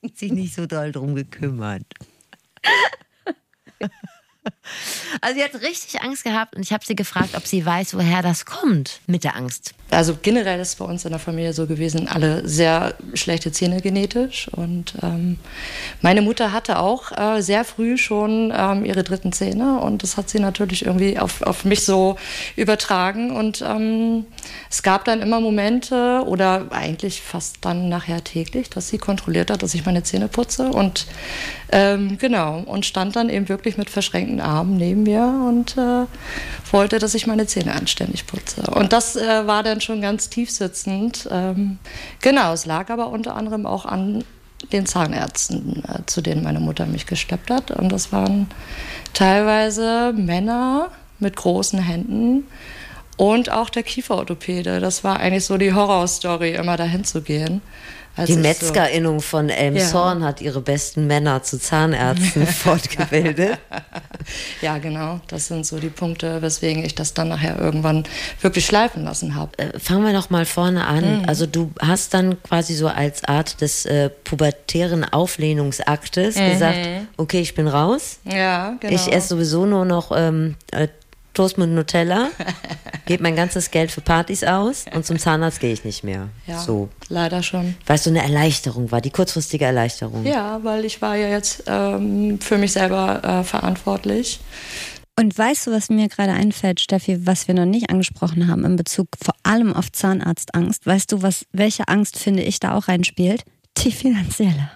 sich 0.14 0.32
nicht 0.32 0.54
so 0.54 0.66
doll 0.66 0.92
drum 0.92 1.14
gekümmert. 1.14 1.82
Also 5.20 5.36
sie 5.36 5.44
hat 5.44 5.54
richtig 5.62 6.00
Angst 6.02 6.24
gehabt 6.24 6.56
und 6.56 6.62
ich 6.62 6.72
habe 6.72 6.84
sie 6.84 6.96
gefragt, 6.96 7.36
ob 7.36 7.46
sie 7.46 7.64
weiß, 7.64 7.94
woher 7.94 8.22
das 8.22 8.44
kommt 8.46 9.00
mit 9.06 9.24
der 9.24 9.36
Angst. 9.36 9.74
Also 9.90 10.16
generell 10.20 10.58
ist 10.58 10.78
bei 10.78 10.86
uns 10.86 11.04
in 11.04 11.10
der 11.10 11.18
Familie 11.18 11.52
so 11.52 11.66
gewesen, 11.66 12.08
alle 12.08 12.48
sehr 12.48 12.94
schlechte 13.12 13.52
Zähne 13.52 13.82
genetisch. 13.82 14.48
Und 14.48 14.94
ähm, 15.02 15.38
meine 16.00 16.22
Mutter 16.22 16.50
hatte 16.50 16.78
auch 16.78 17.12
äh, 17.12 17.42
sehr 17.42 17.64
früh 17.64 17.98
schon 17.98 18.52
ähm, 18.56 18.86
ihre 18.86 19.04
dritten 19.04 19.32
Zähne 19.32 19.80
und 19.80 20.02
das 20.02 20.16
hat 20.16 20.30
sie 20.30 20.40
natürlich 20.40 20.86
irgendwie 20.86 21.18
auf, 21.18 21.42
auf 21.42 21.66
mich 21.66 21.84
so 21.84 22.16
übertragen. 22.56 23.36
Und 23.36 23.60
ähm, 23.60 24.24
es 24.70 24.82
gab 24.82 25.04
dann 25.04 25.20
immer 25.20 25.40
Momente 25.40 26.24
oder 26.26 26.68
eigentlich 26.70 27.20
fast 27.20 27.58
dann 27.60 27.90
nachher 27.90 28.24
täglich, 28.24 28.70
dass 28.70 28.88
sie 28.88 28.98
kontrolliert 28.98 29.50
hat, 29.50 29.62
dass 29.62 29.74
ich 29.74 29.84
meine 29.84 30.02
Zähne 30.02 30.28
putze. 30.28 30.68
Und 30.68 31.06
ähm, 31.72 32.18
genau, 32.18 32.58
und 32.66 32.84
stand 32.84 33.16
dann 33.16 33.30
eben 33.30 33.48
wirklich 33.48 33.78
mit 33.78 33.88
verschränkten 33.88 34.40
Armen 34.40 34.76
neben 34.76 35.04
mir 35.04 35.24
und 35.48 35.78
äh, 35.78 36.04
wollte, 36.70 36.98
dass 36.98 37.14
ich 37.14 37.26
meine 37.26 37.46
Zähne 37.46 37.72
anständig 37.72 38.26
putze. 38.26 38.60
Und 38.70 38.92
das 38.92 39.16
äh, 39.16 39.46
war 39.46 39.62
dann 39.62 39.80
schon 39.80 40.02
ganz 40.02 40.28
tief 40.28 40.50
sitzend. 40.50 41.26
Ähm, 41.30 41.78
genau, 42.20 42.52
es 42.52 42.66
lag 42.66 42.90
aber 42.90 43.08
unter 43.08 43.34
anderem 43.34 43.64
auch 43.64 43.86
an 43.86 44.22
den 44.70 44.84
Zahnärzten, 44.84 45.82
äh, 45.88 46.00
zu 46.04 46.20
denen 46.20 46.42
meine 46.42 46.60
Mutter 46.60 46.84
mich 46.84 47.06
gesteppt 47.06 47.50
hat. 47.50 47.70
Und 47.70 47.90
das 47.90 48.12
waren 48.12 48.48
teilweise 49.14 50.12
Männer 50.14 50.90
mit 51.20 51.36
großen 51.36 51.78
Händen 51.78 52.46
und 53.16 53.50
auch 53.50 53.70
der 53.70 53.82
Kieferorthopäde. 53.82 54.80
Das 54.80 55.04
war 55.04 55.20
eigentlich 55.20 55.46
so 55.46 55.56
die 55.56 55.72
Horrorstory, 55.72 56.54
immer 56.54 56.76
dahin 56.76 57.04
zu 57.04 57.22
gehen. 57.22 57.62
Als 58.14 58.26
die 58.28 58.36
Metzgerinnung 58.36 59.20
so, 59.20 59.26
von 59.26 59.48
Elmshorn 59.48 60.20
ja. 60.20 60.26
hat 60.26 60.40
ihre 60.42 60.60
besten 60.60 61.06
Männer 61.06 61.42
zu 61.42 61.58
Zahnärzten 61.58 62.46
fortgebildet. 62.62 63.58
ja, 64.60 64.78
genau. 64.78 65.20
Das 65.28 65.48
sind 65.48 65.64
so 65.64 65.78
die 65.78 65.88
Punkte, 65.88 66.42
weswegen 66.42 66.84
ich 66.84 66.94
das 66.94 67.14
dann 67.14 67.28
nachher 67.28 67.58
irgendwann 67.58 68.04
wirklich 68.40 68.66
schleifen 68.66 69.04
lassen 69.04 69.34
habe. 69.34 69.58
Äh, 69.58 69.78
fangen 69.78 70.04
wir 70.04 70.12
noch 70.12 70.28
mal 70.28 70.44
vorne 70.44 70.84
an. 70.86 71.20
Mhm. 71.20 71.28
Also 71.28 71.46
du 71.46 71.72
hast 71.80 72.12
dann 72.12 72.42
quasi 72.42 72.74
so 72.74 72.88
als 72.88 73.24
Art 73.24 73.60
des 73.62 73.86
äh, 73.86 74.10
pubertären 74.10 75.04
Auflehnungsaktes 75.04 76.36
mhm. 76.36 76.50
gesagt, 76.50 76.88
okay, 77.16 77.40
ich 77.40 77.54
bin 77.54 77.66
raus. 77.66 78.18
Ja, 78.24 78.76
genau. 78.78 78.94
Ich 78.94 79.10
esse 79.10 79.28
sowieso 79.28 79.64
nur 79.64 79.86
noch 79.86 80.12
ähm, 80.14 80.56
äh, 80.70 80.88
Toast 81.34 81.58
mit 81.58 81.70
Nutella, 81.70 82.30
gebe 83.06 83.22
mein 83.22 83.36
ganzes 83.36 83.70
Geld 83.70 83.90
für 83.90 84.00
Partys 84.00 84.44
aus 84.44 84.84
und 84.94 85.06
zum 85.06 85.18
Zahnarzt 85.18 85.60
gehe 85.60 85.72
ich 85.72 85.84
nicht 85.84 86.04
mehr. 86.04 86.28
Ja, 86.46 86.58
so. 86.58 86.88
leider 87.08 87.42
schon. 87.42 87.74
Weil 87.86 87.96
es 87.96 88.04
so 88.04 88.10
eine 88.10 88.22
Erleichterung 88.22 88.90
war, 88.90 89.00
die 89.00 89.10
kurzfristige 89.10 89.64
Erleichterung. 89.64 90.24
Ja, 90.26 90.62
weil 90.62 90.84
ich 90.84 91.00
war 91.00 91.16
ja 91.16 91.28
jetzt 91.28 91.64
ähm, 91.66 92.38
für 92.40 92.58
mich 92.58 92.72
selber 92.72 93.22
äh, 93.24 93.44
verantwortlich. 93.44 94.40
Und 95.18 95.36
weißt 95.36 95.66
du, 95.66 95.72
was 95.72 95.90
mir 95.90 96.08
gerade 96.08 96.32
einfällt, 96.32 96.80
Steffi, 96.80 97.26
was 97.26 97.46
wir 97.46 97.54
noch 97.54 97.66
nicht 97.66 97.90
angesprochen 97.90 98.48
haben 98.48 98.64
in 98.64 98.76
Bezug 98.76 99.08
vor 99.22 99.34
allem 99.42 99.74
auf 99.74 99.92
Zahnarztangst? 99.92 100.86
Weißt 100.86 101.12
du, 101.12 101.22
was, 101.22 101.46
welche 101.52 101.88
Angst, 101.88 102.18
finde 102.18 102.42
ich, 102.42 102.60
da 102.60 102.74
auch 102.74 102.88
reinspielt? 102.88 103.44
Die 103.78 103.92
finanzielle. 103.92 104.70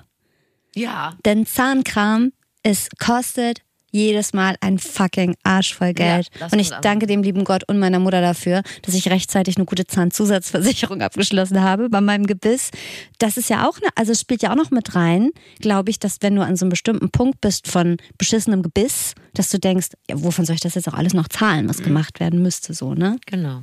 Ja. 0.74 1.14
Denn 1.24 1.46
Zahnkram, 1.46 2.32
es 2.62 2.88
kostet 2.98 3.62
jedes 3.90 4.32
Mal 4.32 4.56
ein 4.60 4.78
fucking 4.78 5.36
Arsch 5.42 5.74
voll 5.74 5.94
Geld. 5.94 6.28
Ja, 6.38 6.48
und 6.50 6.58
ich 6.58 6.70
danke 6.82 7.06
dem 7.06 7.22
lieben 7.22 7.44
Gott 7.44 7.64
und 7.68 7.78
meiner 7.78 7.98
Mutter 7.98 8.20
dafür, 8.20 8.62
dass 8.82 8.94
ich 8.94 9.08
rechtzeitig 9.08 9.56
eine 9.56 9.64
gute 9.64 9.86
Zahnzusatzversicherung 9.86 11.02
abgeschlossen 11.02 11.62
habe 11.62 11.88
bei 11.88 12.00
meinem 12.00 12.26
Gebiss. 12.26 12.70
Das 13.18 13.36
ist 13.36 13.48
ja 13.48 13.68
auch 13.68 13.76
eine, 13.78 13.90
also 13.94 14.12
es 14.12 14.20
spielt 14.20 14.42
ja 14.42 14.52
auch 14.52 14.56
noch 14.56 14.70
mit 14.70 14.94
rein, 14.94 15.30
glaube 15.60 15.90
ich, 15.90 15.98
dass 15.98 16.18
wenn 16.20 16.34
du 16.34 16.42
an 16.42 16.56
so 16.56 16.64
einem 16.64 16.70
bestimmten 16.70 17.10
Punkt 17.10 17.40
bist 17.40 17.68
von 17.68 17.96
beschissenem 18.18 18.62
Gebiss, 18.62 19.14
dass 19.34 19.50
du 19.50 19.58
denkst, 19.58 19.88
ja, 20.08 20.22
wovon 20.22 20.44
soll 20.44 20.54
ich 20.54 20.60
das 20.60 20.74
jetzt 20.74 20.88
auch 20.88 20.94
alles 20.94 21.14
noch 21.14 21.28
zahlen, 21.28 21.68
was 21.68 21.78
mhm. 21.78 21.84
gemacht 21.84 22.20
werden 22.20 22.42
müsste, 22.42 22.74
so, 22.74 22.94
ne? 22.94 23.18
Genau. 23.26 23.62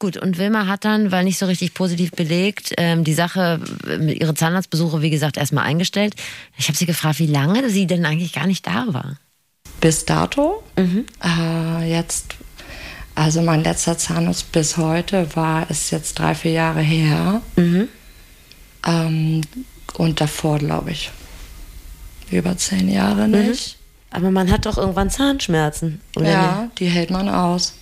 Gut, 0.00 0.16
und 0.16 0.38
Wilma 0.38 0.66
hat 0.66 0.84
dann, 0.84 1.12
weil 1.12 1.24
nicht 1.24 1.38
so 1.38 1.46
richtig 1.46 1.72
positiv 1.72 2.10
belegt, 2.10 2.74
ähm, 2.78 3.04
die 3.04 3.14
Sache, 3.14 3.60
äh, 3.86 4.12
ihre 4.12 4.34
Zahnarztbesuche, 4.34 5.02
wie 5.02 5.10
gesagt, 5.10 5.36
erstmal 5.36 5.64
eingestellt. 5.64 6.14
Ich 6.58 6.68
habe 6.68 6.76
sie 6.76 6.84
gefragt, 6.84 7.20
wie 7.20 7.26
lange 7.26 7.70
sie 7.70 7.86
denn 7.86 8.04
eigentlich 8.04 8.32
gar 8.32 8.46
nicht 8.46 8.66
da 8.66 8.86
war 8.88 9.18
bis 9.80 10.04
dato. 10.04 10.62
Mhm. 10.76 11.06
Äh, 11.22 11.90
jetzt, 11.90 12.34
also 13.14 13.42
mein 13.42 13.62
letzter 13.62 13.98
Zahnarzt 13.98 14.52
bis 14.52 14.76
heute 14.76 15.34
war, 15.36 15.70
ist 15.70 15.90
jetzt 15.90 16.18
drei, 16.18 16.34
vier 16.34 16.52
Jahre 16.52 16.80
her. 16.80 17.42
Mhm. 17.56 17.88
Ähm, 18.86 19.40
und 19.96 20.20
davor, 20.20 20.58
glaube 20.58 20.90
ich, 20.90 21.10
über 22.30 22.56
zehn 22.56 22.88
Jahre 22.88 23.26
mhm. 23.26 23.48
nicht. 23.48 23.78
Mhm. 23.78 23.84
Aber 24.16 24.30
man 24.30 24.50
hat 24.50 24.66
doch 24.66 24.78
irgendwann 24.78 25.10
Zahnschmerzen, 25.10 26.00
oder? 26.16 26.30
Ja, 26.30 26.62
nicht? 26.62 26.78
die 26.78 26.86
hält 26.86 27.10
man 27.10 27.28
aus. 27.28 27.74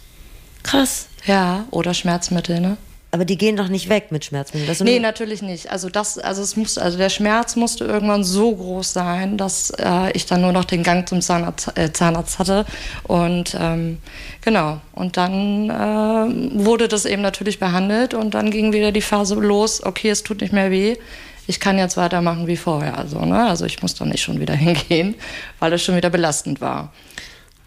Krass. 0.62 1.08
Ja, 1.26 1.66
oder 1.70 1.94
Schmerzmittel, 1.94 2.60
ne? 2.60 2.76
Aber 3.14 3.26
die 3.26 3.36
gehen 3.36 3.56
doch 3.56 3.68
nicht 3.68 3.90
weg 3.90 4.06
mit 4.10 4.24
Schmerzmitteln. 4.24 4.66
Das 4.66 4.80
nee, 4.80 4.98
natürlich 4.98 5.42
nicht. 5.42 5.70
Also 5.70 5.90
das, 5.90 6.16
also 6.16 6.40
es 6.40 6.56
muss, 6.56 6.78
also 6.78 6.96
der 6.96 7.10
Schmerz 7.10 7.56
musste 7.56 7.84
irgendwann 7.84 8.24
so 8.24 8.56
groß 8.56 8.90
sein, 8.90 9.36
dass 9.36 9.68
äh, 9.78 10.10
ich 10.12 10.24
dann 10.24 10.40
nur 10.40 10.52
noch 10.52 10.64
den 10.64 10.82
Gang 10.82 11.06
zum 11.06 11.20
Zahnarzt, 11.20 11.76
äh, 11.76 11.92
Zahnarzt 11.92 12.38
hatte. 12.38 12.64
Und 13.02 13.54
ähm, 13.60 13.98
genau. 14.40 14.80
Und 14.94 15.18
dann 15.18 15.68
äh, 15.68 16.64
wurde 16.64 16.88
das 16.88 17.04
eben 17.04 17.20
natürlich 17.20 17.58
behandelt 17.58 18.14
und 18.14 18.32
dann 18.32 18.50
ging 18.50 18.72
wieder 18.72 18.92
die 18.92 19.02
Phase 19.02 19.34
los, 19.34 19.84
okay, 19.84 20.08
es 20.08 20.22
tut 20.22 20.40
nicht 20.40 20.54
mehr 20.54 20.70
weh. 20.70 20.96
Ich 21.46 21.60
kann 21.60 21.76
jetzt 21.76 21.98
weitermachen 21.98 22.46
wie 22.46 22.56
vorher. 22.56 22.96
Also, 22.96 23.22
ne? 23.26 23.46
also 23.46 23.66
ich 23.66 23.82
muss 23.82 23.94
dann 23.94 24.08
nicht 24.08 24.22
schon 24.22 24.40
wieder 24.40 24.54
hingehen, 24.56 25.16
weil 25.58 25.74
es 25.74 25.82
schon 25.82 25.96
wieder 25.96 26.08
belastend 26.08 26.62
war. 26.62 26.90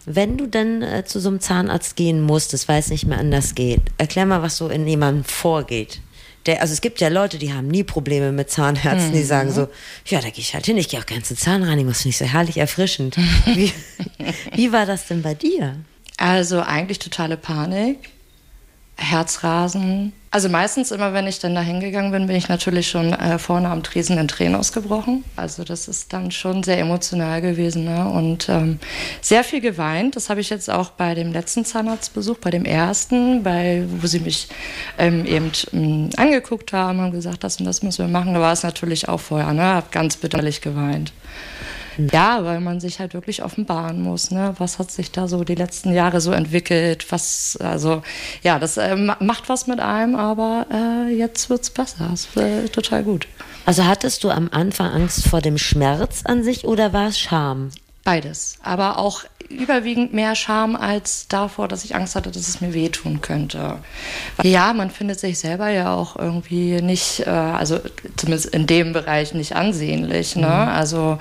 Wenn 0.06 0.38
du 0.38 0.48
dann 0.48 0.82
äh, 0.82 1.04
zu 1.06 1.20
so 1.20 1.30
einem 1.30 1.40
Zahnarzt 1.40 1.96
gehen 1.96 2.22
musstest, 2.22 2.68
weil 2.68 2.80
es 2.80 2.90
nicht 2.90 3.06
mehr 3.06 3.18
anders 3.18 3.56
geht, 3.56 3.82
erklär 3.98 4.26
mal, 4.26 4.42
was 4.42 4.58
so 4.58 4.70
in 4.70 4.88
jemandem 4.88 5.24
vorgeht. 5.24 6.00
Der, 6.46 6.62
also 6.62 6.74
es 6.74 6.82
gibt 6.82 7.02
ja 7.02 7.08
Leute, 7.08 7.40
die 7.40 7.54
haben 7.54 7.68
nie 7.68 7.84
Probleme 7.84 8.32
mit 8.32 8.52
Zahnärzten, 8.52 9.10
mhm. 9.10 9.16
die 9.16 9.24
sagen 9.24 9.52
so, 9.52 9.68
ja, 10.06 10.22
da 10.22 10.30
gehe 10.30 10.40
ich 10.40 10.54
halt 10.54 10.66
hin, 10.66 10.78
ich 10.78 10.90
gehe 10.90 11.00
auch 11.00 11.06
gerne 11.08 11.24
zur 11.24 11.38
Zahnreinigung, 11.38 11.92
das 11.92 12.04
finde 12.04 12.10
ich 12.12 12.18
so 12.18 12.26
herrlich 12.26 12.58
erfrischend. 12.58 13.18
wie, 13.46 13.72
wie 14.54 14.72
war 14.72 14.86
das 14.86 15.08
denn 15.08 15.24
bei 15.24 15.34
dir? 15.34 15.76
Also 16.18 16.62
eigentlich 16.62 17.00
totale 17.00 17.36
Panik, 17.36 18.10
Herzrasen, 18.98 20.14
also 20.36 20.50
meistens 20.50 20.92
immer, 20.92 21.14
wenn 21.14 21.28
ich 21.28 21.40
dann 21.40 21.56
da 21.56 21.62
hingegangen 21.62 22.12
bin, 22.12 22.28
bin 22.28 22.36
ich 22.36 22.50
natürlich 22.50 22.90
schon 22.90 23.14
äh, 23.14 23.40
vorne 23.40 23.70
am 23.70 23.84
Tresen 23.84 24.18
in 24.18 24.28
Tränen 24.28 24.56
ausgebrochen. 24.56 25.24
Also 25.38 25.64
das 25.64 25.88
ist 25.88 26.12
dann 26.12 26.30
schon 26.30 26.62
sehr 26.62 26.78
emotional 26.78 27.42
gewesen 27.42 27.86
ne? 27.86 28.10
und 28.10 28.50
ähm, 28.50 28.80
sehr 29.22 29.46
viel 29.46 29.62
geweint. 29.62 30.18
Das 30.18 30.30
habe 30.30 30.42
ich 30.42 30.50
jetzt 30.50 30.70
auch 30.70 30.90
bei 30.90 31.16
dem 31.16 31.32
letzten 31.32 31.64
Zahnarztbesuch, 31.64 32.38
bei 32.40 32.52
dem 32.52 32.66
ersten, 32.66 33.44
bei, 33.44 33.86
wo 33.88 34.08
sie 34.08 34.20
mich 34.20 34.50
ähm, 34.98 35.26
eben 35.26 35.54
ähm, 35.72 36.10
angeguckt 36.18 36.74
haben 36.74 37.00
und 37.00 37.12
gesagt, 37.12 37.46
das 37.46 37.58
und 37.58 37.66
das 37.66 37.82
müssen 37.82 38.06
wir 38.06 38.12
machen. 38.12 38.34
Da 38.34 38.42
war 38.42 38.52
es 38.52 38.64
natürlich 38.64 39.08
auch 39.08 39.22
vorher, 39.22 39.54
ne? 39.54 39.64
habe 39.64 39.88
ganz 39.92 40.18
bitterlich 40.18 40.60
geweint. 40.60 41.14
Ja, 41.98 42.44
weil 42.44 42.60
man 42.60 42.80
sich 42.80 43.00
halt 43.00 43.14
wirklich 43.14 43.44
offenbaren 43.44 44.02
muss. 44.02 44.32
Ne? 44.32 44.54
Was 44.58 44.80
hat 44.80 44.92
sich 44.92 45.12
da 45.12 45.28
so 45.28 45.44
die 45.44 45.56
letzten 45.56 45.94
Jahre 45.94 46.22
so 46.22 46.32
entwickelt? 46.32 47.06
Was, 47.12 47.58
also, 47.62 48.02
ja, 48.44 48.60
das 48.60 48.78
äh, 48.78 48.96
macht 48.96 49.50
was 49.50 49.68
mit 49.68 49.80
einem, 49.80 50.16
aber 50.16 50.68
äh, 50.72 51.14
jetzt 51.14 51.50
es 51.50 51.70
besser. 51.70 52.10
Es 52.14 52.36
wird 52.36 52.74
total 52.74 53.04
gut. 53.04 53.28
Also 53.66 53.86
hattest 53.86 54.24
du 54.24 54.30
am 54.30 54.50
Anfang 54.52 54.92
Angst 54.92 55.28
vor 55.28 55.42
dem 55.42 55.58
Schmerz 55.58 56.22
an 56.24 56.44
sich 56.44 56.66
oder 56.66 56.94
war 56.94 57.08
es 57.08 57.20
Scham? 57.20 57.72
Beides. 58.06 58.60
Aber 58.62 59.00
auch 59.00 59.24
überwiegend 59.50 60.14
mehr 60.14 60.36
Scham 60.36 60.76
als 60.76 61.28
davor, 61.28 61.68
dass 61.68 61.84
ich 61.84 61.96
Angst 61.96 62.16
hatte, 62.16 62.30
dass 62.32 62.48
es 62.48 62.62
mir 62.62 62.74
wehtun 62.74 63.22
könnte. 63.22 63.80
Ja, 64.44 64.74
man 64.74 64.92
findet 64.92 65.20
sich 65.20 65.40
selber 65.40 65.70
ja 65.70 65.94
auch 65.94 66.16
irgendwie 66.16 66.82
nicht, 66.82 67.22
äh, 67.22 67.30
also 67.30 67.80
zumindest 68.16 68.48
in 68.48 68.68
dem 68.68 68.94
Bereich 68.94 69.34
nicht 69.34 69.56
ansehnlich. 69.56 70.36
Ne? 70.36 70.46
Mhm. 70.46 70.52
Also 70.52 71.18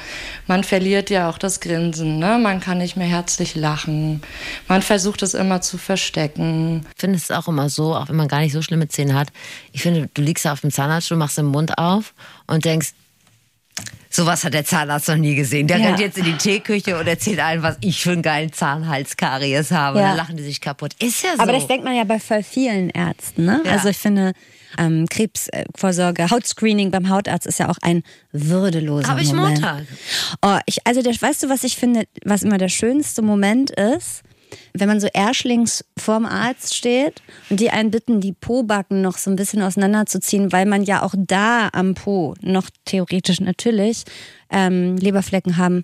man 0.46 0.62
verliert 0.62 1.08
ja 1.08 1.30
auch 1.30 1.38
das 1.38 1.60
Grinsen, 1.60 2.18
ne? 2.18 2.38
man 2.38 2.60
kann 2.60 2.78
nicht 2.78 2.96
mehr 2.96 3.06
herzlich 3.06 3.54
lachen, 3.54 4.22
man 4.68 4.82
versucht 4.82 5.22
es 5.22 5.32
immer 5.32 5.62
zu 5.62 5.78
verstecken. 5.78 6.86
Ich 6.94 7.00
finde 7.00 7.16
es 7.16 7.30
auch 7.30 7.48
immer 7.48 7.70
so, 7.70 7.94
auch 7.94 8.08
wenn 8.08 8.16
man 8.16 8.28
gar 8.28 8.40
nicht 8.40 8.52
so 8.52 8.60
schlimme 8.60 8.88
Zähne 8.88 9.14
hat, 9.14 9.28
ich 9.72 9.82
finde, 9.82 10.10
du 10.12 10.20
liegst 10.20 10.46
auf 10.46 10.60
dem 10.60 10.70
Zahnarztstuhl, 10.70 11.16
machst 11.16 11.38
den 11.38 11.46
Mund 11.46 11.78
auf 11.78 12.12
und 12.46 12.66
denkst, 12.66 12.92
Sowas 14.16 14.44
hat 14.44 14.54
der 14.54 14.64
Zahnarzt 14.64 15.08
noch 15.08 15.16
nie 15.16 15.34
gesehen. 15.34 15.66
Der 15.66 15.78
ja. 15.78 15.86
rennt 15.86 15.98
jetzt 15.98 16.16
in 16.16 16.24
die 16.24 16.36
Teeküche 16.36 16.96
und 16.96 17.08
erzählt 17.08 17.40
allen, 17.40 17.64
was 17.64 17.78
ich 17.80 18.00
für 18.00 18.12
einen 18.12 18.22
geilen 18.22 18.52
Zahnhalskaries 18.52 19.72
habe. 19.72 19.98
Ja. 19.98 20.08
Dann 20.10 20.16
lachen 20.16 20.36
die 20.36 20.44
sich 20.44 20.60
kaputt. 20.60 20.92
Ist 21.00 21.24
ja 21.24 21.30
so. 21.34 21.42
Aber 21.42 21.50
das 21.50 21.66
denkt 21.66 21.84
man 21.84 21.96
ja 21.96 22.04
bei 22.04 22.20
voll 22.20 22.44
vielen 22.44 22.90
Ärzten. 22.90 23.44
Ne? 23.44 23.60
Ja. 23.64 23.72
Also 23.72 23.88
ich 23.88 23.98
finde, 23.98 24.32
ähm, 24.78 25.06
Krebsvorsorge, 25.08 26.30
Hautscreening 26.30 26.92
beim 26.92 27.08
Hautarzt 27.08 27.46
ist 27.46 27.58
ja 27.58 27.68
auch 27.68 27.78
ein 27.82 28.04
würdeloser 28.30 29.08
Hab 29.08 29.20
Moment. 29.20 29.64
Habe 29.64 29.82
ich 29.82 29.88
Montag. 29.90 30.38
Oh, 30.42 30.58
ich, 30.66 30.86
also 30.86 31.02
das, 31.02 31.20
weißt 31.20 31.42
du, 31.42 31.48
was 31.48 31.64
ich 31.64 31.76
finde, 31.76 32.04
was 32.24 32.44
immer 32.44 32.58
der 32.58 32.68
schönste 32.68 33.20
Moment 33.20 33.72
ist? 33.72 34.22
Wenn 34.72 34.88
man 34.88 35.00
so 35.00 35.08
erschlings 35.12 35.84
vorm 35.96 36.24
Arzt 36.26 36.74
steht 36.74 37.22
und 37.50 37.60
die 37.60 37.70
einen 37.70 37.90
bitten, 37.90 38.20
die 38.20 38.32
Po-Backen 38.32 39.02
noch 39.02 39.18
so 39.18 39.30
ein 39.30 39.36
bisschen 39.36 39.62
auseinanderzuziehen, 39.62 40.52
weil 40.52 40.66
man 40.66 40.82
ja 40.82 41.02
auch 41.02 41.14
da 41.16 41.68
am 41.72 41.94
Po 41.94 42.34
noch 42.40 42.68
theoretisch 42.84 43.40
natürlich 43.40 44.04
ähm, 44.50 44.96
Leberflecken 44.96 45.56
haben 45.56 45.82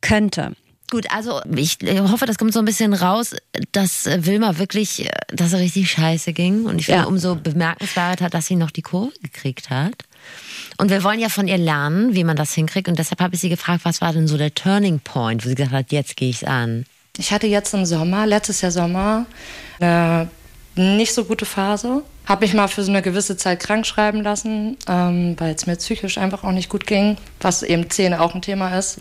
könnte. 0.00 0.52
Gut, 0.90 1.06
also 1.10 1.40
ich 1.56 1.78
hoffe, 1.82 2.26
das 2.26 2.36
kommt 2.36 2.52
so 2.52 2.58
ein 2.58 2.66
bisschen 2.66 2.92
raus, 2.92 3.34
dass 3.72 4.04
Wilma 4.04 4.58
wirklich, 4.58 5.08
dass 5.28 5.52
er 5.54 5.58
richtig 5.60 5.90
scheiße 5.90 6.32
ging. 6.34 6.66
Und 6.66 6.78
ich 6.78 6.86
finde, 6.86 7.00
Ja. 7.00 7.06
umso 7.06 7.34
bemerkenswerter, 7.36 8.28
dass 8.28 8.46
sie 8.46 8.54
noch 8.54 8.70
die 8.70 8.82
Kurve 8.82 9.12
gekriegt 9.22 9.70
hat. 9.70 9.94
Und 10.76 10.90
wir 10.90 11.02
wollen 11.02 11.18
ja 11.20 11.30
von 11.30 11.48
ihr 11.48 11.56
lernen, 11.58 12.14
wie 12.14 12.22
man 12.22 12.36
das 12.36 12.52
hinkriegt. 12.52 12.86
Und 12.88 12.98
deshalb 12.98 13.20
habe 13.20 13.34
ich 13.34 13.40
sie 13.40 13.48
gefragt, 13.48 13.84
was 13.84 14.02
war 14.02 14.12
denn 14.12 14.28
so 14.28 14.36
der 14.36 14.54
Turning 14.54 15.00
Point, 15.00 15.44
wo 15.44 15.48
sie 15.48 15.54
gesagt 15.54 15.72
hat, 15.72 15.90
jetzt 15.90 16.16
gehe 16.16 16.28
ich's 16.30 16.44
an. 16.44 16.84
Ich 17.18 17.32
hatte 17.32 17.46
jetzt 17.46 17.72
im 17.74 17.84
Sommer, 17.84 18.26
letztes 18.26 18.60
Jahr 18.60 18.72
Sommer, 18.72 19.26
eine 19.78 20.28
nicht 20.76 21.14
so 21.14 21.24
gute 21.24 21.46
Phase. 21.46 22.02
Habe 22.26 22.46
mich 22.46 22.54
mal 22.54 22.68
für 22.68 22.82
so 22.82 22.90
eine 22.90 23.02
gewisse 23.02 23.36
Zeit 23.36 23.60
krank 23.60 23.86
schreiben 23.86 24.22
lassen, 24.22 24.78
ähm, 24.88 25.36
weil 25.38 25.54
es 25.54 25.66
mir 25.66 25.76
psychisch 25.76 26.16
einfach 26.16 26.42
auch 26.42 26.52
nicht 26.52 26.70
gut 26.70 26.86
ging, 26.86 27.18
was 27.40 27.62
eben 27.62 27.90
Zähne 27.90 28.20
auch 28.20 28.34
ein 28.34 28.40
Thema 28.40 28.76
ist. 28.76 28.98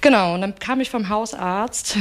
Genau, 0.00 0.34
und 0.34 0.40
dann 0.40 0.58
kam 0.58 0.80
ich 0.80 0.90
vom 0.90 1.08
Hausarzt 1.08 1.96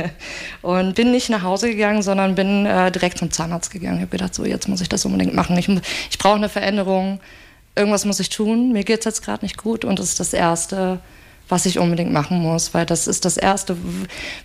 und 0.62 0.94
bin 0.94 1.12
nicht 1.12 1.30
nach 1.30 1.42
Hause 1.42 1.70
gegangen, 1.70 2.02
sondern 2.02 2.34
bin 2.34 2.66
äh, 2.66 2.90
direkt 2.90 3.18
zum 3.18 3.30
Zahnarzt 3.30 3.70
gegangen. 3.70 3.96
Ich 3.96 4.02
habe 4.02 4.10
gedacht, 4.10 4.34
so 4.34 4.44
jetzt 4.44 4.68
muss 4.68 4.80
ich 4.80 4.88
das 4.88 5.04
unbedingt 5.04 5.34
machen. 5.34 5.56
Ich, 5.56 5.68
ich 5.68 6.18
brauche 6.18 6.36
eine 6.36 6.48
Veränderung. 6.48 7.20
Irgendwas 7.76 8.04
muss 8.04 8.20
ich 8.20 8.28
tun. 8.28 8.72
Mir 8.72 8.82
geht 8.82 8.98
es 8.98 9.04
jetzt 9.04 9.24
gerade 9.24 9.44
nicht 9.44 9.56
gut 9.56 9.84
und 9.84 10.00
das 10.00 10.06
ist 10.06 10.20
das 10.20 10.32
Erste, 10.34 10.98
was 11.52 11.66
ich 11.66 11.78
unbedingt 11.78 12.10
machen 12.10 12.38
muss, 12.38 12.72
weil 12.72 12.86
das 12.86 13.06
ist 13.06 13.26
das 13.26 13.36
Erste, 13.36 13.76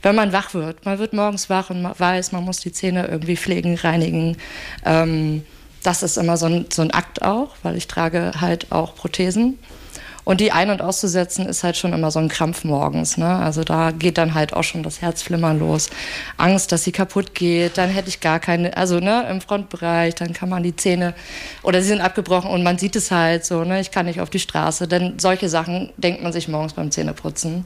wenn 0.02 0.14
man 0.14 0.34
wach 0.34 0.54
wird. 0.54 0.84
Man 0.86 1.00
wird 1.00 1.14
morgens 1.14 1.50
wach 1.50 1.70
und 1.70 1.82
weiß, 1.82 2.34
man 2.34 2.44
muss 2.44 2.60
die 2.60 2.74
Zähne 2.74 3.08
irgendwie 3.08 3.38
pflegen, 3.38 3.76
reinigen. 3.76 4.36
Ähm, 4.86 5.44
das 5.84 6.04
ist 6.04 6.18
immer 6.18 6.36
so 6.36 6.48
ein, 6.48 6.66
so 6.70 6.82
ein 6.82 6.92
Akt 6.92 7.22
auch, 7.22 7.56
weil 7.64 7.78
ich 7.78 7.88
trage 7.88 8.34
halt 8.42 8.74
auch 8.74 8.94
Prothesen. 8.94 9.58
Und 10.28 10.42
die 10.42 10.52
ein- 10.52 10.70
und 10.70 10.82
auszusetzen 10.82 11.46
ist 11.46 11.64
halt 11.64 11.78
schon 11.78 11.94
immer 11.94 12.12
so 12.12 12.20
ein 12.20 12.28
Krampf 12.28 12.66
morgens. 12.66 13.16
Ne? 13.16 13.26
Also 13.26 13.64
da 13.64 13.92
geht 13.92 14.18
dann 14.18 14.34
halt 14.34 14.52
auch 14.52 14.66
schon 14.66 14.84
das 14.84 15.02
Herzflimmern 15.02 15.58
los. 15.58 15.90
Angst, 16.36 16.74
dass 16.74 16.84
sie 16.84 16.92
kaputt 16.92 17.34
geht, 17.34 17.78
dann 17.78 17.90
hätte 17.90 18.10
ich 18.10 18.20
gar 18.20 18.42
keine, 18.42 18.76
also 18.76 19.00
ne, 19.00 19.26
im 19.30 19.40
Frontbereich, 19.40 20.16
dann 20.16 20.34
kann 20.34 20.50
man 20.50 20.64
die 20.64 20.76
Zähne, 20.76 21.14
oder 21.64 21.82
sie 21.82 21.88
sind 21.88 22.02
abgebrochen 22.02 22.52
und 22.52 22.62
man 22.62 22.78
sieht 22.78 22.98
es 22.98 23.10
halt 23.10 23.46
so, 23.46 23.64
ne, 23.64 23.80
ich 23.80 23.90
kann 23.90 24.06
nicht 24.06 24.20
auf 24.20 24.30
die 24.30 24.40
Straße. 24.40 24.90
Denn 24.90 25.18
solche 25.18 25.48
Sachen 25.48 25.94
denkt 25.96 26.22
man 26.22 26.34
sich 26.34 26.50
morgens 26.50 26.74
beim 26.74 26.92
Zähneputzen. 26.92 27.66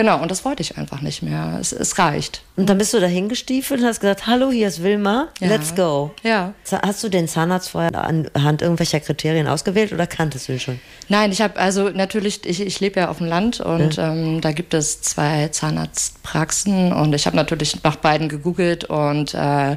Genau, 0.00 0.22
und 0.22 0.30
das 0.30 0.46
wollte 0.46 0.62
ich 0.62 0.78
einfach 0.78 1.02
nicht 1.02 1.22
mehr. 1.22 1.58
Es, 1.60 1.72
es 1.72 1.98
reicht. 1.98 2.40
Und 2.56 2.70
dann 2.70 2.78
bist 2.78 2.94
du 2.94 3.00
dahin 3.00 3.28
gestiefelt 3.28 3.80
und 3.80 3.86
hast 3.86 4.00
gesagt, 4.00 4.26
hallo, 4.26 4.50
hier 4.50 4.68
ist 4.68 4.82
Wilma, 4.82 5.28
Ja. 5.40 5.48
let's 5.48 5.74
go. 5.74 6.10
Ja. 6.22 6.54
Hast 6.70 7.04
du 7.04 7.10
den 7.10 7.28
Zahnarzt 7.28 7.68
vorher 7.68 7.94
anhand 7.94 8.62
irgendwelcher 8.62 9.00
Kriterien 9.00 9.46
ausgewählt 9.46 9.92
oder 9.92 10.06
kanntest 10.06 10.48
du 10.48 10.54
ihn 10.54 10.60
schon? 10.60 10.80
Nein, 11.10 11.32
ich 11.32 11.42
habe 11.42 11.58
also 11.60 11.90
natürlich, 11.90 12.46
ich, 12.46 12.62
ich 12.62 12.80
lebe 12.80 13.00
ja 13.00 13.10
auf 13.10 13.18
dem 13.18 13.26
Land 13.26 13.60
und 13.60 13.98
ähm, 13.98 14.40
da 14.40 14.52
gibt 14.52 14.72
es 14.72 15.02
zwei 15.02 15.48
Zahnarztpraxen 15.48 16.92
und 16.94 17.14
ich 17.14 17.26
habe 17.26 17.36
natürlich 17.36 17.82
nach 17.82 17.96
beiden 17.96 18.28
gegoogelt 18.30 18.84
und 18.84 19.34
äh, 19.34 19.76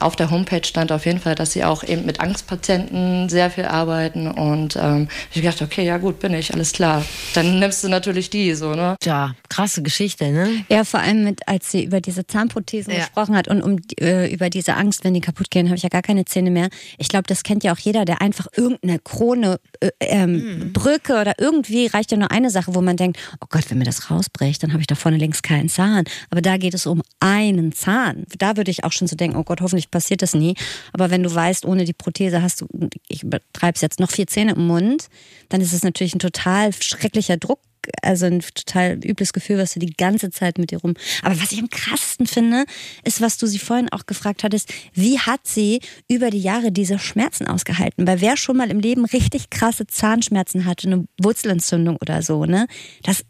auf 0.00 0.16
der 0.16 0.30
Homepage 0.32 0.64
stand 0.64 0.90
auf 0.90 1.06
jeden 1.06 1.20
Fall, 1.20 1.36
dass 1.36 1.52
sie 1.52 1.62
auch 1.64 1.84
eben 1.84 2.06
mit 2.06 2.18
Angstpatienten 2.20 3.28
sehr 3.28 3.50
viel 3.50 3.66
arbeiten 3.66 4.28
und 4.28 4.76
ähm, 4.76 5.08
ich 5.32 5.42
gedacht, 5.42 5.62
okay, 5.62 5.84
ja 5.84 5.98
gut, 5.98 6.18
bin 6.18 6.34
ich, 6.34 6.52
alles 6.54 6.72
klar. 6.72 7.04
Dann 7.34 7.58
nimmst 7.60 7.84
du 7.84 7.88
natürlich 7.88 8.30
die 8.30 8.54
so, 8.54 8.74
ne? 8.74 8.96
Ja, 9.04 9.34
krasse 9.60 9.82
Geschichte, 9.82 10.30
ne? 10.32 10.64
Ja, 10.68 10.84
vor 10.84 11.00
allem 11.00 11.24
mit, 11.24 11.46
als 11.46 11.70
sie 11.70 11.84
über 11.84 12.00
diese 12.00 12.26
Zahnprothesen 12.26 12.92
Ja. 12.92 13.00
gesprochen 13.00 13.36
hat 13.36 13.48
und 13.48 13.62
um 13.62 13.76
äh, 14.00 14.32
über 14.32 14.48
diese 14.50 14.74
Angst, 14.74 15.04
wenn 15.04 15.14
die 15.14 15.20
kaputt 15.20 15.50
gehen, 15.50 15.66
habe 15.66 15.76
ich 15.76 15.82
ja 15.82 15.88
gar 15.88 16.02
keine 16.02 16.24
Zähne 16.24 16.50
mehr. 16.50 16.68
Ich 16.98 17.08
glaube, 17.08 17.24
das 17.26 17.42
kennt 17.42 17.62
ja 17.62 17.72
auch 17.74 17.78
jeder, 17.78 18.04
der 18.04 18.22
einfach 18.22 18.46
irgendeine 18.56 18.98
Krone, 19.00 19.60
äh, 19.80 19.90
ähm, 20.00 20.72
Brücke 20.72 21.20
oder 21.20 21.34
irgendwie 21.38 21.86
reicht 21.86 22.10
ja 22.10 22.16
nur 22.16 22.30
eine 22.30 22.50
Sache, 22.50 22.74
wo 22.74 22.80
man 22.80 22.96
denkt, 22.96 23.18
oh 23.40 23.46
Gott, 23.50 23.64
wenn 23.70 23.78
mir 23.78 23.84
das 23.84 24.10
rausbricht, 24.10 24.62
dann 24.62 24.72
habe 24.72 24.80
ich 24.80 24.86
da 24.86 24.94
vorne 24.94 25.18
links 25.18 25.42
keinen 25.42 25.68
Zahn. 25.68 26.04
Aber 26.30 26.40
da 26.40 26.56
geht 26.56 26.74
es 26.74 26.86
um 26.86 27.02
einen 27.20 27.72
Zahn. 27.72 28.24
Da 28.38 28.56
würde 28.56 28.70
ich 28.70 28.84
auch 28.84 28.92
schon 28.92 29.08
so 29.08 29.16
denken, 29.16 29.36
oh 29.36 29.44
Gott, 29.44 29.60
hoffentlich 29.60 29.90
passiert 29.90 30.22
das 30.22 30.34
nie. 30.34 30.54
Aber 30.92 31.10
wenn 31.10 31.22
du 31.22 31.34
weißt, 31.34 31.64
ohne 31.66 31.84
die 31.84 31.92
Prothese 31.92 32.40
hast 32.42 32.62
du, 32.62 32.66
ich 33.08 33.22
übertreibe 33.22 33.74
es 33.76 33.82
jetzt, 33.82 34.00
noch 34.00 34.10
vier 34.10 34.26
Zähne 34.26 34.52
im 34.52 34.66
Mund, 34.66 35.08
dann 35.50 35.60
ist 35.60 35.72
es 35.72 35.82
natürlich 35.82 36.14
ein 36.14 36.18
total 36.18 36.72
schrecklicher 36.72 37.36
Druck 37.36 37.60
also 38.02 38.26
ein 38.26 38.40
total 38.40 38.98
übles 39.04 39.32
Gefühl, 39.32 39.58
was 39.58 39.74
du 39.74 39.80
die 39.80 39.92
ganze 39.92 40.30
Zeit 40.30 40.58
mit 40.58 40.70
dir 40.70 40.78
rum. 40.78 40.94
Aber 41.22 41.40
was 41.40 41.52
ich 41.52 41.60
am 41.60 41.70
krassesten 41.70 42.26
finde, 42.26 42.64
ist, 43.04 43.20
was 43.20 43.38
du 43.38 43.46
sie 43.46 43.58
vorhin 43.58 43.88
auch 43.90 44.06
gefragt 44.06 44.44
hattest, 44.44 44.72
wie 44.94 45.18
hat 45.18 45.40
sie 45.44 45.80
über 46.08 46.30
die 46.30 46.40
Jahre 46.40 46.72
diese 46.72 46.98
Schmerzen 46.98 47.46
ausgehalten? 47.46 48.06
Weil 48.06 48.20
wer 48.20 48.36
schon 48.36 48.56
mal 48.56 48.70
im 48.70 48.80
Leben 48.80 49.04
richtig 49.04 49.50
krasse 49.50 49.86
Zahnschmerzen 49.86 50.64
hatte, 50.64 50.88
eine 50.88 51.04
Wurzelentzündung 51.20 51.96
oder 51.96 52.22
so, 52.22 52.44
ne? 52.44 52.66
Das 53.02 53.24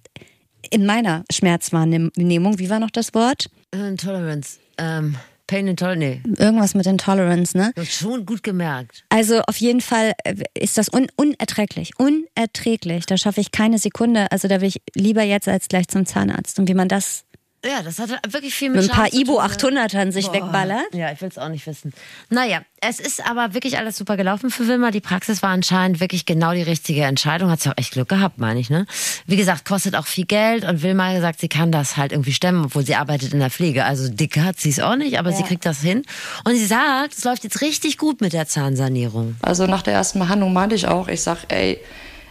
in 0.71 0.87
meiner 0.87 1.25
Schmerzwahrnehmung, 1.33 2.59
wie 2.59 2.71
war 2.71 2.81
noch 2.81 2.91
das 2.91 3.15
Wort? 3.15 3.51
Intolerance. 3.73 4.59
Ähm, 4.79 5.17
Pain 5.51 5.67
Intolerance. 5.67 5.99
Nee, 5.99 6.21
Irgendwas 6.39 6.75
mit 6.75 6.87
Intolerance, 6.87 7.59
ne? 7.59 7.73
du 7.75 7.83
hast 7.83 7.93
schon 7.93 8.25
gut 8.25 8.45
gemerkt. 8.45 9.05
Also 9.09 9.41
auf 9.43 9.57
jeden 9.57 9.81
Fall 9.81 10.13
äh, 10.23 10.37
ist 10.55 10.79
das 10.79 10.89
un 10.93 11.09
unerträglich. 11.17 11.91
Unerträglich. 11.99 13.05
Da 13.07 13.17
schaffe 13.17 13.41
ich 13.41 13.51
keine 13.51 13.79
Sekunde. 13.79 14.31
Also 14.31 14.47
da 14.47 14.61
will 14.61 14.69
ich 14.69 14.81
lieber 14.95 15.25
jetzt 15.25 15.49
als 15.49 15.67
gleich 15.67 15.89
zum 15.89 16.07
Zahnarzt. 16.07 16.61
Und 16.61 16.69
wie 16.69 16.75
man 16.75 16.87
das 16.87 17.25
Ja, 17.65 17.83
das 17.83 17.99
hatte 17.99 18.19
wirklich 18.31 18.55
viel 18.55 18.71
mit 18.71 18.81
mit 18.83 18.91
ein 18.91 18.97
paar 18.97 19.07
Charme 19.09 19.21
Ibo 19.21 19.43
tun, 19.59 19.75
ne? 19.75 19.85
800ern 19.85 20.13
sich 20.13 20.33
wegballert. 20.33 20.95
Ja, 20.95 21.13
ich 21.13 21.21
will 21.21 21.29
es 21.29 21.37
auch 21.37 21.51
nicht 21.51 21.67
wissen. 21.67 21.93
Naja, 22.31 22.63
es 22.81 23.01
ist 23.01 23.27
aber 23.29 23.53
wirklich 23.53 23.77
alles 23.77 23.99
super 23.99 24.17
gelaufen 24.17 24.51
für 24.51 24.67
Wilma. 24.67 24.91
Die 24.91 25.03
Praxis 25.03 25.43
war 25.43 25.51
anscheinend 25.51 26.01
wirklich 26.01 26.25
genau 26.25 26.53
die 26.53 26.63
richtige 26.63 27.03
Entscheidung. 27.03 27.51
Hat 27.51 27.61
sie 27.61 27.69
auch 27.69 27.77
echt 27.77 27.93
Glück 27.93 28.09
gehabt, 28.09 28.39
meine 28.39 28.61
ich. 28.61 28.71
Ne? 28.71 28.87
Wie 29.27 29.37
gesagt, 29.37 29.67
kostet 29.67 29.95
auch 29.95 30.07
viel 30.07 30.25
Geld 30.25 30.65
und 30.65 30.83
Wilma 30.83 31.09
hat 31.09 31.17
gesagt, 31.17 31.41
sie 31.41 31.49
kann 31.49 31.71
das 31.71 31.99
halt 31.99 32.13
irgendwie 32.13 32.33
stemmen, 32.33 32.65
obwohl 32.65 32.87
sie 32.87 32.95
arbeitet 32.95 33.35
in 33.35 33.41
der 33.41 33.51
Pflege. 33.51 33.85
Also 33.85 34.09
dicke 34.09 34.43
hat 34.43 34.59
sie 34.59 34.71
es 34.71 34.81
auch 34.81 34.97
nicht, 34.97 35.19
aber 35.19 35.33
sie 35.33 35.43
kriegt 35.43 35.67
das 35.67 35.83
hin. 35.83 36.03
Und 36.45 36.55
sie 36.55 36.67
sagt, 36.67 37.13
es 37.13 37.25
läuft 37.25 37.45
jetzt 37.45 37.61
richtig 37.61 37.99
gut 37.99 38.23
mit 38.23 38.33
der 38.33 38.47
Zahnsanierung. 38.49 39.37
Also 39.43 39.67
nach 39.67 39.83
der 39.83 39.93
ersten 39.93 40.19
Behandlung 40.19 40.55
meinte 40.55 40.77
ich 40.77 40.89
auch, 40.89 41.09
ich 41.09 41.21
sag, 41.21 41.45
ey, 41.49 41.79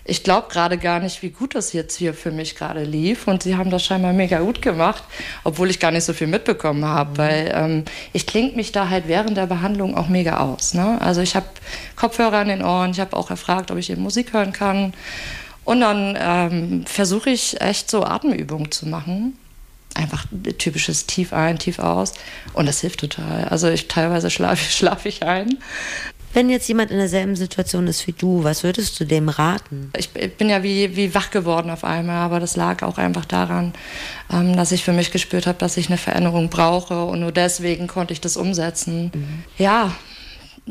ich 0.09 0.23
glaube 0.23 0.47
gerade 0.49 0.77
gar 0.77 0.99
nicht, 0.99 1.21
wie 1.21 1.29
gut 1.29 1.55
das 1.55 1.73
jetzt 1.73 1.95
hier 1.95 2.13
für 2.13 2.31
mich 2.31 2.55
gerade 2.55 2.83
lief. 2.83 3.27
Und 3.27 3.43
sie 3.43 3.55
haben 3.55 3.69
das 3.69 3.85
scheinbar 3.85 4.13
mega 4.13 4.39
gut 4.39 4.61
gemacht, 4.61 5.03
obwohl 5.43 5.69
ich 5.69 5.79
gar 5.79 5.91
nicht 5.91 6.03
so 6.03 6.13
viel 6.13 6.27
mitbekommen 6.27 6.85
habe. 6.85 7.17
Weil 7.17 7.51
ähm, 7.53 7.85
ich 8.13 8.25
klinge 8.25 8.53
mich 8.53 8.71
da 8.71 8.89
halt 8.89 9.07
während 9.07 9.37
der 9.37 9.47
Behandlung 9.47 9.95
auch 9.95 10.07
mega 10.07 10.39
aus. 10.39 10.73
Ne? 10.73 10.99
Also 11.01 11.21
ich 11.21 11.35
habe 11.35 11.47
Kopfhörer 11.95 12.39
an 12.39 12.47
den 12.47 12.63
Ohren, 12.63 12.91
ich 12.91 12.99
habe 12.99 13.15
auch 13.15 13.29
erfragt, 13.29 13.71
ob 13.71 13.77
ich 13.77 13.89
eben 13.89 14.01
Musik 14.01 14.33
hören 14.33 14.53
kann. 14.53 14.93
Und 15.63 15.81
dann 15.81 16.17
ähm, 16.19 16.85
versuche 16.87 17.29
ich 17.29 17.61
echt 17.61 17.91
so 17.91 18.03
Atemübungen 18.03 18.71
zu 18.71 18.87
machen. 18.87 19.37
Einfach 19.95 20.25
typisches 20.57 21.05
Tief 21.05 21.33
ein, 21.33 21.59
Tief 21.59 21.79
aus. 21.79 22.13
Und 22.53 22.65
das 22.65 22.81
hilft 22.81 23.01
total. 23.01 23.45
Also 23.45 23.69
ich 23.69 23.87
teilweise 23.87 24.29
schlafe 24.29 24.63
schlaf 24.71 25.05
ich 25.05 25.23
ein. 25.23 25.59
Wenn 26.33 26.49
jetzt 26.49 26.67
jemand 26.67 26.91
in 26.91 26.97
derselben 26.97 27.35
Situation 27.35 27.87
ist 27.87 28.05
wie 28.05 28.11
du, 28.11 28.43
was 28.43 28.63
würdest 28.63 28.99
du 28.99 29.05
dem 29.05 29.29
raten? 29.29 29.91
Ich 29.97 30.09
bin 30.09 30.49
ja 30.49 30.61
wie, 30.61 30.95
wie 30.95 31.15
wach 31.15 31.31
geworden 31.31 31.69
auf 31.71 31.83
einmal, 31.83 32.17
aber 32.17 32.39
das 32.39 32.55
lag 32.55 32.83
auch 32.83 32.97
einfach 32.97 33.25
daran, 33.25 33.73
ähm, 34.31 34.55
dass 34.55 34.71
ich 34.71 34.83
für 34.83 34.93
mich 34.93 35.11
gespürt 35.11 35.47
habe, 35.47 35.57
dass 35.57 35.77
ich 35.77 35.87
eine 35.87 35.97
Veränderung 35.97 36.49
brauche 36.49 37.03
und 37.03 37.21
nur 37.21 37.31
deswegen 37.31 37.87
konnte 37.87 38.13
ich 38.13 38.21
das 38.21 38.37
umsetzen. 38.37 39.11
Ja, 39.57 39.95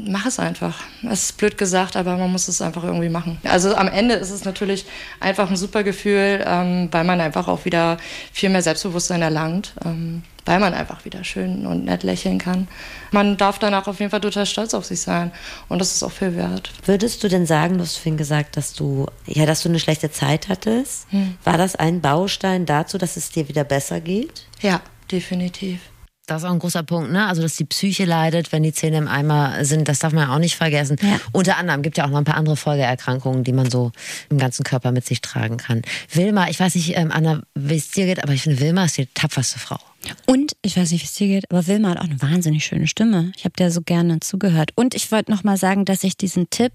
mach 0.07 0.27
es 0.27 0.39
einfach. 0.39 0.81
Es 1.11 1.25
ist 1.25 1.39
blöd 1.39 1.59
gesagt, 1.59 1.97
aber 1.97 2.17
man 2.17 2.31
muss 2.31 2.49
es 2.49 2.63
einfach 2.63 2.85
irgendwie 2.85 3.09
machen. 3.09 3.39
Also 3.45 3.75
am 3.75 3.89
Ende 3.89 4.15
ist 4.15 4.31
es 4.31 4.45
natürlich 4.45 4.87
einfach 5.21 5.51
ein 5.51 5.57
super 5.57 5.83
Gefühl, 5.83 6.45
ähm, 6.47 6.89
weil 6.91 7.05
man 7.05 7.21
einfach 7.21 7.49
auch 7.49 7.65
wieder 7.65 7.97
viel 8.33 8.49
mehr 8.51 8.63
Selbstbewusstsein 8.63 9.23
erlangt, 9.23 9.75
ähm, 9.85 10.23
weil 10.45 10.61
man 10.61 10.73
einfach 10.75 11.05
wieder 11.05 11.25
schön 11.25 11.67
und 11.67 11.85
nett 11.85 12.03
lächeln 12.03 12.39
kann. 12.39 12.69
Man 13.11 13.37
darf 13.37 13.59
danach 13.59 13.87
auf 13.87 13.99
jeden 13.99 14.11
Fall 14.11 14.21
total 14.21 14.47
stolz 14.47 14.75
auf 14.75 14.85
sich 14.85 15.01
sein 15.01 15.33
und 15.69 15.81
das 15.81 15.93
ist 15.93 16.03
auch 16.03 16.13
viel 16.13 16.37
wert. 16.37 16.71
Würdest 16.85 17.23
du 17.23 17.29
denn 17.29 17.47
sagen, 17.47 17.79
du 17.79 17.85
hast 17.85 17.97
vorhin 17.97 18.17
gesagt, 18.17 18.57
dass 18.57 18.73
du, 18.73 19.07
ja, 19.27 19.47
dass 19.47 19.63
du 19.63 19.69
eine 19.69 19.81
schlechte 19.81 20.11
Zeit 20.11 20.49
hattest? 20.49 21.07
War 21.45 21.59
das 21.59 21.77
ein 21.77 22.01
Baustein 22.01 22.65
dazu, 22.65 22.97
dass 22.99 23.17
es 23.17 23.31
dir 23.31 23.49
wieder 23.49 23.65
besser 23.65 24.01
geht? 24.01 24.47
Ja, 24.61 24.81
definitiv. 25.11 25.81
Das 26.29 26.43
ist 26.43 26.49
auch 26.49 26.53
ein 26.53 26.59
großer 26.59 26.83
Punkt, 26.83 27.11
ne? 27.11 27.27
Also, 27.27 27.41
dass 27.41 27.57
die 27.57 27.65
Psyche 27.65 28.05
leidet, 28.05 28.53
wenn 28.53 28.63
die 28.63 28.73
Zähne 28.75 28.99
im 28.99 29.09
Eimer 29.09 29.65
sind, 29.65 29.89
das 29.89 29.99
darf 29.99 30.13
man 30.13 30.29
ja 30.29 30.35
auch 30.35 30.39
nicht 30.39 30.57
vergessen. 30.57 30.99
Unter 31.33 31.57
anderem 31.57 31.81
gibt 31.81 31.97
ja 31.97 32.05
auch 32.05 32.11
noch 32.11 32.19
ein 32.19 32.25
paar 32.25 32.37
andere 32.37 32.57
Folgeerkrankungen, 32.57 33.45
die 33.45 33.55
man 33.55 33.71
so 33.71 33.93
im 34.29 34.37
ganzen 34.37 34.63
Körper 34.63 34.93
mit 34.93 35.07
sich 35.07 35.23
tragen 35.23 35.57
kann. 35.57 35.81
Wilma, 36.13 36.49
ich 36.51 36.61
weiß 36.61 36.75
nicht, 36.75 36.95
ähm, 36.99 37.11
Anna, 37.11 37.41
wie 37.55 37.77
es 37.77 37.91
dir 37.93 38.05
geht, 38.05 38.23
aber 38.23 38.35
ich 38.35 38.43
finde, 38.43 38.61
Wilma 38.61 38.85
ist 38.85 38.99
die 38.99 39.07
tapferste 39.07 39.59
Frau. 39.59 39.79
Und 40.27 40.53
ich 40.61 40.77
weiß 40.77 40.91
nicht, 40.91 41.01
wie 41.03 41.07
es 41.07 41.15
dir 41.15 41.29
geht, 41.29 41.51
aber 41.51 41.67
Wilma 41.67 41.91
hat 41.91 41.99
auch 41.99 42.05
eine 42.05 42.21
wahnsinnig 42.21 42.63
schöne 42.67 42.89
Stimme. 42.89 43.33
Ich 43.35 43.45
habe 43.45 43.55
der 43.59 43.71
so 43.71 43.81
gerne 43.81 44.21
zugehört. 44.21 44.73
Und 44.75 44.95
ich 44.95 45.11
wollte 45.11 45.31
noch 45.31 45.45
mal 45.45 45.57
sagen, 45.57 45.87
dass 45.87 46.05
ich 46.05 46.19
diesen 46.19 46.51
Tipp 46.51 46.73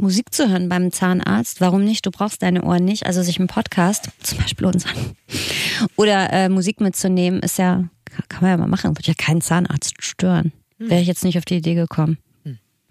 Musik 0.00 0.32
zu 0.32 0.48
hören 0.48 0.68
beim 0.68 0.92
Zahnarzt, 0.92 1.60
warum 1.60 1.84
nicht? 1.84 2.06
Du 2.06 2.12
brauchst 2.12 2.40
deine 2.42 2.62
Ohren 2.62 2.84
nicht. 2.84 3.04
Also 3.04 3.22
sich 3.22 3.38
einen 3.38 3.48
Podcast, 3.48 4.08
zum 4.22 4.38
Beispiel 4.38 4.66
unseren, 4.66 5.16
oder 5.96 6.32
äh, 6.32 6.48
Musik 6.48 6.80
mitzunehmen, 6.80 7.40
ist 7.40 7.58
ja, 7.58 7.84
kann 8.28 8.42
man 8.42 8.50
ja 8.50 8.56
mal 8.56 8.66
machen, 8.68 8.96
wird 8.96 9.06
ja 9.06 9.14
keinen 9.14 9.40
Zahnarzt 9.40 9.94
stören. 10.02 10.52
Wäre 10.78 11.00
ich 11.00 11.08
jetzt 11.08 11.24
nicht 11.24 11.36
auf 11.38 11.44
die 11.44 11.56
Idee 11.56 11.74
gekommen. 11.74 12.18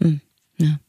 Hm. 0.02 0.22
Ja. 0.58 0.80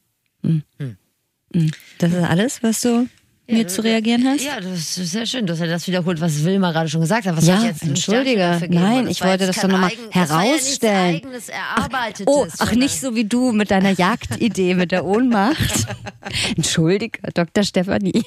Hm. 0.43 0.63
Hm. 0.79 1.71
Das 1.97 2.11
ist 2.13 2.23
alles, 2.23 2.61
was 2.61 2.81
du 2.81 3.07
mir 3.47 3.67
zu 3.67 3.81
reagieren 3.83 4.23
hast? 4.27 4.43
Ja, 4.43 4.59
das 4.59 4.97
ist 4.97 5.11
sehr 5.11 5.25
schön. 5.25 5.47
Du 5.47 5.53
hast 5.53 5.59
ja 5.59 5.65
das 5.65 5.87
wiederholt, 5.87 6.21
was 6.21 6.43
Wilma 6.43 6.71
gerade 6.71 6.87
schon 6.89 7.01
gesagt 7.01 7.25
hat. 7.25 7.35
Was 7.35 7.47
Ja, 7.47 7.63
jetzt 7.63 7.81
entschuldige. 7.81 8.61
Nein, 8.69 9.05
Das 9.05 9.17
ich 9.17 9.23
wollte 9.23 9.47
das 9.47 9.55
doch 9.55 9.67
noch 9.69 9.79
mal 9.79 9.87
eigen- 9.87 10.01
das 10.13 10.29
war 10.29 10.43
ja 10.45 10.51
nichts 10.51 10.67
herausstellen. 10.67 11.15
eigenes, 11.15 11.49
Erarbeitetes, 11.49 12.25
Oh, 12.27 12.45
ach, 12.59 12.71
nicht 12.73 12.99
so 13.01 13.15
wie 13.15 13.25
du 13.25 13.51
mit 13.51 13.71
deiner 13.71 13.89
Jagdidee 13.91 14.75
mit 14.75 14.91
der 14.91 15.03
Ohnmacht. 15.05 15.87
Entschuldige, 16.55 17.19
Dr. 17.33 17.63
Stefanie. 17.63 18.23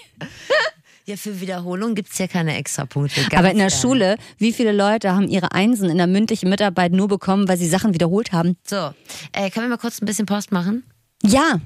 Ja, 1.06 1.16
für 1.16 1.40
Wiederholung 1.40 1.94
gibt's 1.94 2.18
ja 2.18 2.28
keine 2.28 2.56
Extrapunkte. 2.56 3.20
Aber 3.36 3.50
in 3.50 3.56
der 3.58 3.66
ehrlich. 3.66 3.80
Schule, 3.80 4.16
wie 4.38 4.52
viele 4.52 4.72
Leute 4.72 5.12
haben 5.12 5.28
ihre 5.28 5.52
Einsen 5.52 5.90
in 5.90 5.98
der 5.98 6.06
mündlichen 6.06 6.48
Mitarbeit 6.48 6.92
nur 6.92 7.08
bekommen, 7.08 7.48
weil 7.48 7.56
sie 7.56 7.68
Sachen 7.68 7.92
wiederholt 7.92 8.32
haben? 8.32 8.56
So, 8.64 8.92
äh, 9.32 9.50
können 9.50 9.66
wir 9.66 9.68
mal 9.70 9.78
kurz 9.78 10.00
ein 10.00 10.06
bisschen 10.06 10.26
Post 10.26 10.52
machen? 10.52 10.84
Ja, 11.24 11.60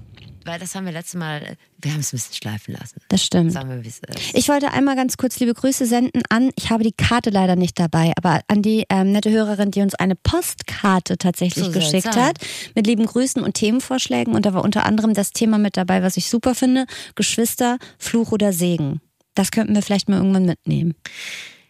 Weil 0.44 0.58
das 0.60 0.74
haben 0.74 0.84
wir 0.86 0.92
letztes 0.92 1.18
Mal, 1.18 1.56
wir 1.80 1.90
haben 1.92 2.00
es 2.00 2.12
ein 2.12 2.16
bisschen 2.18 2.34
schleifen 2.34 2.74
lassen. 2.74 3.00
das 3.08 3.22
stimmt. 3.24 3.52
Sagen 3.52 3.68
wir, 3.68 3.82
wie 3.82 3.88
es 3.88 3.98
ist. 3.98 4.34
Ich 4.34 4.48
wollte 4.48 4.70
einmal 4.72 4.94
ganz 4.94 5.16
kurz 5.16 5.38
liebe 5.40 5.52
Grüße 5.54 5.86
senden 5.86 6.22
an, 6.30 6.50
ich 6.56 6.70
habe 6.70 6.84
die 6.84 6.92
Karte 6.92 7.30
leider 7.30 7.56
nicht 7.56 7.78
dabei, 7.80 8.12
aber 8.16 8.40
an 8.46 8.62
die 8.62 8.84
ähm, 8.88 9.12
nette 9.12 9.30
Hörerin, 9.30 9.70
die 9.70 9.80
uns 9.80 9.94
eine 9.96 10.14
Postkarte 10.14 11.18
tatsächlich 11.18 11.64
So 11.64 11.72
geschickt 11.72 12.16
hat, 12.16 12.38
mit 12.74 12.86
lieben 12.86 13.06
Grüßen 13.06 13.42
und 13.42 13.54
Themenvorschlägen. 13.54 14.34
Und 14.34 14.46
da 14.46 14.54
war 14.54 14.62
unter 14.62 14.86
anderem 14.86 15.14
das 15.14 15.32
Thema 15.32 15.58
mit 15.58 15.76
dabei, 15.76 16.02
was 16.02 16.16
ich 16.16 16.30
super 16.30 16.54
finde, 16.54 16.86
Geschwister, 17.16 17.78
Fluch 17.98 18.30
oder 18.32 18.52
Segen. 18.52 19.00
Das 19.36 19.52
könnten 19.52 19.74
wir 19.76 19.82
vielleicht 19.82 20.08
mal 20.08 20.16
irgendwann 20.16 20.46
mitnehmen. 20.46 20.94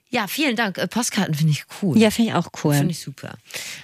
Ja, 0.08 0.28
vielen 0.28 0.56
Dank. 0.56 0.78
Äh, 0.78 0.86
Postkarten 0.86 1.34
finde 1.34 1.52
ich 1.52 1.64
cool. 1.82 1.98
Ja, 1.98 2.10
finde 2.10 2.30
ich 2.30 2.36
auch 2.36 2.48
cool. 2.64 2.74
Finde 2.74 2.92
ich 2.92 3.00
super. 3.00 3.34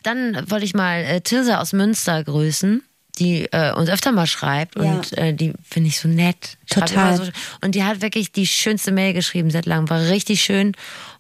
Dann 0.03 0.49
wollte 0.51 0.65
ich 0.65 0.73
mal 0.73 1.03
äh, 1.05 1.21
Tirsa 1.21 1.61
aus 1.61 1.73
Münster 1.73 2.23
grüßen, 2.25 2.83
die 3.19 3.45
äh, 3.53 3.73
uns 3.75 3.91
öfter 3.91 4.13
mal 4.13 4.27
schreibt 4.27 4.77
Ja. 4.77 4.83
und 4.83 5.19
äh, 5.19 5.35
die 5.35 5.53
finde 5.69 5.89
ich 5.89 5.99
so 5.99 6.09
nett. 6.09 6.57
Total. 6.71 7.17
So, 7.17 7.25
und 7.61 7.75
die 7.75 7.83
hat 7.85 8.01
wirklich 8.01 8.33
die 8.33 8.47
schönste 8.47 8.93
Mail 8.93 9.13
geschrieben 9.13 9.51
seit 9.51 9.67
langem, 9.67 9.91
war 9.91 10.01
richtig 10.09 10.43
schön. 10.43 10.73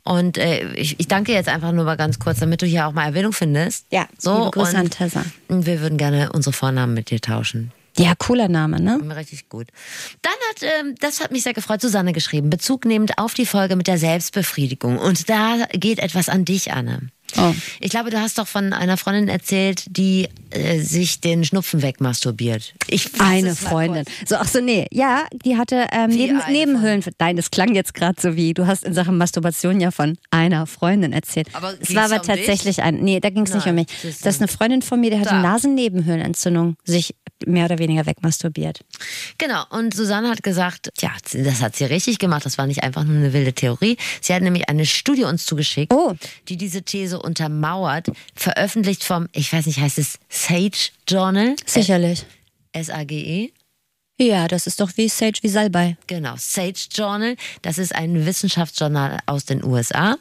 Und 0.04 0.38
äh, 0.38 0.72
ich, 0.74 0.98
ich 1.00 1.08
danke 1.08 1.32
jetzt 1.32 1.48
einfach 1.48 1.72
nur 1.72 1.84
mal 1.84 1.96
ganz 1.96 2.18
kurz, 2.18 2.38
damit 2.38 2.62
du 2.62 2.66
hier 2.66 2.86
auch 2.86 2.92
mal 2.92 3.04
Erwähnung 3.06 3.32
findest. 3.32 3.86
Ja, 3.90 4.06
so 4.18 4.38
liebe 4.38 4.50
Grüße 4.52 4.76
an 4.78 4.84
und 4.84 4.90
Tessa. 4.90 5.24
wir 5.48 5.80
würden 5.80 5.98
gerne 5.98 6.32
unsere 6.32 6.52
Vornamen 6.52 6.94
mit 6.94 7.10
dir 7.10 7.20
tauschen. 7.20 7.72
Ja, 7.98 8.14
cooler 8.14 8.48
Name, 8.48 8.80
ne? 8.80 8.98
Richtig 9.16 9.48
gut. 9.48 9.68
Dann 10.22 10.32
hat, 10.50 10.62
ähm, 10.62 10.94
das 11.00 11.20
hat 11.20 11.30
mich 11.30 11.42
sehr 11.42 11.52
gefreut, 11.52 11.80
Susanne 11.80 12.12
geschrieben, 12.12 12.48
Bezug 12.48 12.84
nehmend 12.84 13.18
auf 13.18 13.34
die 13.34 13.46
Folge 13.46 13.76
mit 13.76 13.86
der 13.86 13.98
Selbstbefriedigung. 13.98 14.98
Und 14.98 15.28
da 15.28 15.66
geht 15.72 15.98
etwas 15.98 16.28
an 16.28 16.44
dich, 16.44 16.72
Anne. 16.72 17.10
Oh. 17.36 17.54
Ich 17.80 17.90
glaube, 17.90 18.10
du 18.10 18.20
hast 18.20 18.38
doch 18.38 18.46
von 18.46 18.72
einer 18.72 18.96
Freundin 18.96 19.28
erzählt, 19.28 19.84
die 19.88 20.28
äh, 20.50 20.80
sich 20.80 21.20
den 21.20 21.44
Schnupfen 21.44 21.82
wegmasturbiert. 21.82 22.74
Ich 22.88 23.10
Eine 23.20 23.54
Freundin. 23.56 24.04
So, 24.26 24.36
ach 24.36 24.48
so, 24.48 24.60
nee. 24.60 24.86
Ja, 24.90 25.24
die 25.44 25.56
hatte 25.56 25.86
ähm, 25.92 26.10
neben, 26.10 26.40
Nebenhöhlen. 26.50 27.02
Nein, 27.18 27.36
das 27.36 27.50
klang 27.50 27.74
jetzt 27.74 27.94
gerade 27.94 28.20
so 28.20 28.36
wie, 28.36 28.54
du 28.54 28.66
hast 28.66 28.84
in 28.84 28.94
Sachen 28.94 29.16
Masturbation 29.18 29.80
ja 29.80 29.90
von 29.90 30.18
einer 30.30 30.66
Freundin 30.66 31.12
erzählt. 31.12 31.48
Aber 31.54 31.74
es 31.80 31.94
war 31.94 32.04
aber 32.04 32.16
um 32.16 32.20
dich? 32.22 32.28
tatsächlich 32.28 32.82
ein, 32.82 32.96
nee, 32.96 33.20
da 33.20 33.30
ging 33.30 33.44
es 33.44 33.54
nicht 33.54 33.66
um 33.66 33.74
mich. 33.74 33.86
Das 34.02 34.34
ist 34.36 34.40
eine 34.40 34.48
Freundin 34.48 34.82
von 34.82 35.00
mir, 35.00 35.10
die 35.10 35.18
hatte 35.18 35.30
Da. 35.30 35.42
Nasennebenhöhlenentzündung, 35.42 36.76
sich 36.84 37.14
mehr 37.46 37.64
oder 37.64 37.78
weniger 37.78 38.06
wegmasturbiert. 38.06 38.80
Genau, 39.38 39.64
und 39.70 39.94
Susanne 39.94 40.28
hat 40.28 40.42
gesagt, 40.42 40.90
ja, 41.00 41.10
das 41.32 41.60
hat 41.60 41.76
sie 41.76 41.84
richtig 41.84 42.18
gemacht, 42.18 42.44
das 42.44 42.58
war 42.58 42.66
nicht 42.66 42.82
einfach 42.82 43.04
nur 43.04 43.16
eine 43.16 43.32
wilde 43.32 43.52
Theorie. 43.52 43.96
Sie 44.20 44.32
hat 44.34 44.42
nämlich 44.42 44.68
eine 44.68 44.86
Studie 44.86 45.24
uns 45.24 45.44
zugeschickt, 45.44 45.92
Oh. 45.92 46.14
die 46.48 46.56
diese 46.56 46.82
These 46.82 47.18
untermauert, 47.22 48.08
veröffentlicht 48.34 49.04
vom, 49.04 49.28
ich 49.32 49.52
weiß 49.52 49.66
nicht, 49.66 49.78
heißt 49.80 49.98
es 49.98 50.18
Sage 50.28 50.90
Journal? 51.08 51.54
Sicherlich. 51.66 52.24
S-A-G-E? 52.72 53.52
Ja, 54.18 54.46
das 54.46 54.66
ist 54.66 54.80
doch 54.80 54.90
wie 54.96 55.08
Sage 55.08 55.38
wie 55.42 55.48
Salbei. 55.48 55.96
Genau, 56.06 56.34
Sage 56.36 56.74
Journal. 56.92 57.36
Das 57.62 57.78
ist 57.78 57.94
ein 57.94 58.24
Wissenschaftsjournal 58.26 59.18
aus 59.26 59.44
den 59.46 59.64
USA. 59.64 60.16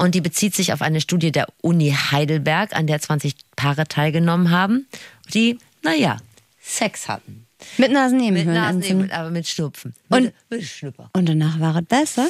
Und 0.00 0.14
die 0.14 0.20
bezieht 0.20 0.54
sich 0.54 0.72
auf 0.72 0.82
eine 0.82 1.00
Studie 1.00 1.32
der 1.32 1.46
Uni 1.62 1.90
Heidelberg, 1.90 2.74
an 2.76 2.86
der 2.86 3.00
20 3.00 3.34
Paare 3.56 3.84
teilgenommen 3.88 4.50
haben, 4.50 4.86
die, 5.34 5.58
naja, 5.82 6.18
Sex 6.62 7.08
hatten. 7.08 7.46
Mit 7.76 7.88
Mit 7.88 7.92
Nasennebenhöhlenentzündung. 7.92 9.08
Nasen, 9.08 9.12
aber 9.12 9.30
mit 9.30 9.48
Schnupfen. 9.48 9.94
Und- 10.08 10.22
mit, 10.24 10.34
mit 10.48 10.62
Schnupper. 10.64 11.10
Und 11.12 11.28
danach 11.28 11.58
war 11.60 11.76
es 11.76 11.84
besser. 11.84 12.28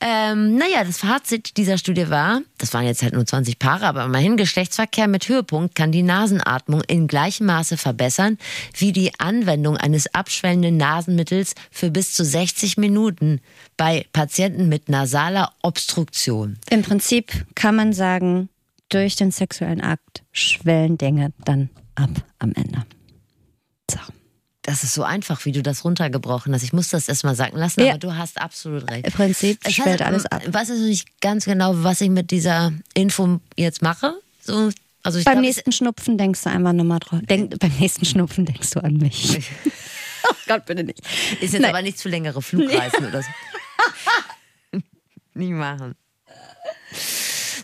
Ähm, 0.00 0.56
naja, 0.56 0.84
das 0.84 0.98
Fazit 0.98 1.56
dieser 1.56 1.78
Studie 1.78 2.10
war, 2.10 2.42
das 2.58 2.74
waren 2.74 2.84
jetzt 2.84 3.02
halt 3.02 3.14
nur 3.14 3.24
20 3.24 3.58
Paare, 3.58 3.86
aber 3.86 4.04
immerhin 4.04 4.36
Geschlechtsverkehr 4.36 5.08
mit 5.08 5.28
Höhepunkt 5.28 5.74
kann 5.74 5.90
die 5.90 6.02
Nasenatmung 6.02 6.82
in 6.82 7.06
gleichem 7.06 7.46
Maße 7.46 7.78
verbessern 7.78 8.36
wie 8.76 8.92
die 8.92 9.18
Anwendung 9.18 9.78
eines 9.78 10.12
abschwellenden 10.14 10.76
Nasenmittels 10.76 11.54
für 11.70 11.90
bis 11.90 12.12
zu 12.12 12.24
60 12.24 12.76
Minuten 12.76 13.40
bei 13.78 14.04
Patienten 14.12 14.68
mit 14.68 14.90
nasaler 14.90 15.52
Obstruktion. 15.62 16.58
Im 16.68 16.82
Prinzip 16.82 17.46
kann 17.54 17.76
man 17.76 17.94
sagen, 17.94 18.50
durch 18.88 19.16
den 19.16 19.30
sexuellen 19.30 19.80
Akt 19.80 20.22
schwellen 20.30 20.98
Dinge 20.98 21.32
dann 21.44 21.70
ab 21.94 22.10
am 22.38 22.52
Ende. 22.52 22.84
So. 23.90 23.98
Das 24.66 24.82
ist 24.82 24.94
so 24.94 25.04
einfach, 25.04 25.44
wie 25.44 25.52
du 25.52 25.62
das 25.62 25.84
runtergebrochen 25.84 26.52
hast. 26.52 26.64
Ich 26.64 26.72
muss 26.72 26.88
das 26.88 27.08
erstmal 27.08 27.36
sagen 27.36 27.56
lassen, 27.56 27.82
Ja. 27.84 27.90
aber 27.90 27.98
du 27.98 28.16
hast 28.16 28.40
absolut 28.40 28.90
recht. 28.90 29.06
Im 29.06 29.12
Prinzip 29.12 29.60
Ich 29.64 29.76
schwellt 29.76 30.00
weiß, 30.00 30.06
alles 30.06 30.26
ab. 30.26 30.42
Ich 30.44 30.52
weiß 30.52 30.72
also 30.72 30.82
nicht 30.82 31.20
ganz 31.20 31.44
genau, 31.44 31.84
was 31.84 32.00
ich 32.00 32.10
mit 32.10 32.32
dieser 32.32 32.72
Info 32.92 33.38
jetzt 33.56 33.80
mache. 33.80 34.14
So, 34.42 34.70
also 35.04 35.20
ich 35.20 35.24
Beim 35.24 35.34
glaub, 35.34 35.44
nächsten 35.44 35.70
Schnupfen 35.70 36.18
denkst 36.18 36.42
du 36.42 36.50
einfach 36.50 36.72
nochmal 36.72 36.98
drauf. 36.98 37.20
Denk, 37.30 37.56
beim 37.60 37.70
nächsten 37.78 38.04
Schnupfen 38.04 38.44
denkst 38.44 38.70
du 38.70 38.80
an 38.82 38.94
mich. 38.96 39.38
oh 40.28 40.34
Gott, 40.48 40.66
bitte 40.66 40.82
nicht. 40.82 40.98
Ist 41.40 41.52
jetzt 41.52 41.62
Nein. 41.62 41.66
aber 41.70 41.82
nichts 41.82 42.02
für 42.02 42.08
längere 42.08 42.42
Flugreisen 42.42 43.06
oder 43.06 43.22
so. 43.22 43.28
Nie 45.34 45.52
machen. 45.52 45.94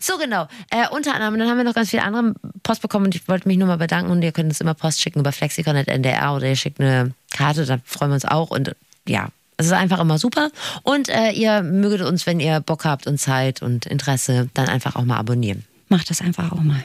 So 0.03 0.17
genau. 0.17 0.49
Äh, 0.69 0.89
unter 0.89 1.13
anderem, 1.13 1.39
dann 1.39 1.47
haben 1.47 1.55
wir 1.55 1.63
noch 1.63 1.75
ganz 1.75 1.91
viel 1.91 2.01
andere 2.01 2.33
Post 2.61 2.81
bekommen 2.81 3.05
und 3.05 3.15
ich 3.15 3.25
wollte 3.29 3.47
mich 3.47 3.57
nur 3.57 3.69
mal 3.69 3.77
bedanken 3.77 4.11
und 4.11 4.21
ihr 4.21 4.33
könnt 4.33 4.49
uns 4.49 4.59
immer 4.59 4.73
Post 4.73 5.01
schicken 5.01 5.21
über 5.21 5.31
flexikon.ndr 5.31 6.35
oder 6.35 6.45
ihr 6.45 6.57
schickt 6.57 6.81
eine 6.81 7.11
Karte, 7.31 7.65
da 7.65 7.79
freuen 7.85 8.11
wir 8.11 8.15
uns 8.15 8.25
auch 8.25 8.51
und 8.51 8.75
ja, 9.07 9.29
es 9.55 9.67
ist 9.67 9.71
einfach 9.71 10.01
immer 10.01 10.17
super 10.17 10.49
und 10.81 11.07
äh, 11.07 11.31
ihr 11.31 11.63
möget 11.63 12.01
uns, 12.01 12.25
wenn 12.25 12.41
ihr 12.41 12.59
Bock 12.59 12.83
habt 12.83 13.07
und 13.07 13.17
Zeit 13.17 13.61
und 13.61 13.85
Interesse, 13.85 14.49
dann 14.53 14.67
einfach 14.67 14.97
auch 14.97 15.05
mal 15.05 15.17
abonnieren. 15.17 15.63
Mach 15.87 16.03
das 16.03 16.19
einfach 16.19 16.51
auch 16.51 16.63
mal. 16.63 16.83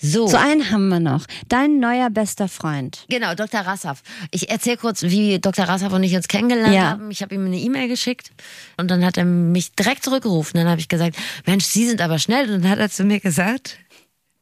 So. 0.00 0.26
So 0.26 0.36
einen 0.36 0.70
haben 0.70 0.88
wir 0.88 1.00
noch. 1.00 1.26
Dein 1.48 1.78
neuer 1.78 2.10
bester 2.10 2.48
Freund. 2.48 3.04
Genau, 3.08 3.34
Dr. 3.34 3.60
Rassaf. 3.60 4.02
Ich 4.30 4.50
erzähle 4.50 4.76
kurz, 4.78 5.02
wie 5.02 5.38
Dr. 5.38 5.66
Rassaf 5.66 5.92
und 5.92 6.02
ich 6.02 6.14
uns 6.16 6.28
kennengelernt 6.28 6.74
Ja. 6.74 6.90
haben. 6.90 7.10
Ich 7.10 7.22
habe 7.22 7.34
ihm 7.34 7.44
eine 7.46 7.58
E-Mail 7.58 7.88
geschickt 7.88 8.30
und 8.76 8.90
dann 8.90 9.04
hat 9.04 9.16
er 9.16 9.24
mich 9.24 9.72
direkt 9.72 10.04
zurückgerufen. 10.04 10.58
Dann 10.58 10.68
habe 10.68 10.80
ich 10.80 10.88
gesagt, 10.88 11.16
Mensch, 11.46 11.64
Sie 11.66 11.86
sind 11.86 12.00
aber 12.00 12.18
schnell. 12.18 12.50
Und 12.52 12.62
dann 12.62 12.70
hat 12.70 12.78
er 12.78 12.90
zu 12.90 13.04
mir 13.04 13.20
gesagt, 13.20 13.78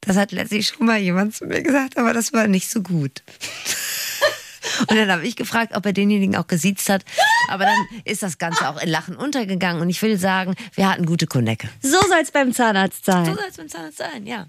das 0.00 0.16
hat 0.16 0.32
letztlich 0.32 0.68
schon 0.68 0.86
mal 0.86 0.98
jemand 0.98 1.34
zu 1.34 1.46
mir 1.46 1.62
gesagt, 1.62 1.96
aber 1.98 2.12
das 2.12 2.32
war 2.32 2.46
nicht 2.48 2.70
so 2.70 2.82
gut. 2.82 3.22
Und 4.88 4.96
dann 4.96 5.10
habe 5.10 5.26
ich 5.26 5.36
gefragt, 5.36 5.74
ob 5.74 5.86
er 5.86 5.92
denjenigen 5.92 6.36
auch 6.36 6.46
gesiezt 6.46 6.88
hat. 6.88 7.04
Aber 7.48 7.64
dann 7.64 7.86
ist 8.04 8.22
das 8.22 8.38
Ganze 8.38 8.68
auch 8.68 8.80
in 8.80 8.88
Lachen 8.88 9.16
untergegangen. 9.16 9.82
Und 9.82 9.90
ich 9.90 10.00
will 10.02 10.18
sagen, 10.18 10.54
wir 10.74 10.90
hatten 10.90 11.06
gute 11.06 11.26
Konecke. 11.26 11.68
So 11.80 12.00
soll 12.00 12.20
es 12.22 12.30
beim 12.30 12.52
Zahnarzt 12.52 13.04
sein. 13.04 13.24
So 13.24 13.34
soll 13.34 13.44
es 13.48 13.56
beim 13.56 13.68
Zahnarzt 13.68 13.98
sein, 13.98 14.26
ja. 14.26 14.46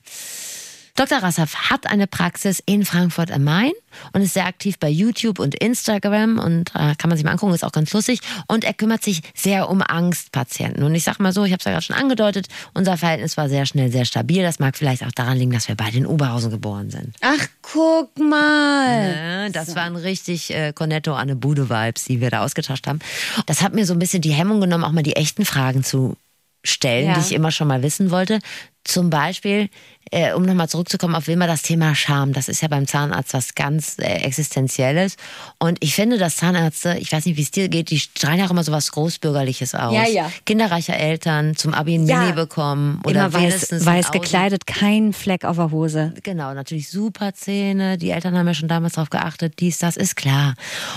Dr. 0.95 1.17
Rassaf 1.23 1.55
hat 1.71 1.87
eine 1.89 2.05
Praxis 2.05 2.61
in 2.67 2.85
Frankfurt 2.85 3.31
am 3.31 3.43
Main 3.43 3.71
und 4.11 4.21
ist 4.21 4.35
sehr 4.35 4.45
aktiv 4.45 4.77
bei 4.77 4.89
YouTube 4.89 5.39
und 5.39 5.55
Instagram 5.55 6.37
und 6.37 6.69
äh, 6.75 6.93
kann 6.95 7.09
man 7.09 7.17
sich 7.17 7.25
mal 7.25 7.31
angucken, 7.31 7.51
ist 7.55 7.63
auch 7.65 7.71
ganz 7.71 7.91
lustig. 7.93 8.19
Und 8.47 8.63
er 8.63 8.75
kümmert 8.75 9.03
sich 9.03 9.21
sehr 9.33 9.69
um 9.69 9.81
Angstpatienten. 9.81 10.83
Und 10.83 10.93
ich 10.93 11.03
sag 11.03 11.19
mal 11.19 11.33
so, 11.33 11.45
ich 11.45 11.51
habe 11.51 11.57
es 11.59 11.65
ja 11.65 11.71
gerade 11.71 11.83
schon 11.83 11.95
angedeutet, 11.95 12.47
unser 12.75 12.95
Verhältnis 12.95 13.37
war 13.37 13.49
sehr 13.49 13.65
schnell 13.65 13.91
sehr 13.91 14.05
stabil. 14.05 14.43
Das 14.43 14.59
mag 14.59 14.77
vielleicht 14.77 15.03
auch 15.03 15.11
daran 15.11 15.37
liegen, 15.39 15.51
dass 15.51 15.67
wir 15.67 15.75
beide 15.75 15.97
in 15.97 16.05
Oberhausen 16.05 16.51
geboren 16.51 16.91
sind. 16.91 17.15
Ach, 17.21 17.47
guck 17.63 18.15
mal. 18.19 19.47
Äh, 19.47 19.51
Das 19.51 19.75
waren 19.75 19.95
richtig 19.95 20.53
äh, 20.53 20.73
Cornetto 20.73 21.15
Anne 21.15 21.35
Bude 21.35 21.71
Vibes, 21.71 22.03
die 22.03 22.21
wir 22.21 22.29
da 22.29 22.43
ausgetauscht 22.43 22.85
haben. 22.85 22.99
Das 23.47 23.63
hat 23.63 23.73
mir 23.73 23.87
so 23.87 23.93
ein 23.93 23.99
bisschen 23.99 24.21
die 24.21 24.31
Hemmung 24.33 24.61
genommen, 24.61 24.83
auch 24.83 24.91
mal 24.91 25.01
die 25.01 25.15
echten 25.15 25.43
Fragen 25.43 25.83
zu 25.83 26.17
stellen, 26.63 27.07
Ja. 27.07 27.13
die 27.15 27.19
ich 27.21 27.31
immer 27.33 27.51
schon 27.51 27.67
mal 27.67 27.83
wissen 27.83 28.11
wollte. 28.11 28.39
Zum 28.85 29.09
Beispiel, 29.09 29.69
äh, 30.11 30.33
um 30.33 30.43
nochmal 30.43 30.67
zurückzukommen 30.67 31.15
auf 31.15 31.27
Wilma, 31.27 31.47
das 31.47 31.61
Thema 31.61 31.95
Scham. 31.95 32.33
Das 32.33 32.49
ist 32.49 32.61
ja 32.61 32.67
beim 32.67 32.85
Zahnarzt 32.85 33.33
was 33.33 33.55
ganz 33.55 33.95
äh, 33.97 34.03
Existenzielles. 34.25 35.15
Und 35.57 35.77
ich 35.81 35.95
finde, 35.95 36.17
dass 36.17 36.35
Zahnärzte, 36.35 36.97
ich 36.99 37.09
weiß 37.11 37.25
nicht, 37.25 37.37
wie 37.37 37.43
es 37.43 37.51
dir 37.51 37.69
geht, 37.69 37.91
die 37.91 37.99
strahlen 37.99 38.39
ja 38.39 38.45
auch 38.45 38.51
immer 38.51 38.65
so 38.65 38.73
was 38.73 38.91
Großbürgerliches 38.91 39.73
aus. 39.73 39.93
Ja, 39.93 40.05
ja. 40.07 40.29
Kinderreiche 40.45 40.93
Eltern 40.93 41.55
zum 41.55 41.73
Abi 41.73 41.95
ein 41.95 42.07
Ja. 42.07 42.19
Mini 42.23 42.33
bekommen 42.33 42.99
oder 43.05 43.27
Immer 43.27 43.33
weiß, 43.33 43.85
weiß 43.85 44.11
gekleidet, 44.11 44.67
kein 44.67 45.13
Fleck 45.13 45.45
auf 45.45 45.55
der 45.55 45.71
Hose. 45.71 46.13
Genau, 46.23 46.53
natürlich 46.53 46.89
super 46.89 47.33
Zähne. 47.33 47.97
Die 47.97 48.09
Eltern 48.09 48.37
haben 48.37 48.47
ja 48.47 48.53
schon 48.53 48.67
damals 48.67 48.93
drauf 48.95 49.09
geachtet, 49.09 49.61
dies, 49.61 49.77
das 49.77 49.95
ist 49.95 50.17
klar. 50.17 50.55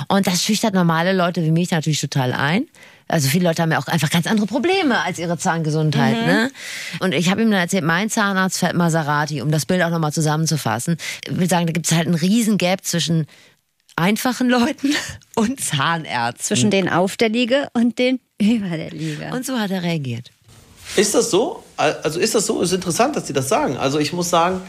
Und 0.09 0.27
das 0.27 0.43
schüchtert 0.43 0.75
normale 0.75 1.13
Leute 1.13 1.45
wie 1.45 1.53
mich 1.53 1.71
natürlich 1.71 2.01
total 2.01 2.33
ein. 2.33 2.67
Also 3.09 3.29
viele 3.29 3.45
Leute 3.45 3.63
haben 3.63 3.71
ja 3.71 3.79
auch 3.79 3.87
einfach 3.87 4.11
ganz 4.11 4.27
andere 4.27 4.47
Probleme 4.47 5.01
als 5.01 5.19
ihre 5.19 5.39
Zahngesundheit. 5.39 6.27
Ne? 6.27 6.51
Und 6.99 7.13
ich 7.13 7.31
habe 7.31 7.43
ihm 7.43 7.51
dann 7.51 7.61
erzählt, 7.61 7.85
mein 7.85 8.11
Zahnarzt 8.11 8.59
fährt 8.59 8.75
Maserati, 8.75 9.43
um 9.43 9.51
das 9.51 9.65
Bild 9.65 9.83
auch 9.83 9.91
nochmal 9.91 10.13
zusammenzufassen. 10.13 10.97
Ich 11.25 11.39
will 11.39 11.49
sagen, 11.49 11.67
da 11.67 11.73
gibt 11.73 11.87
es 11.87 11.93
halt 11.93 12.07
einen 12.07 12.17
riesen 12.17 12.59
Gap 12.59 12.85
zwischen 12.85 13.27
einfachen 13.95 14.49
Leuten 14.49 14.93
und 15.37 15.61
Zahnärzten. 15.61 16.45
Zwischen 16.45 16.71
den 16.71 16.89
auf 16.89 17.17
der 17.17 17.29
Liege 17.29 17.69
und 17.75 17.99
den 17.99 18.21
über 18.41 18.77
der 18.77 18.91
Liege. 18.91 19.31
Und 19.33 19.47
so 19.47 19.59
hat 19.59 19.71
er 19.71 19.83
reagiert. 19.83 20.31
Ist 20.97 21.15
das 21.15 21.31
so? 21.31 21.65
Also 21.77 22.21
ist 22.21 22.35
das 22.35 22.47
so? 22.47 22.61
Ist 22.61 22.73
interessant, 22.73 23.17
dass 23.17 23.27
Sie 23.27 23.33
das 23.33 23.49
sagen. 23.49 23.77
Also 23.77 23.99
ich 23.99 24.13
muss 24.13 24.31
sagen, 24.31 24.61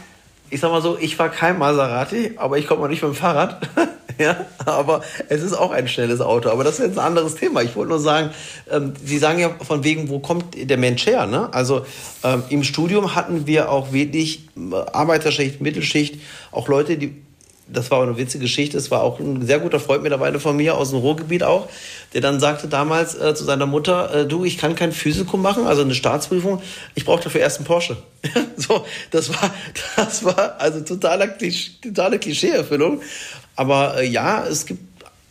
ich 0.50 0.60
sag 0.60 0.70
mal 0.70 0.82
so, 0.82 0.96
ich 0.98 1.18
war 1.18 1.28
kein 1.28 1.58
Maserati, 1.58 2.32
aber 2.36 2.58
ich 2.58 2.66
komme 2.66 2.84
auch 2.84 2.88
nicht 2.88 3.02
mit 3.02 3.12
dem 3.12 3.14
Fahrrad. 3.14 3.68
ja, 4.18 4.46
aber 4.64 5.02
es 5.28 5.42
ist 5.42 5.52
auch 5.52 5.70
ein 5.70 5.88
schnelles 5.88 6.20
Auto. 6.20 6.50
Aber 6.50 6.64
das 6.64 6.78
ist 6.78 6.86
jetzt 6.86 6.98
ein 6.98 7.06
anderes 7.06 7.34
Thema. 7.34 7.62
Ich 7.62 7.76
wollte 7.76 7.90
nur 7.90 8.00
sagen, 8.00 8.30
ähm, 8.70 8.94
Sie 9.02 9.18
sagen 9.18 9.38
ja 9.38 9.50
von 9.60 9.84
wegen, 9.84 10.08
wo 10.08 10.18
kommt 10.18 10.56
der 10.58 10.76
Mensch 10.76 11.06
her? 11.06 11.26
Ne? 11.26 11.52
Also 11.52 11.84
ähm, 12.24 12.42
im 12.48 12.64
Studium 12.64 13.14
hatten 13.14 13.46
wir 13.46 13.70
auch 13.70 13.92
wirklich 13.92 14.48
äh, 14.56 14.74
Arbeiterschicht, 14.92 15.60
Mittelschicht, 15.60 16.20
auch 16.50 16.68
Leute, 16.68 16.96
die 16.96 17.22
das 17.70 17.90
war 17.90 18.02
eine 18.02 18.16
witzige 18.16 18.42
Geschichte. 18.42 18.76
Es 18.78 18.90
war 18.90 19.02
auch 19.02 19.20
ein 19.20 19.46
sehr 19.46 19.58
guter 19.58 19.80
Freund 19.80 20.02
mittlerweile 20.02 20.40
von 20.40 20.56
mir 20.56 20.76
aus 20.76 20.90
dem 20.90 21.00
Ruhrgebiet 21.00 21.42
auch, 21.42 21.68
der 22.14 22.20
dann 22.20 22.40
sagte 22.40 22.68
damals 22.68 23.14
äh, 23.14 23.34
zu 23.34 23.44
seiner 23.44 23.66
Mutter, 23.66 24.14
äh, 24.14 24.26
du, 24.26 24.44
ich 24.44 24.58
kann 24.58 24.74
kein 24.74 24.92
Physikum 24.92 25.42
machen, 25.42 25.66
also 25.66 25.82
eine 25.82 25.94
Staatsprüfung, 25.94 26.62
ich 26.94 27.04
brauche 27.04 27.22
dafür 27.22 27.40
erst 27.40 27.58
einen 27.58 27.66
Porsche. 27.66 27.96
so, 28.56 28.84
das 29.10 29.30
war, 29.30 29.50
das 29.96 30.24
war 30.24 30.56
also 30.58 30.82
Klisch, 31.38 31.72
totale 31.82 32.18
Klischeeerfüllung. 32.18 33.02
Aber 33.56 33.98
äh, 33.98 34.06
ja, 34.06 34.46
es 34.46 34.66
gibt 34.66 34.82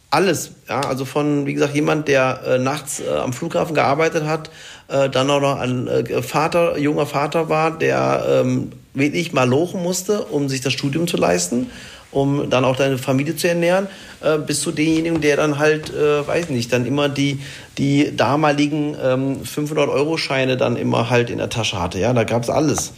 alles. 0.09 0.51
Ja, 0.69 0.81
also 0.81 1.05
von, 1.05 1.45
wie 1.45 1.53
gesagt, 1.53 1.75
jemand, 1.75 2.07
der 2.07 2.41
äh, 2.45 2.59
nachts 2.59 2.99
äh, 2.99 3.09
am 3.09 3.33
Flughafen 3.33 3.75
gearbeitet 3.75 4.25
hat, 4.25 4.49
äh, 4.88 5.09
dann 5.09 5.29
auch 5.29 5.41
noch 5.41 5.59
ein 5.59 5.88
äh, 5.88 6.21
Vater, 6.21 6.77
junger 6.77 7.05
Vater 7.05 7.49
war, 7.49 7.77
der 7.77 8.25
ähm, 8.29 8.71
wirklich 8.93 9.33
mal 9.33 9.47
lochen 9.47 9.83
musste, 9.83 10.25
um 10.25 10.49
sich 10.49 10.61
das 10.61 10.73
Studium 10.73 11.07
zu 11.07 11.17
leisten 11.17 11.69
um 12.12 12.49
dann 12.49 12.66
auch 12.66 12.76
deine 12.76 12.97
Familie 12.97 13.36
zu 13.36 13.47
ernähren, 13.47 13.88
äh, 14.22 14.38
bis 14.38 14.62
zu 14.62 14.72
demjenigen, 14.72 15.22
der 15.22 15.38
dann 15.38 15.60
halt, 15.60 15.93
äh, 15.93 16.28
weiß 16.28 16.49
nicht, 16.49 16.72
dann 16.74 16.86
immer 16.86 17.10
die, 17.10 17.39
die 17.78 18.16
damaligen 18.16 18.95
ähm, 19.01 19.41
500-Euro-Scheine 19.43 20.58
dann 20.58 20.76
immer 20.76 21.10
halt 21.10 21.30
in 21.30 21.38
der 21.38 21.49
Tasche 21.49 21.80
hatte. 21.82 21.99
Ja, 21.99 22.14
da 22.14 22.24
gab 22.24 22.43
es 22.43 22.49
alles. 22.49 22.93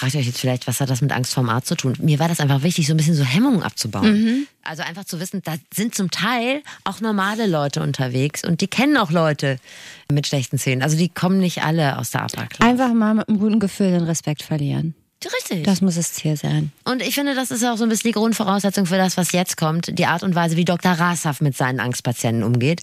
Fragt 0.00 0.14
ihr 0.14 0.20
euch 0.20 0.26
jetzt 0.26 0.40
vielleicht, 0.40 0.66
was 0.66 0.80
hat 0.80 0.88
das 0.88 1.02
mit 1.02 1.12
Angst 1.12 1.34
vorm 1.34 1.50
Arzt 1.50 1.66
zu 1.68 1.74
tun? 1.74 1.94
Mir 2.00 2.18
war 2.18 2.28
das 2.28 2.40
einfach 2.40 2.62
wichtig, 2.62 2.86
so 2.86 2.94
ein 2.94 2.96
bisschen 2.96 3.14
so 3.14 3.24
Hemmungen 3.24 3.62
abzubauen. 3.62 4.46
Also 4.62 4.82
einfach 4.82 5.04
zu 5.04 5.20
wissen, 5.20 5.42
da 5.44 5.56
sind 5.74 5.94
zum 5.94 6.10
Teil 6.10 6.62
auch 6.84 7.00
normale 7.00 7.46
Leute 7.46 7.82
unterwegs 7.82 8.42
und 8.42 8.62
die 8.62 8.66
kennen 8.66 8.96
auch 8.96 9.10
Leute 9.10 9.58
mit 10.10 10.26
schlechten 10.26 10.58
Zähnen. 10.58 10.82
Also 10.82 10.96
die 10.96 11.10
kommen 11.10 11.38
nicht 11.38 11.64
alle 11.64 11.98
aus 11.98 12.12
der 12.12 12.24
Upper. 12.24 12.48
Einfach 12.60 12.94
mal 12.94 13.14
mit 13.14 13.28
einem 13.28 13.40
guten 13.40 13.58
Gefühl 13.58 13.90
den 13.90 14.04
Respekt 14.04 14.42
verlieren. 14.42 14.94
Richtig. 15.24 15.64
Das 15.64 15.80
muss 15.80 15.96
das 15.96 16.12
Ziel 16.14 16.36
sein. 16.36 16.72
Und 16.84 17.02
ich 17.02 17.14
finde, 17.14 17.34
das 17.34 17.50
ist 17.50 17.64
auch 17.64 17.76
so 17.76 17.84
ein 17.84 17.90
bisschen 17.90 18.08
die 18.08 18.14
Grundvoraussetzung 18.14 18.86
für 18.86 18.96
das, 18.96 19.16
was 19.16 19.32
jetzt 19.32 19.56
kommt. 19.56 19.98
Die 19.98 20.06
Art 20.06 20.22
und 20.22 20.34
Weise, 20.34 20.56
wie 20.56 20.64
Dr. 20.64 20.92
Rassaf 20.92 21.40
mit 21.40 21.56
seinen 21.56 21.80
Angstpatienten 21.80 22.42
umgeht. 22.42 22.82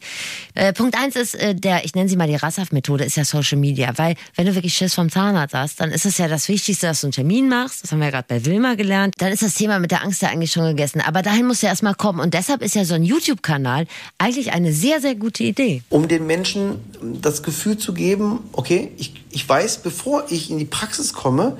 Äh, 0.54 0.74
Punkt 0.74 0.96
eins 0.96 1.16
ist, 1.16 1.36
äh, 1.36 1.56
der, 1.56 1.86
ich 1.86 1.96
nenne 1.96 2.10
sie 2.10 2.16
mal 2.16 2.28
die 2.28 2.36
Rassaf-Methode, 2.36 3.04
ist 3.06 3.18
ja 3.18 3.26
Social 3.26 3.58
Media. 3.58 3.98
Weil, 3.98 4.16
wenn 4.36 4.46
du 4.46 4.56
wirklich 4.56 4.76
Schiss 4.76 4.94
vom 4.94 5.10
Zahnarzt 5.10 5.56
hast, 5.56 5.80
dann 5.80 5.92
ist 5.92 6.06
es 6.06 6.18
ja 6.18 6.28
das 6.28 6.48
Wichtigste, 6.48 6.88
dass 6.88 7.02
du 7.02 7.08
einen 7.08 7.14
Termin 7.14 7.50
machst. 7.50 7.84
Das 7.84 7.92
haben 7.92 8.00
wir 8.00 8.06
ja 8.06 8.12
gerade 8.12 8.28
bei 8.28 8.46
Wilma 8.46 8.76
gelernt. 8.76 9.16
Dann 9.18 9.32
ist 9.32 9.42
das 9.42 9.56
Thema 9.56 9.80
mit 9.80 9.92
der 9.92 10.04
Angst 10.04 10.22
ja 10.22 10.30
eigentlich 10.30 10.52
schon 10.52 10.66
gegessen. 10.66 11.02
Aber 11.02 11.24
dahin 11.24 11.48
musst 11.48 11.64
du 11.64 11.68
erst 11.68 11.84
mal 11.84 11.96
kommen. 11.96 12.20
Und 12.20 12.34
deshalb 12.34 12.62
ist 12.62 12.76
ja 12.76 12.86
so 12.86 12.94
ein 12.94 13.04
YouTube-Kanal 13.04 13.88
eigentlich 14.20 14.54
eine 14.54 14.74
sehr, 14.74 15.02
sehr 15.02 15.16
gute 15.16 15.44
Idee. 15.44 15.82
um 15.90 16.08
den 16.08 16.28
Menschen 16.28 16.80
das 17.22 17.44
Gefühl 17.44 17.78
zu 17.78 17.94
geben, 17.94 18.40
okay, 18.52 18.92
ich, 18.98 19.14
ich 19.32 19.48
weiß, 19.48 19.80
bevor 19.80 20.26
ich 20.30 20.52
in 20.52 20.58
die 20.58 20.66
Praxis 20.66 21.14
komme, 21.14 21.58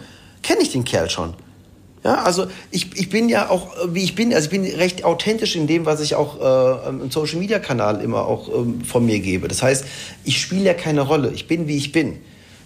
kenne 0.47 0.61
ich 0.61 0.71
den 0.71 0.85
Kerl 0.85 1.09
schon. 1.09 1.33
Ja, 2.03 2.23
also 2.23 2.47
ich, 2.71 2.95
ich 2.95 3.09
bin 3.09 3.27
ja 3.27 3.49
auch, 3.49 3.75
äh, 3.75 3.93
wie 3.93 4.03
ich 4.03 4.15
bin, 4.15 4.33
also 4.33 4.49
ich 4.49 4.61
bin 4.61 4.63
recht 4.63 5.03
authentisch 5.03 5.57
in 5.57 5.67
dem, 5.67 5.85
was 5.85 5.99
ich 5.99 6.15
auch 6.15 6.39
äh, 6.85 6.89
im 6.89 7.11
Social 7.11 7.39
Media 7.39 7.59
Kanal 7.59 8.01
immer 8.01 8.25
auch 8.25 8.47
ähm, 8.47 8.81
von 8.85 9.05
mir 9.05 9.19
gebe. 9.19 9.49
Das 9.49 9.61
heißt, 9.61 9.83
ich 10.23 10.39
spiele 10.39 10.63
ja 10.63 10.73
keine 10.73 11.01
Rolle. 11.01 11.31
Ich 11.33 11.47
bin, 11.47 11.67
wie 11.67 11.75
ich 11.75 11.91
bin. 11.91 12.19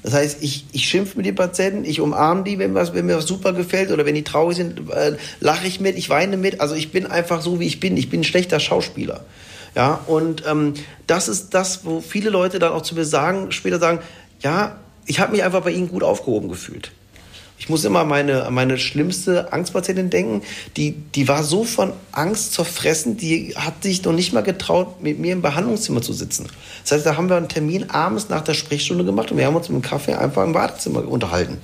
Das 0.03 0.13
heißt, 0.13 0.43
ich, 0.43 0.65
ich 0.73 0.87
schimpfe 0.87 1.17
mit 1.17 1.25
den 1.25 1.33
Patienten, 1.33 1.85
ich 1.85 2.01
umarme 2.01 2.43
die, 2.43 2.59
wenn, 2.59 2.75
was, 2.75 2.93
wenn 2.93 3.07
mir 3.07 3.17
was 3.17 3.25
super 3.25 3.53
gefällt 3.53 3.91
oder 3.91 4.05
wenn 4.05 4.15
die 4.15 4.23
traurig 4.23 4.57
sind, 4.57 4.91
äh, 4.91 5.15
lache 5.39 5.65
ich 5.65 5.79
mit, 5.79 5.97
ich 5.97 6.09
weine 6.09 6.37
mit. 6.37 6.61
Also 6.61 6.75
ich 6.75 6.91
bin 6.91 7.07
einfach 7.07 7.41
so, 7.41 7.59
wie 7.59 7.65
ich 7.65 7.79
bin. 7.79 7.97
Ich 7.97 8.11
bin 8.11 8.21
ein 8.21 8.25
schlechter 8.25 8.59
Schauspieler. 8.59 9.21
Ja, 9.75 10.01
und 10.05 10.43
ähm, 10.47 10.75
das 11.07 11.27
ist 11.27 11.55
das, 11.55 11.83
wo 11.83 12.01
viele 12.01 12.29
Leute 12.29 12.59
dann 12.59 12.73
auch 12.73 12.83
zu 12.83 12.93
mir 12.93 13.05
sagen, 13.05 13.51
später 13.51 13.79
sagen, 13.79 13.99
ja, 14.41 14.75
ich 15.07 15.19
habe 15.19 15.31
mich 15.31 15.43
einfach 15.43 15.61
bei 15.61 15.71
Ihnen 15.71 15.87
gut 15.87 16.03
aufgehoben 16.03 16.49
gefühlt. 16.49 16.91
Ich 17.61 17.69
muss 17.69 17.85
immer 17.85 17.99
an 17.99 18.07
meine, 18.07 18.47
meine 18.49 18.79
schlimmste 18.79 19.53
Angstpatientin 19.53 20.09
denken. 20.09 20.41
Die, 20.77 20.93
die 20.93 21.27
war 21.27 21.43
so 21.43 21.63
von 21.63 21.93
Angst 22.11 22.53
zerfressen, 22.53 23.17
die 23.17 23.53
hat 23.55 23.83
sich 23.83 24.03
noch 24.03 24.13
nicht 24.13 24.33
mal 24.33 24.41
getraut, 24.41 25.03
mit 25.03 25.19
mir 25.19 25.33
im 25.33 25.43
Behandlungszimmer 25.43 26.01
zu 26.01 26.11
sitzen. 26.11 26.47
Das 26.81 26.93
heißt, 26.93 27.05
da 27.05 27.17
haben 27.17 27.29
wir 27.29 27.37
einen 27.37 27.49
Termin 27.49 27.91
abends 27.91 28.29
nach 28.29 28.41
der 28.41 28.55
Sprechstunde 28.55 29.05
gemacht 29.05 29.29
und 29.29 29.37
wir 29.37 29.45
haben 29.45 29.55
uns 29.55 29.69
mit 29.69 29.79
dem 29.79 29.87
Kaffee 29.87 30.15
einfach 30.15 30.43
im 30.43 30.53
Badezimmer 30.53 31.07
unterhalten. 31.07 31.59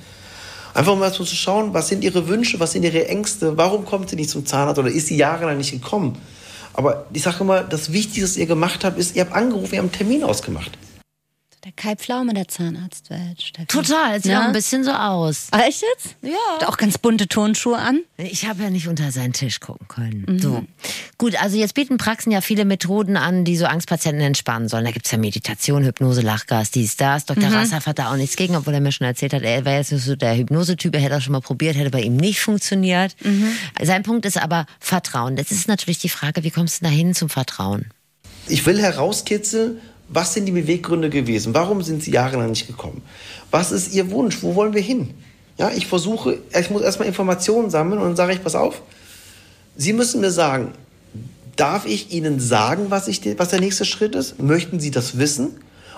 Einfach 0.75 0.95
mal 0.95 1.11
so 1.11 1.23
zu 1.23 1.35
schauen, 1.35 1.73
was 1.73 1.87
sind 1.87 2.03
ihre 2.03 2.27
Wünsche, 2.27 2.59
was 2.59 2.73
sind 2.73 2.83
ihre 2.83 3.07
Ängste, 3.07 3.57
warum 3.57 3.83
kommt 3.83 4.11
sie 4.11 4.17
nicht 4.17 4.29
zum 4.29 4.45
Zahnarzt 4.45 4.77
oder 4.77 4.91
ist 4.91 5.07
sie 5.07 5.17
jahrelang 5.17 5.57
nicht 5.57 5.71
gekommen. 5.71 6.15
Aber 6.75 7.07
ich 7.11 7.23
sage 7.23 7.37
immer, 7.39 7.63
das 7.63 7.91
Wichtigste, 7.91 8.21
was 8.21 8.37
ihr 8.37 8.45
gemacht 8.45 8.85
habt, 8.85 8.99
ist, 8.99 9.15
ihr 9.15 9.23
habt 9.23 9.33
angerufen, 9.33 9.73
ihr 9.73 9.81
habt 9.81 9.99
einen 9.99 10.09
Termin 10.09 10.23
ausgemacht. 10.23 10.77
Der 11.65 11.71
Kai 11.71 11.95
Pflaume 11.95 12.33
der 12.33 12.47
Zahnarztwelt. 12.47 13.41
Steffi. 13.41 13.65
Total, 13.65 14.21
sieht 14.21 14.31
Ja? 14.31 14.41
auch 14.41 14.45
ein 14.45 14.53
bisschen 14.53 14.83
so 14.83 14.91
aus. 14.91 15.47
Ah, 15.51 15.61
Echt 15.67 15.81
jetzt? 15.95 16.15
Ja. 16.21 16.37
Hat 16.55 16.65
auch 16.65 16.77
ganz 16.77 16.97
bunte 16.99 17.27
Turnschuhe 17.27 17.77
an. 17.77 18.01
Ich 18.17 18.45
habe 18.47 18.63
ja 18.63 18.69
nicht 18.69 18.87
unter 18.87 19.11
seinen 19.11 19.33
Tisch 19.33 19.59
gucken 19.59 19.87
können. 19.87 20.39
So. 20.39 20.63
Gut, 21.17 21.35
also 21.41 21.57
jetzt 21.57 21.73
bieten 21.73 21.97
Praxen 21.97 22.31
ja 22.31 22.41
viele 22.41 22.63
Methoden 22.63 23.17
an, 23.17 23.43
die 23.43 23.57
so 23.57 23.65
Angstpatienten 23.65 24.21
entspannen 24.23 24.69
sollen. 24.69 24.85
Da 24.85 24.91
gibt's 24.91 25.09
ja 25.11 25.17
Meditation, 25.17 25.83
Hypnose, 25.83 26.21
Lachgas, 26.21 26.69
dies, 26.71 26.95
das. 26.95 27.25
Dr. 27.25 27.51
Rassaf 27.51 27.87
hat 27.87 27.97
da 27.99 28.11
auch 28.11 28.17
nichts 28.17 28.35
gegen, 28.35 28.55
obwohl 28.55 28.75
er 28.75 28.79
mir 28.81 28.91
schon 28.91 29.07
erzählt 29.07 29.33
hat, 29.33 29.41
er 29.41 29.65
wäre 29.65 29.77
jetzt 29.77 29.89
so 29.89 30.15
der 30.15 30.37
Hypnosetyp, 30.37 30.93
er 30.95 31.01
hätte 31.01 31.17
auch 31.17 31.21
schon 31.21 31.33
mal 31.33 31.41
probiert, 31.41 31.75
hätte 31.75 31.89
bei 31.89 32.01
ihm 32.01 32.15
nicht 32.17 32.39
funktioniert. 32.39 33.15
Sein 33.81 34.03
Punkt 34.03 34.25
ist 34.27 34.37
aber 34.41 34.67
Vertrauen. 34.79 35.35
Das 35.35 35.51
ist 35.51 35.67
natürlich 35.67 35.99
die 35.99 36.09
Frage, 36.09 36.43
wie 36.43 36.51
kommst 36.51 36.79
du 36.81 36.85
da 36.85 36.91
hin 36.91 37.13
zum 37.15 37.29
Vertrauen? 37.29 37.87
Ich 38.47 38.65
will 38.65 38.79
herauskitzeln, 38.79 39.81
was 40.09 40.33
sind 40.33 40.45
die 40.45 40.51
Beweggründe 40.51 41.09
gewesen? 41.09 41.53
Warum 41.53 41.81
sind 41.81 42.03
sie 42.03 42.11
jahrelang 42.11 42.49
nicht 42.49 42.67
gekommen? 42.67 43.01
Was 43.51 43.71
ist 43.71 43.93
ihr 43.93 44.09
Wunsch? 44.11 44.41
Wo 44.41 44.55
wollen 44.55 44.73
wir 44.73 44.81
hin? 44.81 45.13
Ja, 45.57 45.71
ich 45.75 45.87
versuche, 45.87 46.39
ich 46.57 46.69
muss 46.69 46.81
erstmal 46.81 47.07
Informationen 47.07 47.69
sammeln 47.69 47.99
und 47.99 48.07
dann 48.07 48.15
sage 48.15 48.33
ich, 48.33 48.43
pass 48.43 48.55
auf, 48.55 48.81
Sie 49.79 49.93
müssen 49.93 50.21
mir 50.21 50.31
sagen, 50.31 50.73
darf 51.55 51.85
ich 51.85 52.11
Ihnen 52.11 52.39
sagen, 52.39 52.87
was, 52.89 53.07
ich, 53.07 53.21
was 53.37 53.49
der 53.49 53.59
nächste 53.59 53.85
Schritt 53.85 54.15
ist? 54.15 54.41
Möchten 54.41 54.79
Sie 54.79 54.91
das 54.91 55.19
wissen 55.19 55.57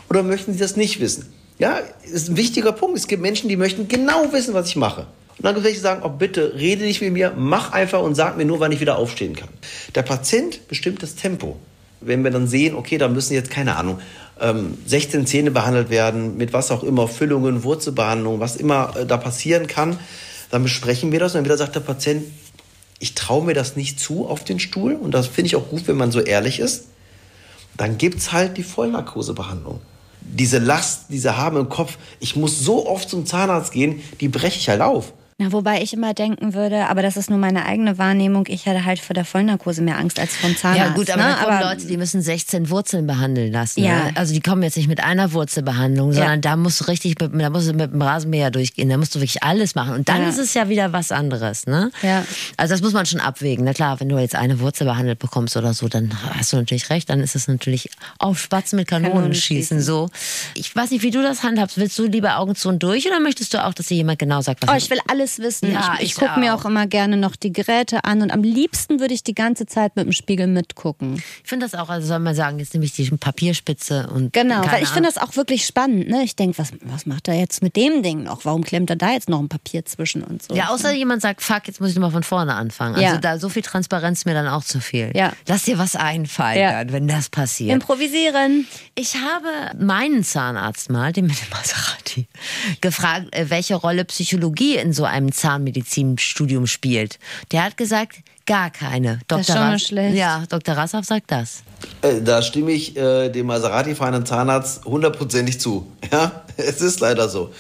oder 0.10 0.24
möchten 0.24 0.53
Sie 0.53 0.60
das 0.60 0.76
nicht 0.76 0.99
wissen? 0.99 1.32
Ja, 1.60 1.80
ist 2.12 2.30
ein 2.30 2.38
wichtiger 2.38 2.72
Punkt. 2.72 2.97
Es 2.97 3.07
gibt 3.07 3.22
Menschen, 3.22 3.49
die 3.49 3.57
möchten 3.57 3.88
genau 3.88 4.32
wissen, 4.32 4.53
was 4.53 4.68
ich 4.68 4.76
mache. 4.76 5.07
Und 5.38 5.45
dann 5.45 5.55
würde 5.55 5.70
ich 5.70 5.80
sagen, 5.80 6.01
oh 6.03 6.10
bitte, 6.10 6.53
rede 6.55 6.84
nicht 6.84 7.01
mit 7.01 7.14
mir, 7.14 7.34
mach 7.38 7.72
einfach 7.72 8.01
und 8.01 8.16
sag 8.16 8.38
mir 8.38 8.45
nur, 8.45 8.60
wann 8.60 8.72
ich 8.72 8.82
wieder 8.82 8.97
aufstehen 8.97 9.36
kann. 9.36 9.49
Der 9.95 10.03
Patient 10.03 10.68
bestimmt 10.68 11.01
das 11.03 11.16
Tempo. 11.16 11.57
Wenn 12.02 12.24
wir 12.24 12.32
dann 12.32 12.47
sehen, 12.47 12.76
okay, 12.76 12.97
da 12.97 13.08
müssen 13.08 13.34
jetzt, 13.34 13.52
keine 13.52 13.76
Ahnung, 13.76 14.00
ähm, 14.39 14.78
16 14.86 15.26
Zähne 15.28 15.52
behandelt 15.52 15.89
werden, 15.89 16.38
mit 16.38 16.54
was 16.54 16.72
auch 16.72 16.84
immer, 16.84 17.08
Füllungen, 17.08 17.64
Wurzelbehandlung, 17.64 18.39
was 18.39 18.56
immer 18.56 18.93
äh, 18.95 19.06
da 19.06 19.18
passieren 19.18 19.68
kann, 19.68 19.97
dann 20.50 20.64
besprechen 20.64 21.12
wir 21.12 21.20
das 21.20 21.34
und 21.34 21.39
dann 21.39 21.45
wieder 21.45 21.58
sagt 21.58 21.76
der 21.76 21.82
Patient, 21.82 22.24
ich 23.00 23.16
traue 23.16 23.45
mir 23.45 23.54
das 23.54 23.76
nicht 23.76 24.00
zu 24.00 24.28
auf 24.28 24.43
den 24.43 24.60
Stuhl 24.60 24.93
und 24.93 25.12
das 25.12 25.28
finde 25.28 25.47
ich 25.47 25.56
auch 25.56 25.70
gut, 25.70 25.88
wenn 25.88 25.97
man 25.97 26.12
so 26.12 26.20
ehrlich 26.20 26.60
ist, 26.60 26.86
dann 27.78 27.97
gibt's 27.97 28.32
halt 28.32 28.58
die 28.58 28.64
Vollnarkosebehandlung. 28.64 29.80
Diese 30.22 30.60
Last, 30.60 31.06
diese 31.10 31.38
haben 31.38 31.58
im 31.58 31.70
Kopf, 31.70 31.97
ich 32.20 32.36
muss 32.36 32.60
so 32.60 32.88
oft 32.88 33.10
zum 33.10 33.26
Zahnarzt 33.26 33.72
gehen, 33.72 34.02
die 34.20 34.28
breche 34.28 34.60
ich 34.60 34.68
halt 34.70 34.82
auf. 34.82 35.14
Na, 35.42 35.54
wobei 35.54 35.82
ich 35.82 35.94
immer 35.94 36.14
denken 36.14 36.54
würde, 36.54 36.88
aber 36.88 37.02
das 37.02 37.16
ist 37.16 37.30
nur 37.30 37.40
meine 37.40 37.66
eigene 37.66 37.98
Wahrnehmung, 37.98 38.44
ich 38.50 38.66
hätte 38.66 38.84
halt 38.84 39.00
vor 39.00 39.14
der 39.14 39.24
Vollnarkose 39.24 39.82
mehr 39.82 39.98
Angst 39.98 40.20
als 40.20 40.36
vom 40.36 40.54
Zahnarzt. 40.58 40.80
Ja 40.82 40.90
gut, 40.94 41.10
aber 41.10 41.24
ne? 41.24 41.36
da 41.40 41.46
kommen 41.46 41.62
Leute, 41.62 41.88
die 41.88 41.96
müssen 41.96 42.22
16 42.22 42.70
Wurzeln 42.70 43.08
behandeln 43.08 43.54
lassen. 43.54 43.82
Ja. 43.82 44.04
Ne? 44.06 44.12
Also 44.16 44.34
die 44.34 44.42
kommen 44.42 44.64
jetzt 44.64 44.76
nicht 44.76 44.90
mit 44.90 45.02
einer 45.02 45.32
Wurzelbehandlung, 45.32 46.12
sondern 46.12 46.32
Ja. 46.34 46.38
da 46.42 46.56
musst 46.58 46.82
du 46.82 46.86
richtig, 46.86 47.18
mit, 47.22 47.42
da 47.42 47.50
musst 47.50 47.70
du 47.70 47.74
mit 47.74 47.94
dem 47.94 48.02
Rasenmäher 48.02 48.52
durchgehen, 48.52 48.90
da 48.90 48.98
musst 48.98 49.16
du 49.16 49.20
wirklich 49.22 49.42
alles 49.42 49.76
machen. 49.76 49.94
Und 49.94 50.10
dann 50.10 50.24
Ja. 50.24 50.28
ist 50.30 50.40
es 50.40 50.54
ja 50.54 50.68
wieder 50.68 50.92
was 50.92 51.14
anderes. 51.14 51.66
Ne? 51.68 51.90
Ja. 52.02 52.26
Also 52.58 52.74
das 52.74 52.82
muss 52.82 52.92
man 52.92 53.06
schon 53.06 53.22
abwägen. 53.22 53.64
Na 53.64 53.72
klar, 53.74 53.98
wenn 54.02 54.10
du 54.10 54.18
jetzt 54.18 54.36
eine 54.36 54.60
Wurzel 54.60 54.84
behandelt 54.86 55.20
bekommst 55.20 55.56
oder 55.56 55.74
so, 55.74 55.88
dann 55.88 56.12
hast 56.38 56.52
du 56.52 56.58
natürlich 56.58 56.90
recht, 56.90 57.10
dann 57.10 57.22
ist 57.22 57.36
es 57.38 57.48
natürlich 57.48 57.90
auf 58.18 58.40
Spatzen 58.40 58.76
mit 58.78 58.90
Kanonen, 58.90 59.14
Kanonen 59.14 59.34
schießen. 59.36 59.78
schießen. 59.78 59.82
So. 59.82 60.10
Ich 60.56 60.76
weiß 60.76 60.92
nicht, 60.92 61.02
wie 61.02 61.12
du 61.12 61.22
das 61.22 61.44
handhabst. 61.44 61.78
Willst 61.78 61.98
du 61.98 62.08
lieber 62.08 62.40
Augen 62.40 62.56
zu 62.56 62.68
und 62.68 62.84
durch 62.84 63.08
oder 63.08 63.22
möchtest 63.22 63.54
du 63.54 63.64
auch, 63.66 63.74
dass 63.74 63.86
dir 63.88 63.96
jemand 63.96 64.20
genau 64.20 64.42
sagt, 64.42 64.68
was 64.68 64.74
Oh, 64.74 64.76
ich 64.76 64.90
will 64.90 65.00
alles 65.08 65.28
alles 65.30 65.39
wissen. 65.39 65.71
Ja, 65.71 65.95
ich 65.95 66.01
ich 66.03 66.09
ich 66.11 66.15
gucke 66.15 66.39
mir 66.39 66.55
auch. 66.55 66.65
immer 66.65 66.88
gerne 66.88 67.17
noch 67.17 67.36
die 67.36 67.51
Geräte 67.53 68.03
an 68.03 68.21
und 68.21 68.32
am 68.32 68.43
liebsten 68.43 68.99
würde 68.99 69.13
ich 69.13 69.23
die 69.23 69.36
ganze 69.36 69.65
Zeit 69.65 69.95
mit 69.95 70.05
dem 70.05 70.11
Spiegel 70.11 70.47
mitgucken. 70.47 71.21
Ich 71.43 71.49
finde 71.49 71.65
das 71.67 71.75
auch, 71.80 71.89
also 71.89 72.07
soll 72.07 72.19
man 72.19 72.36
sagen, 72.36 72.59
jetzt 72.59 72.73
nehme 72.73 72.86
ich 72.86 72.93
die 72.93 73.09
Papierspitze 73.09 74.09
und. 74.13 74.34
Genau, 74.34 74.61
weil 74.71 74.84
ich 74.84 74.89
finde 74.89 75.09
das 75.09 75.17
auch 75.21 75.36
wirklich 75.36 75.65
spannend. 75.65 76.09
Ne? 76.09 76.23
Ich 76.23 76.36
denke, 76.36 76.57
was, 76.57 76.71
was 76.82 77.05
macht 77.05 77.27
er 77.27 77.36
jetzt 77.36 77.61
mit 77.61 77.75
dem 77.75 78.03
Ding 78.03 78.23
noch? 78.23 78.45
Warum 78.45 78.63
klemmt 78.63 78.89
er 78.89 78.95
da 78.95 79.11
jetzt 79.11 79.30
noch 79.30 79.39
ein 79.39 79.49
Papier 79.49 79.86
zwischen 79.86 80.23
und 80.23 80.41
so? 80.43 80.55
Ja, 80.55 80.69
außer 80.69 80.91
jemand 80.93 81.21
sagt, 81.21 81.41
fuck, 81.41 81.67
jetzt 81.67 81.80
muss 81.80 81.89
ich 81.91 81.95
nochmal 81.95 82.11
von 82.11 82.23
vorne 82.23 82.55
anfangen. 82.55 82.95
Also 82.95 83.05
Ja. 83.15 83.17
da 83.17 83.38
so 83.39 83.49
viel 83.49 83.61
Transparenz 83.61 84.25
mir 84.25 84.34
dann 84.34 84.47
auch 84.47 84.63
zu 84.63 84.80
viel. 84.80 85.11
Ja. 85.15 85.34
Lass 85.47 85.63
dir 85.63 85.77
was 85.77 85.95
einfallen, 85.95 86.59
Ja. 86.59 86.91
wenn 86.91 87.07
das 87.07 87.30
passiert. 87.30 87.73
Improvisieren. 87.73 88.67
Ich 88.95 89.15
habe 89.15 89.47
meinen 89.84 90.23
Zahnarzt 90.23 90.89
mal, 90.89 91.11
den 91.13 91.27
mit 91.27 91.39
dem 91.39 91.49
Maserati, 91.49 92.27
gefragt, 92.82 93.27
äh, 93.36 93.49
welche 93.49 93.75
Rolle 93.75 94.05
Psychologie 94.05 94.77
in 94.77 94.93
so 94.93 95.05
einem 95.05 95.18
Zahnmedizinstudium 95.32 96.67
spielt. 96.67 97.20
Der 97.51 97.63
hat 97.63 97.78
gesagt, 97.78 98.20
gar 98.45 98.70
keine. 98.70 99.20
Dr. 99.28 99.41
ist 99.41 99.47
schon 99.47 99.55
mal 99.57 99.80
schlecht. 99.80 100.15
Ja, 100.15 100.43
Dr. 100.49 100.76
Rassoff 100.76 101.05
sagt 101.05 101.32
das. 101.32 101.63
Äh, 102.01 102.22
Da 102.22 102.41
stimme 102.41 102.72
ich 102.72 102.95
äh, 102.97 103.30
dem 103.30 103.47
Maserati-fahrenden 103.47 104.26
Zahnarzt 104.26 104.86
hundertprozentig 104.86 105.59
zu. 105.59 105.91
Ja, 106.11 106.43
es 106.57 106.82
ist 106.82 107.01
leider 107.01 107.30
so. 107.30 107.51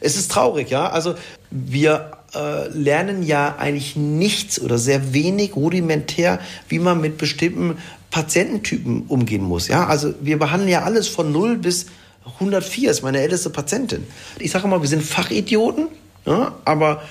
Es 0.00 0.16
ist 0.16 0.30
traurig, 0.30 0.70
ja. 0.70 0.88
Also 0.88 1.14
wir 1.50 2.12
äh, 2.34 2.68
lernen 2.68 3.22
ja 3.22 3.56
eigentlich 3.58 3.96
nichts 3.96 4.58
oder 4.60 4.78
sehr 4.78 5.12
wenig 5.12 5.54
rudimentär, 5.54 6.38
wie 6.68 6.78
man 6.78 7.00
mit 7.00 7.18
bestimmten 7.18 7.76
Patiententypen 8.10 9.02
umgehen 9.08 9.42
muss. 9.42 9.68
Ja, 9.68 9.86
also 9.86 10.14
wir 10.20 10.38
behandeln 10.38 10.70
ja 10.70 10.82
alles 10.82 11.08
von 11.08 11.30
0 11.32 11.58
bis 11.58 11.86
104 12.34 12.90
ist 12.90 13.02
meine 13.02 13.20
älteste 13.20 13.50
Patientin. 13.50 14.06
Ich 14.38 14.50
sage 14.50 14.68
mal, 14.68 14.80
wir 14.80 14.88
sind 14.88 15.02
Fachidioten, 15.02 15.88
ja, 16.26 16.54
aber 16.64 17.02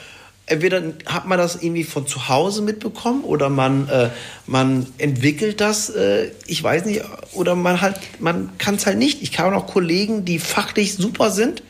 entweder 0.45 0.81
hat 1.05 1.27
man 1.27 1.37
das 1.37 1.61
irgendwie 1.61 1.83
von 1.83 2.07
zu 2.07 2.27
Hause 2.27 2.61
mitbekommen 2.61 3.23
oder 3.23 3.49
man, 3.49 3.87
äh, 3.89 4.09
man 4.47 4.87
entwickelt 4.97 5.61
das, 5.61 5.89
äh, 5.89 6.31
ich 6.47 6.61
weiß 6.61 6.85
nicht, 6.85 7.03
oder 7.33 7.55
man 7.55 7.81
halt, 7.81 7.99
man 8.19 8.57
kann 8.57 8.75
es 8.75 8.85
halt 8.85 8.97
nicht. 8.97 9.21
Ich 9.21 9.37
habe 9.39 9.51
noch 9.53 9.67
Kollegen, 9.67 10.25
die 10.25 10.39
fachlich 10.39 10.95
super 10.95 11.29
sind, 11.31 11.61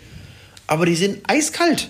aber 0.67 0.85
die 0.85 0.95
sind 0.95 1.19
eiskalt. 1.29 1.89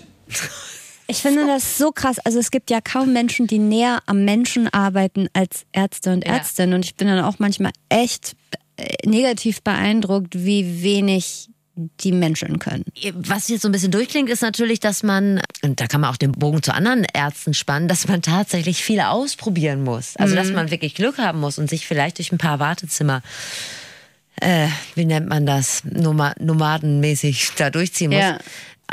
Ich 1.06 1.18
finde 1.18 1.46
das 1.46 1.76
so 1.76 1.90
krass. 1.90 2.18
Also 2.24 2.38
es 2.38 2.50
gibt 2.52 2.70
ja 2.70 2.80
kaum 2.80 3.12
Menschen, 3.12 3.48
die 3.48 3.58
näher 3.58 4.00
am 4.06 4.24
Menschen 4.24 4.68
arbeiten 4.72 5.28
als 5.32 5.64
Ärzte 5.72 6.12
und 6.12 6.24
Ja. 6.24 6.34
Ärztinnen. 6.34 6.74
Und 6.74 6.84
ich 6.84 6.94
bin 6.94 7.08
dann 7.08 7.24
auch 7.24 7.40
manchmal 7.40 7.72
echt 7.88 8.36
äh, 8.76 9.08
negativ 9.08 9.62
beeindruckt, 9.62 10.34
wie 10.44 10.82
wenig 10.82 11.49
die 12.00 12.12
Menschen 12.12 12.58
können. 12.58 12.84
Was 13.14 13.48
jetzt 13.48 13.62
so 13.62 13.68
ein 13.68 13.72
bisschen 13.72 13.90
durchklingt, 13.90 14.28
ist 14.28 14.42
natürlich, 14.42 14.80
dass 14.80 15.02
man, 15.02 15.40
und 15.62 15.80
da 15.80 15.86
kann 15.86 16.00
man 16.00 16.10
auch 16.10 16.16
den 16.16 16.32
Bogen 16.32 16.62
zu 16.62 16.74
anderen 16.74 17.04
Ärzten 17.12 17.54
spannen, 17.54 17.88
dass 17.88 18.08
man 18.08 18.22
tatsächlich 18.22 18.82
viel 18.82 19.00
ausprobieren 19.00 19.82
muss. 19.82 20.16
Also, 20.16 20.34
dass 20.34 20.50
man 20.50 20.70
wirklich 20.70 20.94
Glück 20.94 21.18
haben 21.18 21.40
muss 21.40 21.58
und 21.58 21.68
sich 21.70 21.86
vielleicht 21.86 22.18
durch 22.18 22.32
ein 22.32 22.38
paar 22.38 22.58
Wartezimmer, 22.58 23.22
äh, 24.40 24.68
wie 24.94 25.04
nennt 25.04 25.28
man 25.28 25.46
das, 25.46 25.82
Noma 25.84 26.34
nomadenmäßig 26.38 27.52
da 27.56 27.70
durchziehen 27.70 28.10
muss. 28.10 28.20
Ja. 28.20 28.38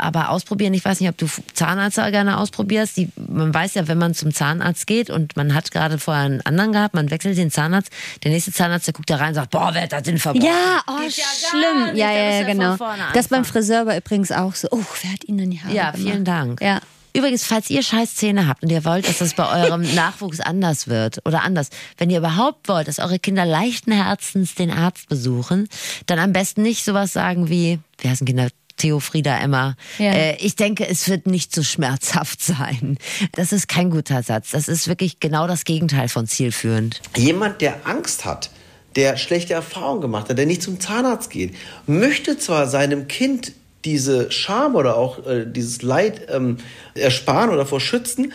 Aber 0.00 0.30
ausprobieren, 0.30 0.74
ich 0.74 0.84
weiß 0.84 1.00
nicht, 1.00 1.08
ob 1.08 1.16
du 1.18 1.26
Zahnarzt 1.54 1.96
gerne 1.96 2.38
ausprobierst. 2.38 2.96
Die, 2.96 3.10
man 3.16 3.52
weiß 3.52 3.74
ja, 3.74 3.88
wenn 3.88 3.98
man 3.98 4.14
zum 4.14 4.32
Zahnarzt 4.32 4.86
geht 4.86 5.10
und 5.10 5.36
man 5.36 5.54
hat 5.54 5.70
gerade 5.70 5.98
vorher 5.98 6.24
einen 6.24 6.40
anderen 6.42 6.72
gehabt, 6.72 6.94
man 6.94 7.10
wechselt 7.10 7.36
den 7.36 7.50
Zahnarzt, 7.50 7.90
der 8.22 8.30
nächste 8.30 8.52
Zahnarzt, 8.52 8.86
der 8.86 8.94
guckt 8.94 9.10
da 9.10 9.16
rein 9.16 9.28
und 9.28 9.34
sagt, 9.34 9.50
boah, 9.50 9.70
wer 9.72 9.82
hat 9.82 9.92
das 9.92 10.02
denn 10.02 10.18
verbrochen? 10.18 10.46
Ja, 10.46 10.82
oh, 10.86 11.00
ja 11.02 11.08
schlimm. 11.50 11.96
Ja, 11.96 12.12
ja, 12.12 12.40
ja, 12.40 12.46
genau. 12.46 12.76
Das 13.14 13.28
beim. 13.28 13.44
Friseur 13.44 13.86
war 13.86 13.96
übrigens 13.96 14.30
auch 14.30 14.54
so. 14.54 14.68
Oh, 14.70 14.82
wer 15.02 15.12
hat 15.12 15.24
Ihnen 15.24 15.38
denn 15.38 15.50
die 15.50 15.60
Haare 15.62 15.74
Ja, 15.74 15.90
gemacht? 15.90 16.08
vielen 16.08 16.24
Dank. 16.24 16.60
Ja. 16.60 16.80
Übrigens, 17.14 17.44
falls 17.44 17.70
ihr 17.70 17.82
scheiß 17.82 18.14
Zähne 18.16 18.46
habt 18.46 18.62
und 18.62 18.70
ihr 18.70 18.84
wollt, 18.84 19.08
dass 19.08 19.18
das 19.18 19.34
bei 19.34 19.48
eurem 19.64 19.82
Nachwuchs 19.94 20.40
anders 20.40 20.86
wird 20.88 21.18
oder 21.24 21.42
anders, 21.42 21.70
wenn 21.96 22.10
ihr 22.10 22.18
überhaupt 22.18 22.68
wollt, 22.68 22.86
dass 22.86 22.98
eure 22.98 23.18
Kinder 23.18 23.44
leichten 23.46 23.90
Herzens 23.92 24.54
den 24.54 24.70
Arzt 24.70 25.08
besuchen, 25.08 25.68
dann 26.06 26.18
am 26.18 26.32
besten 26.32 26.62
nicht 26.62 26.84
sowas 26.84 27.12
sagen 27.12 27.48
wie, 27.48 27.80
wie 27.98 28.08
heißen 28.08 28.26
Kinder? 28.26 28.48
Theo, 28.78 29.00
Frieda, 29.00 29.38
Emma. 29.38 29.76
Ja. 29.98 30.12
Äh, 30.12 30.36
ich 30.36 30.56
denke, 30.56 30.88
es 30.88 31.08
wird 31.08 31.26
nicht 31.26 31.54
so 31.54 31.62
schmerzhaft 31.62 32.42
sein. 32.42 32.98
Das 33.32 33.52
ist 33.52 33.68
kein 33.68 33.90
guter 33.90 34.22
Satz. 34.22 34.50
Das 34.50 34.68
ist 34.68 34.88
wirklich 34.88 35.20
genau 35.20 35.46
das 35.46 35.64
Gegenteil 35.64 36.08
von 36.08 36.26
zielführend. 36.26 37.02
Jemand, 37.16 37.60
der 37.60 37.86
Angst 37.86 38.24
hat, 38.24 38.50
der 38.96 39.16
schlechte 39.16 39.54
Erfahrungen 39.54 40.00
gemacht 40.00 40.28
hat, 40.28 40.38
der 40.38 40.46
nicht 40.46 40.62
zum 40.62 40.80
Zahnarzt 40.80 41.30
geht, 41.30 41.54
möchte 41.86 42.38
zwar 42.38 42.66
seinem 42.66 43.06
Kind 43.08 43.52
diese 43.84 44.30
Scham 44.32 44.74
oder 44.74 44.96
auch 44.96 45.24
äh, 45.26 45.44
dieses 45.46 45.82
Leid 45.82 46.28
ähm, 46.30 46.58
ersparen 46.94 47.50
oder 47.50 47.64
vor 47.64 47.80
schützen, 47.80 48.32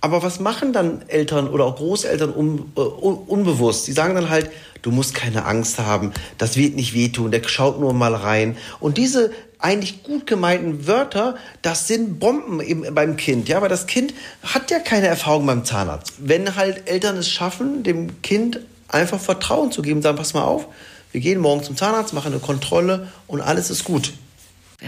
aber 0.00 0.22
was 0.22 0.40
machen 0.40 0.72
dann 0.72 1.02
Eltern 1.08 1.48
oder 1.48 1.64
auch 1.64 1.76
Großeltern 1.76 2.32
un, 2.32 2.72
äh, 2.76 2.80
un, 2.80 3.16
unbewusst? 3.26 3.88
Die 3.88 3.92
sagen 3.92 4.14
dann 4.14 4.30
halt, 4.30 4.50
du 4.82 4.90
musst 4.90 5.14
keine 5.14 5.46
Angst 5.46 5.78
haben, 5.78 6.12
das 6.38 6.56
wird 6.56 6.76
nicht 6.76 6.94
wehtun, 6.94 7.30
der 7.30 7.42
schaut 7.48 7.80
nur 7.80 7.92
mal 7.92 8.14
rein. 8.14 8.56
Und 8.78 8.98
diese 8.98 9.32
eigentlich 9.58 10.02
gut 10.02 10.26
gemeinten 10.26 10.86
Wörter, 10.86 11.36
das 11.62 11.86
sind 11.86 12.18
Bomben 12.18 12.60
eben 12.60 12.94
beim 12.94 13.16
Kind, 13.16 13.48
ja, 13.48 13.62
weil 13.62 13.68
das 13.68 13.86
Kind 13.86 14.12
hat 14.42 14.70
ja 14.70 14.78
keine 14.78 15.06
Erfahrung 15.06 15.46
beim 15.46 15.64
Zahnarzt. 15.64 16.14
Wenn 16.18 16.56
halt 16.56 16.88
Eltern 16.88 17.16
es 17.16 17.30
schaffen, 17.30 17.82
dem 17.82 18.20
Kind 18.22 18.60
einfach 18.88 19.20
Vertrauen 19.20 19.72
zu 19.72 19.82
geben, 19.82 20.02
sagen, 20.02 20.18
pass 20.18 20.34
mal 20.34 20.42
auf, 20.42 20.66
wir 21.12 21.20
gehen 21.20 21.40
morgen 21.40 21.62
zum 21.62 21.76
Zahnarzt, 21.76 22.12
machen 22.12 22.32
eine 22.32 22.40
Kontrolle 22.40 23.08
und 23.26 23.40
alles 23.40 23.70
ist 23.70 23.84
gut. 23.84 24.12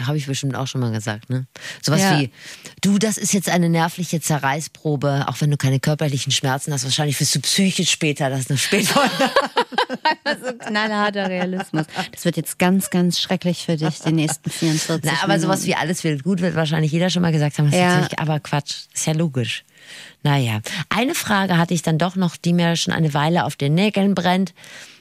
Habe 0.06 0.16
ich 0.16 0.26
bestimmt 0.26 0.54
auch 0.54 0.66
schon 0.66 0.80
mal 0.80 0.92
gesagt, 0.92 1.30
ne? 1.30 1.46
Sowas 1.82 2.00
Ja. 2.00 2.18
wie, 2.20 2.30
du, 2.82 2.98
das 2.98 3.18
ist 3.18 3.32
jetzt 3.32 3.48
eine 3.48 3.68
nervliche 3.68 4.20
Zerreißprobe, 4.20 5.26
auch 5.28 5.40
wenn 5.40 5.50
du 5.50 5.56
keine 5.56 5.80
körperlichen 5.80 6.32
Schmerzen 6.32 6.72
hast, 6.72 6.84
wahrscheinlich 6.84 7.18
wirst 7.20 7.34
du 7.34 7.40
psychisch 7.40 7.90
später 7.90 8.30
das 8.30 8.48
eine 8.48 8.58
Spätfolge. 8.58 9.10
So 10.44 10.52
knallharter 10.58 11.28
Realismus. 11.28 11.86
Das 12.12 12.24
wird 12.24 12.36
jetzt 12.36 12.58
ganz, 12.58 12.90
ganz 12.90 13.18
schrecklich 13.18 13.64
für 13.64 13.76
dich, 13.76 13.98
die 14.00 14.12
nächsten 14.12 14.50
44 14.50 15.10
Na, 15.10 15.22
aber 15.24 15.40
sowas 15.40 15.60
Minuten. 15.60 15.66
wie 15.66 15.74
alles 15.82 16.04
wird 16.04 16.22
gut, 16.22 16.40
wird 16.40 16.54
wahrscheinlich 16.54 16.92
jeder 16.92 17.08
schon 17.08 17.22
mal 17.22 17.32
gesagt 17.32 17.58
haben. 17.58 17.72
Ja. 17.72 18.06
aber 18.18 18.38
Quatsch. 18.40 18.74
Ist 18.92 19.06
ja 19.06 19.14
logisch. 19.14 19.64
Naja. 20.22 20.60
Eine 20.90 21.14
Frage 21.14 21.56
hatte 21.56 21.72
ich 21.72 21.82
dann 21.82 21.96
doch 21.98 22.16
noch, 22.16 22.36
die 22.36 22.52
mir 22.52 22.76
schon 22.76 22.92
eine 22.92 23.14
Weile 23.14 23.44
auf 23.44 23.56
den 23.56 23.74
Nägeln 23.74 24.14
brennt. 24.14 24.52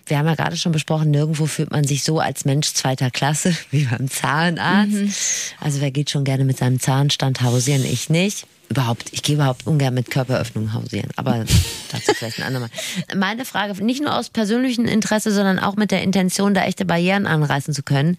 Wir 0.08 0.18
haben 0.18 0.28
ja 0.28 0.36
gerade 0.36 0.56
schon 0.56 0.72
besprochen, 0.72 1.12
nirgendwo 1.12 1.46
fühlt 1.46 1.72
man 1.72 1.84
sich 1.84 2.04
so 2.04 2.20
als 2.20 2.46
Mensch 2.46 2.74
zweiter 2.74 3.12
Klasse 3.12 3.56
wie 3.72 3.86
beim 3.86 4.10
Zahnarzt. 4.10 4.94
Mhm. 4.94 5.14
Also 5.60 5.82
wer 5.82 5.92
geht 5.92 6.10
schon 6.10 6.24
gerne 6.24 6.46
mit 6.46 6.58
seinem 6.58 6.80
Zahnstand 6.80 7.42
hausieren? 7.42 7.84
Ich 7.86 8.10
nicht. 8.10 8.48
Überhaupt, 8.70 9.10
ich 9.14 9.24
gehe 9.24 9.36
überhaupt 9.36 9.66
ungern 9.66 9.94
mit 9.94 10.12
Körperöffnungen 10.12 10.74
hausieren, 10.74 11.10
aber 11.16 11.46
dazu 11.92 12.14
vielleicht 12.14 12.40
ein 12.40 12.44
andermal. 12.44 12.70
Meine 13.16 13.46
Frage, 13.46 13.82
nicht 13.84 14.02
nur 14.02 14.14
aus 14.14 14.30
persönlichem 14.30 14.86
Interesse, 14.86 15.32
sondern 15.32 15.60
auch 15.60 15.78
mit 15.78 15.92
der 15.92 16.02
Intention, 16.02 16.54
da 16.54 16.66
echte 16.66 16.84
Barrieren 16.84 17.28
anreißen 17.28 17.74
zu 17.74 17.82
können, 17.82 18.18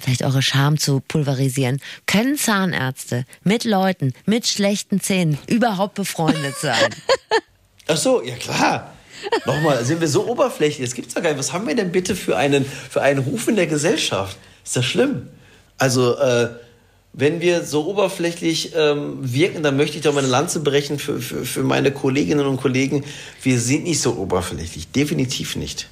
vielleicht 0.00 0.22
eure 0.22 0.42
Scham 0.42 0.76
zu 0.76 1.00
pulverisieren. 1.00 1.80
Können 2.06 2.36
Zahnärzte 2.36 3.24
mit 3.44 3.64
Leuten 3.64 4.12
mit 4.26 4.46
schlechten 4.48 5.00
Zähnen 5.00 5.38
überhaupt 5.46 5.94
befreundet 5.94 6.56
sein? 6.60 6.90
Ach 7.86 7.96
so, 7.96 8.22
ja 8.22 8.34
klar. 8.36 8.92
Nochmal, 9.46 9.84
sind 9.84 10.00
wir 10.00 10.08
so 10.08 10.26
oberflächlich? 10.26 10.88
Das 10.88 10.94
gibt's 10.94 11.14
doch 11.14 11.22
gar 11.22 11.30
nicht. 11.30 11.38
Was 11.38 11.52
haben 11.52 11.66
wir 11.66 11.74
denn 11.74 11.92
bitte 11.92 12.16
für 12.16 12.36
einen, 12.36 12.64
für 12.64 13.02
einen 13.02 13.20
Ruf 13.20 13.48
in 13.48 13.56
der 13.56 13.66
Gesellschaft? 13.66 14.36
Ist 14.64 14.76
das 14.76 14.84
schlimm? 14.84 15.28
Also, 15.78 16.16
äh, 16.18 16.50
wenn 17.12 17.40
wir 17.40 17.64
so 17.64 17.86
oberflächlich 17.86 18.72
ähm, 18.76 19.18
wirken, 19.20 19.62
dann 19.62 19.76
möchte 19.76 19.96
ich 19.96 20.02
doch 20.02 20.12
mal 20.12 20.20
eine 20.20 20.28
Lanze 20.28 20.60
brechen 20.60 20.98
für, 20.98 21.20
für, 21.20 21.44
für 21.44 21.62
meine 21.62 21.90
Kolleginnen 21.90 22.46
und 22.46 22.58
Kollegen. 22.58 23.04
Wir 23.42 23.58
sind 23.58 23.84
nicht 23.84 24.00
so 24.00 24.14
oberflächlich. 24.16 24.92
Definitiv 24.92 25.56
nicht. 25.56 25.88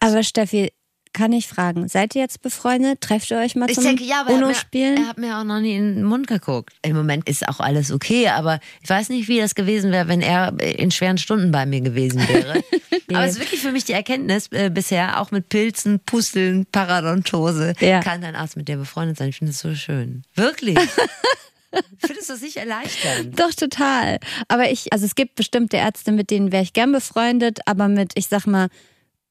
Aber 0.00 0.22
Steffi, 0.22 0.70
kann 1.18 1.32
ich 1.32 1.48
fragen, 1.48 1.88
seid 1.88 2.14
ihr 2.14 2.22
jetzt 2.22 2.42
befreundet? 2.42 3.00
Trefft 3.00 3.30
ihr 3.32 3.38
euch 3.38 3.56
mal 3.56 3.68
Ich 3.68 3.74
zum 3.74 3.84
denke, 3.84 4.04
ja, 4.04 4.20
aber 4.20 4.30
er 4.30 4.48
hat, 4.48 4.66
mir, 4.72 4.94
er 4.94 5.08
hat 5.08 5.18
mir 5.18 5.36
auch 5.36 5.44
noch 5.44 5.58
nie 5.58 5.74
in 5.74 5.96
den 5.96 6.04
Mund 6.04 6.28
geguckt. 6.28 6.74
Im 6.82 6.94
Moment 6.96 7.28
ist 7.28 7.48
auch 7.48 7.58
alles 7.58 7.90
okay, 7.90 8.28
aber 8.28 8.60
ich 8.82 8.88
weiß 8.88 9.08
nicht, 9.08 9.26
wie 9.26 9.38
das 9.40 9.56
gewesen 9.56 9.90
wäre, 9.90 10.06
wenn 10.06 10.20
er 10.20 10.58
in 10.60 10.92
schweren 10.92 11.18
Stunden 11.18 11.50
bei 11.50 11.66
mir 11.66 11.80
gewesen 11.80 12.20
wäre. 12.28 12.62
aber 13.12 13.24
es 13.24 13.32
ist 13.32 13.40
wirklich 13.40 13.60
für 13.60 13.72
mich 13.72 13.84
die 13.84 13.92
Erkenntnis 13.94 14.46
äh, 14.52 14.70
bisher, 14.72 15.20
auch 15.20 15.32
mit 15.32 15.48
Pilzen, 15.48 15.98
Pusteln, 16.06 16.66
Paradontose, 16.70 17.72
Ja. 17.80 18.00
kann 18.00 18.20
dein 18.22 18.36
Arzt 18.36 18.56
mit 18.56 18.68
dir 18.68 18.76
befreundet 18.76 19.18
sein. 19.18 19.28
Ich 19.30 19.38
finde 19.38 19.52
das 19.52 19.60
so 19.60 19.74
schön. 19.74 20.22
Wirklich. 20.36 20.78
Findest 21.98 22.28
du 22.30 22.32
das 22.34 22.42
nicht 22.42 22.56
erleichternd? 22.56 23.38
Doch, 23.38 23.52
total. 23.52 24.20
Aber 24.46 24.70
ich, 24.70 24.92
also 24.92 25.04
es 25.04 25.14
gibt 25.14 25.34
bestimmte 25.34 25.76
Ärzte, 25.78 26.12
mit 26.12 26.30
denen 26.30 26.52
wäre 26.52 26.62
ich 26.62 26.72
gern 26.72 26.92
befreundet, 26.92 27.58
aber 27.66 27.88
mit, 27.88 28.12
ich 28.14 28.28
sag 28.28 28.46
mal, 28.46 28.68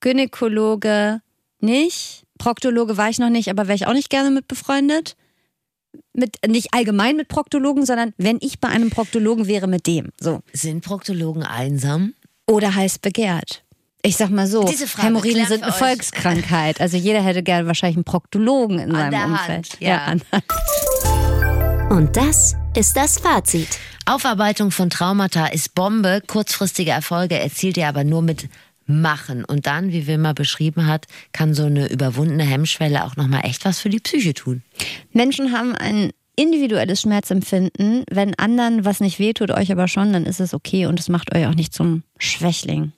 Gynäkologe 0.01 1.21
nicht. 1.61 2.23
Proktologe 2.37 2.97
war 2.97 3.09
ich 3.09 3.19
noch 3.19 3.29
nicht, 3.29 3.49
aber 3.49 3.67
wäre 3.67 3.75
ich 3.75 3.87
auch 3.87 3.93
nicht 3.93 4.09
gerne 4.09 4.31
mit 4.31 4.47
befreundet. 4.47 5.15
Mit, 6.13 6.37
nicht 6.47 6.73
allgemein 6.73 7.15
mit 7.15 7.27
Proktologen, 7.27 7.85
sondern 7.85 8.13
wenn 8.17 8.37
ich 8.41 8.59
bei 8.59 8.67
einem 8.67 8.89
Proktologen 8.89 9.47
wäre, 9.47 9.67
mit 9.67 9.87
dem. 9.87 10.09
So. 10.19 10.41
Sind 10.53 10.83
Proktologen 10.83 11.43
einsam? 11.43 12.13
Oder 12.47 12.75
heiß 12.75 12.99
begehrt. 12.99 13.63
Ich 14.03 14.15
sag 14.17 14.29
mal 14.29 14.47
so, 14.47 14.65
Hämorrhoiden 14.97 15.45
sind 15.47 15.63
eine 15.63 15.71
euch. 15.71 15.77
Volkskrankheit. 15.79 16.79
Also 16.79 16.97
jeder 16.97 17.21
hätte 17.21 17.41
gerne 17.43 17.67
wahrscheinlich 17.67 17.97
einen 17.97 18.03
Proktologen 18.05 18.79
in 18.79 18.91
seinem 18.91 19.11
der 19.11 19.25
Umfeld. 19.25 19.69
Hand, 19.71 19.77
ja. 19.81 20.05
an- 20.05 20.21
Und 21.89 22.15
das 22.15 22.55
ist 22.75 22.95
das 22.95 23.17
Fazit. 23.17 23.79
Aufarbeitung 24.05 24.71
von 24.71 24.89
Traumata 24.89 25.47
ist 25.47 25.73
Bombe. 25.75 26.21
Kurzfristige 26.25 26.91
Erfolge 26.91 27.39
erzielt 27.39 27.75
ihr 27.77 27.87
aber 27.87 28.03
nur 28.03 28.21
mit 28.21 28.47
Machen. 28.87 29.43
Und 29.45 29.67
dann, 29.67 29.91
wie 29.91 30.07
Wilma 30.07 30.33
beschrieben 30.33 30.87
hat, 30.87 31.05
kann 31.33 31.53
so 31.53 31.65
eine 31.65 31.89
überwundene 31.89 32.43
Hemmschwelle 32.43 33.03
auch 33.03 33.15
nochmal 33.15 33.41
echt 33.43 33.65
was 33.65 33.79
für 33.79 33.89
die 33.89 33.99
Psyche 33.99 34.33
tun. 34.33 34.63
Menschen 35.11 35.51
haben 35.51 35.75
ein 35.75 36.11
individuelles 36.37 37.01
Schmerzempfinden. 37.01 38.05
Wenn 38.09 38.35
anderen 38.35 38.85
was 38.85 39.01
nicht 39.01 39.19
wehtut, 39.19 39.51
euch 39.51 39.71
aber 39.71 39.87
schon, 39.87 40.13
dann 40.13 40.25
ist 40.25 40.39
es 40.39 40.53
okay 40.53 40.85
und 40.85 40.99
es 40.99 41.09
macht 41.09 41.35
euch 41.35 41.45
auch 41.47 41.55
nicht 41.55 41.73
zum 41.73 42.03
Schwächling. 42.17 42.93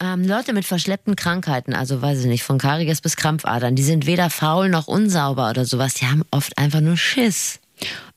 Ähm, 0.00 0.26
Leute 0.26 0.52
mit 0.52 0.64
verschleppten 0.64 1.16
Krankheiten, 1.16 1.72
also 1.72 2.02
weiß 2.02 2.20
ich 2.20 2.26
nicht, 2.26 2.42
von 2.42 2.58
Karies 2.58 3.00
bis 3.00 3.16
Krampfadern, 3.16 3.74
die 3.74 3.82
sind 3.82 4.06
weder 4.06 4.28
faul 4.28 4.68
noch 4.68 4.86
unsauber 4.86 5.50
oder 5.50 5.64
sowas. 5.64 5.94
Die 5.94 6.06
haben 6.06 6.22
oft 6.30 6.58
einfach 6.58 6.80
nur 6.80 6.96
Schiss. 6.96 7.60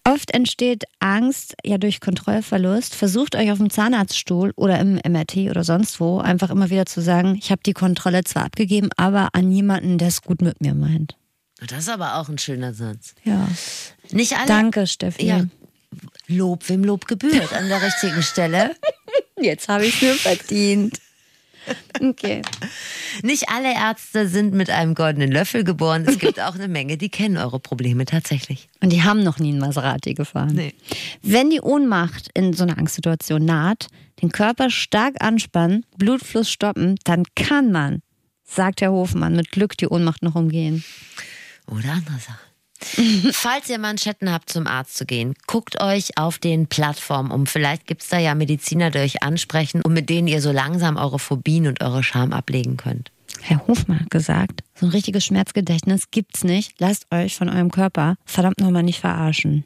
Oft 0.08 0.32
entsteht 0.32 0.86
Angst 1.00 1.56
ja 1.66 1.78
durch 1.78 2.00
Kontrollverlust. 2.00 2.96
Versucht 2.96 3.36
euch 3.36 3.52
auf 3.52 3.58
dem 3.58 3.70
Zahnarztstuhl 3.70 4.54
oder 4.56 4.80
im 4.80 4.96
MRT 5.06 5.50
oder 5.50 5.66
sonst 5.66 6.00
wo 6.00 6.20
einfach 6.20 6.50
immer 6.50 6.70
wieder 6.70 6.86
zu 6.86 7.02
sagen, 7.02 7.36
ich 7.36 7.52
habe 7.52 7.62
die 7.66 7.74
Kontrolle 7.74 8.24
zwar 8.24 8.46
abgegeben, 8.46 8.88
aber 8.96 9.30
an 9.34 9.52
jemanden, 9.52 9.98
der 9.98 10.08
es 10.08 10.22
gut 10.22 10.42
mit 10.42 10.62
mir 10.62 10.74
meint. 10.74 11.18
Das 11.68 11.80
ist 11.80 11.90
aber 11.90 12.16
auch 12.16 12.30
ein 12.30 12.38
schöner 12.38 12.74
Satz. 12.74 13.16
Ja. 13.26 13.50
Nicht 14.12 14.38
alle. 14.38 14.48
Danke, 14.48 14.88
Steffi. 14.88 15.26
Ja. 15.26 15.44
Lob, 16.28 16.70
wem 16.70 16.86
Lob 16.86 17.06
gebührt, 17.08 17.52
an 17.52 17.68
der 17.68 17.82
richtigen 17.82 18.24
Stelle. 18.24 18.78
Jetzt 19.38 19.68
habe 19.68 19.86
ich 19.86 19.96
es 19.96 20.02
mir 20.02 20.14
verdient. 20.14 21.02
Okay. 22.00 22.44
Nicht 23.24 23.50
alle 23.50 23.74
Ärzte 23.74 24.28
sind 24.28 24.54
mit 24.54 24.70
einem 24.70 24.94
goldenen 24.94 25.32
Löffel 25.32 25.64
geboren. 25.64 26.06
Es 26.08 26.20
gibt 26.20 26.40
auch 26.40 26.54
eine 26.54 26.68
Menge, 26.68 26.98
die 26.98 27.10
kennen 27.10 27.38
eure 27.38 27.60
Probleme 27.60 28.06
tatsächlich. 28.06 28.70
Und 28.82 28.92
die 28.92 29.04
haben 29.04 29.24
noch 29.24 29.40
nie 29.40 29.50
einen 29.50 29.60
Maserati 29.60 30.14
gefahren. 30.14 30.54
Nee. 30.54 30.74
Wenn 31.24 31.50
die 31.50 31.60
Ohnmacht 31.60 32.30
in 32.36 32.54
so 32.54 32.64
einer 32.64 32.78
Angstsituation 32.78 33.44
naht, 33.44 33.88
den 34.22 34.32
Körper 34.32 34.70
stark 34.70 35.16
anspannen, 35.24 35.86
Blutfluss 35.98 36.52
stoppen, 36.52 36.96
dann 37.04 37.24
kann 37.36 37.72
man, 37.72 38.02
sagt 38.44 38.82
Herr 38.82 38.92
Hofmann, 38.92 39.36
mit 39.36 39.52
Glück 39.52 39.78
die 39.78 39.88
Ohnmacht 39.88 40.22
noch 40.22 40.36
umgehen. 40.36 40.84
Oder 41.68 41.94
andere 41.94 42.20
Sache. 42.20 42.47
Falls 43.32 43.70
ihr 43.70 43.80
Manschetten 43.80 44.32
habt, 44.32 44.50
zum 44.50 44.68
Arzt 44.68 44.98
zu 44.98 45.06
gehen, 45.06 45.34
guckt 45.48 45.82
euch 45.82 46.18
auf 46.18 46.38
den 46.38 46.68
Plattformen 46.68 47.32
um. 47.32 47.48
Vielleicht 47.48 47.88
gibt 47.88 48.04
es 48.04 48.10
da 48.10 48.20
ja 48.20 48.36
Mediziner, 48.36 48.92
die 48.92 49.00
euch 49.00 49.24
ansprechen 49.24 49.82
und 49.82 49.94
mit 49.94 50.10
denen 50.10 50.28
ihr 50.28 50.42
so 50.42 50.52
langsam 50.52 50.98
eure 50.98 51.20
Phobien 51.20 51.68
und 51.68 51.82
eure 51.82 52.04
Scham 52.04 52.34
ablegen 52.34 52.78
könnt. 52.78 53.12
Herr 53.42 53.66
Hofmann 53.68 54.02
hat 54.02 54.10
gesagt, 54.10 54.64
so 54.76 54.86
ein 54.86 54.92
richtiges 54.92 55.26
Schmerzgedächtnis 55.26 56.12
gibt's 56.12 56.44
nicht. 56.44 56.74
Lasst 56.80 57.08
euch 57.12 57.36
von 57.36 57.50
eurem 57.50 57.72
Körper 57.72 58.16
verdammt 58.26 58.60
nochmal 58.60 58.84
nicht 58.84 59.00
verarschen. 59.00 59.64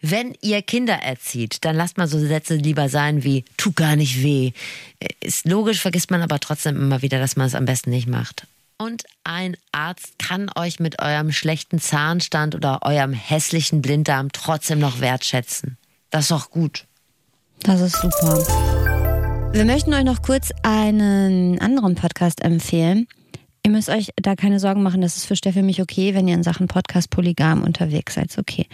Wenn 0.00 0.34
ihr 0.40 0.62
Kinder 0.62 0.94
erzieht, 0.94 1.64
dann 1.64 1.74
lasst 1.74 1.98
mal 1.98 2.06
so 2.06 2.18
Sätze 2.18 2.54
lieber 2.54 2.88
sein 2.88 3.24
wie, 3.24 3.44
tu 3.56 3.72
gar 3.72 3.96
nicht 3.96 4.22
weh. 4.22 4.52
Ist 5.20 5.46
logisch, 5.46 5.80
vergisst 5.80 6.10
man 6.10 6.22
aber 6.22 6.38
trotzdem 6.38 6.76
immer 6.76 7.02
wieder, 7.02 7.18
dass 7.18 7.36
man 7.36 7.46
es 7.46 7.56
am 7.56 7.64
besten 7.64 7.90
nicht 7.90 8.06
macht. 8.06 8.46
Und 8.80 9.02
ein 9.24 9.56
Arzt 9.72 10.20
kann 10.20 10.48
euch 10.54 10.78
mit 10.78 11.02
eurem 11.02 11.32
schlechten 11.32 11.80
Zahnstand 11.80 12.54
oder 12.54 12.78
eurem 12.82 13.12
hässlichen 13.12 13.82
Blinddarm 13.82 14.30
trotzdem 14.32 14.78
noch 14.78 15.00
wertschätzen. 15.00 15.76
Das 16.10 16.22
ist 16.22 16.30
doch 16.30 16.50
gut. 16.52 16.86
Das 17.64 17.80
ist 17.80 17.96
super. 17.96 18.38
Wir 19.52 19.64
möchten 19.64 19.92
euch 19.94 20.04
noch 20.04 20.22
kurz 20.22 20.50
einen 20.62 21.58
anderen 21.58 21.96
Podcast 21.96 22.40
empfehlen. 22.44 23.08
Ihr 23.64 23.72
müsst 23.72 23.88
euch 23.88 24.10
da 24.14 24.36
keine 24.36 24.60
Sorgen 24.60 24.84
machen, 24.84 25.00
das 25.00 25.16
ist 25.16 25.26
für 25.26 25.34
Steffi 25.34 25.62
mich 25.62 25.82
okay, 25.82 26.14
wenn 26.14 26.28
ihr 26.28 26.34
in 26.34 26.44
Sachen 26.44 26.68
Podcast 26.68 27.10
polygam 27.10 27.64
unterwegs 27.64 28.14
seid. 28.14 28.38
Okay. 28.38 28.68